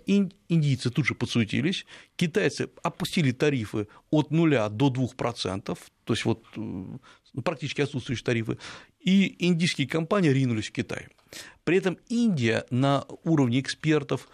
индийцы 0.49 0.91
тут 0.91 1.07
же 1.07 1.15
подсуетились, 1.15 1.87
китайцы 2.17 2.69
опустили 2.83 3.33
тарифы 3.33 3.89
от 4.11 4.31
0 4.31 4.51
до 4.71 4.91
2%, 4.91 5.79
то 6.05 6.13
есть 6.13 6.25
вот 6.25 6.45
э, 6.57 7.41
практически 7.43 7.81
отсутствующие 7.81 8.25
тарифы, 8.25 8.59
и 9.01 9.47
индийские 9.47 9.87
компании 9.87 10.31
ринулись 10.31 10.69
в 10.69 10.73
Китай. 10.73 11.09
При 11.65 11.79
этом 11.79 11.99
Индия 12.09 12.65
на 12.71 13.05
уровне 13.25 13.61
экспертов 13.61 14.29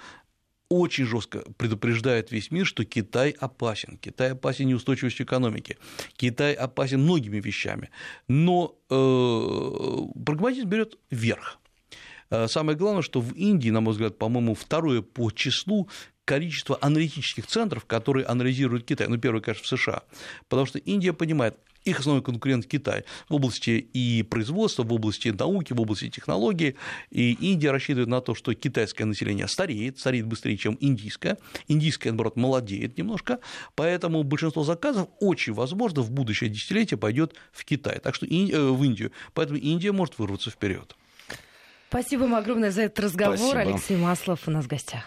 очень 0.68 1.04
жестко 1.04 1.42
предупреждает 1.56 2.30
весь 2.30 2.50
мир, 2.52 2.64
что 2.64 2.84
Китай 2.84 3.30
опасен. 3.30 3.98
Китай 4.00 4.32
опасен 4.32 4.68
неустойчивостью 4.68 5.26
экономики. 5.26 5.76
Китай 6.16 6.54
опасен 6.54 7.02
многими 7.02 7.40
вещами. 7.40 7.90
Но 8.28 8.76
э, 8.88 10.24
прагматизм 10.24 10.68
берет 10.68 10.96
вверх. 11.10 11.58
Э, 12.30 12.46
самое 12.46 12.78
главное, 12.78 13.02
что 13.02 13.20
в 13.20 13.32
Индии, 13.32 13.70
на 13.70 13.80
мой 13.80 13.92
взгляд, 13.92 14.16
по-моему, 14.16 14.54
второе 14.54 15.02
по 15.02 15.32
числу 15.32 15.88
количество 16.31 16.78
аналитических 16.81 17.45
центров, 17.49 17.87
которые 17.87 18.24
анализируют 18.24 18.85
Китай. 18.85 19.09
Ну, 19.09 19.18
первый, 19.18 19.43
конечно, 19.43 19.64
в 19.64 19.66
США. 19.66 20.05
Потому 20.49 20.64
что 20.64 20.78
Индия 20.78 21.12
понимает, 21.12 21.57
их 21.85 21.99
основной 21.99 22.22
конкурент 22.22 22.66
Китай 22.66 23.03
в 23.28 23.35
области 23.35 23.70
и 23.70 24.22
производства, 24.22 24.85
в 24.85 24.93
области 24.93 25.31
науки, 25.31 25.72
в 25.72 25.81
области 25.81 26.09
технологий. 26.09 26.76
И 27.11 27.33
Индия 27.33 27.72
рассчитывает 27.72 28.09
на 28.09 28.20
то, 28.20 28.37
что 28.37 28.55
китайское 28.55 29.09
население 29.09 29.49
стареет, 29.49 29.99
стареет 29.99 30.26
быстрее, 30.26 30.57
чем 30.57 30.78
индийское. 30.81 31.37
Индийское, 31.66 32.12
наоборот, 32.12 32.37
молодеет 32.37 32.97
немножко. 32.97 33.41
Поэтому 33.74 34.22
большинство 34.22 34.62
заказов 34.62 35.09
очень 35.18 35.53
возможно 35.53 36.03
в 36.03 36.12
будущее 36.12 36.49
десятилетие 36.49 36.97
пойдет 36.97 37.35
в 37.51 37.64
Китай, 37.64 37.99
так 37.99 38.14
что 38.14 38.24
э, 38.24 38.31
в 38.31 38.85
Индию. 38.85 39.11
Поэтому 39.35 39.59
Индия 39.59 39.91
может 39.91 40.16
вырваться 40.20 40.51
вперед. 40.51 40.95
Спасибо 41.89 42.20
вам 42.20 42.37
огромное 42.37 42.70
за 42.70 42.83
этот 42.83 43.01
разговор. 43.01 43.37
Спасибо. 43.37 43.61
Алексей 43.62 43.97
Маслов 43.97 44.47
у 44.47 44.53
нас 44.53 44.66
в 44.66 44.68
гостях. 44.68 45.03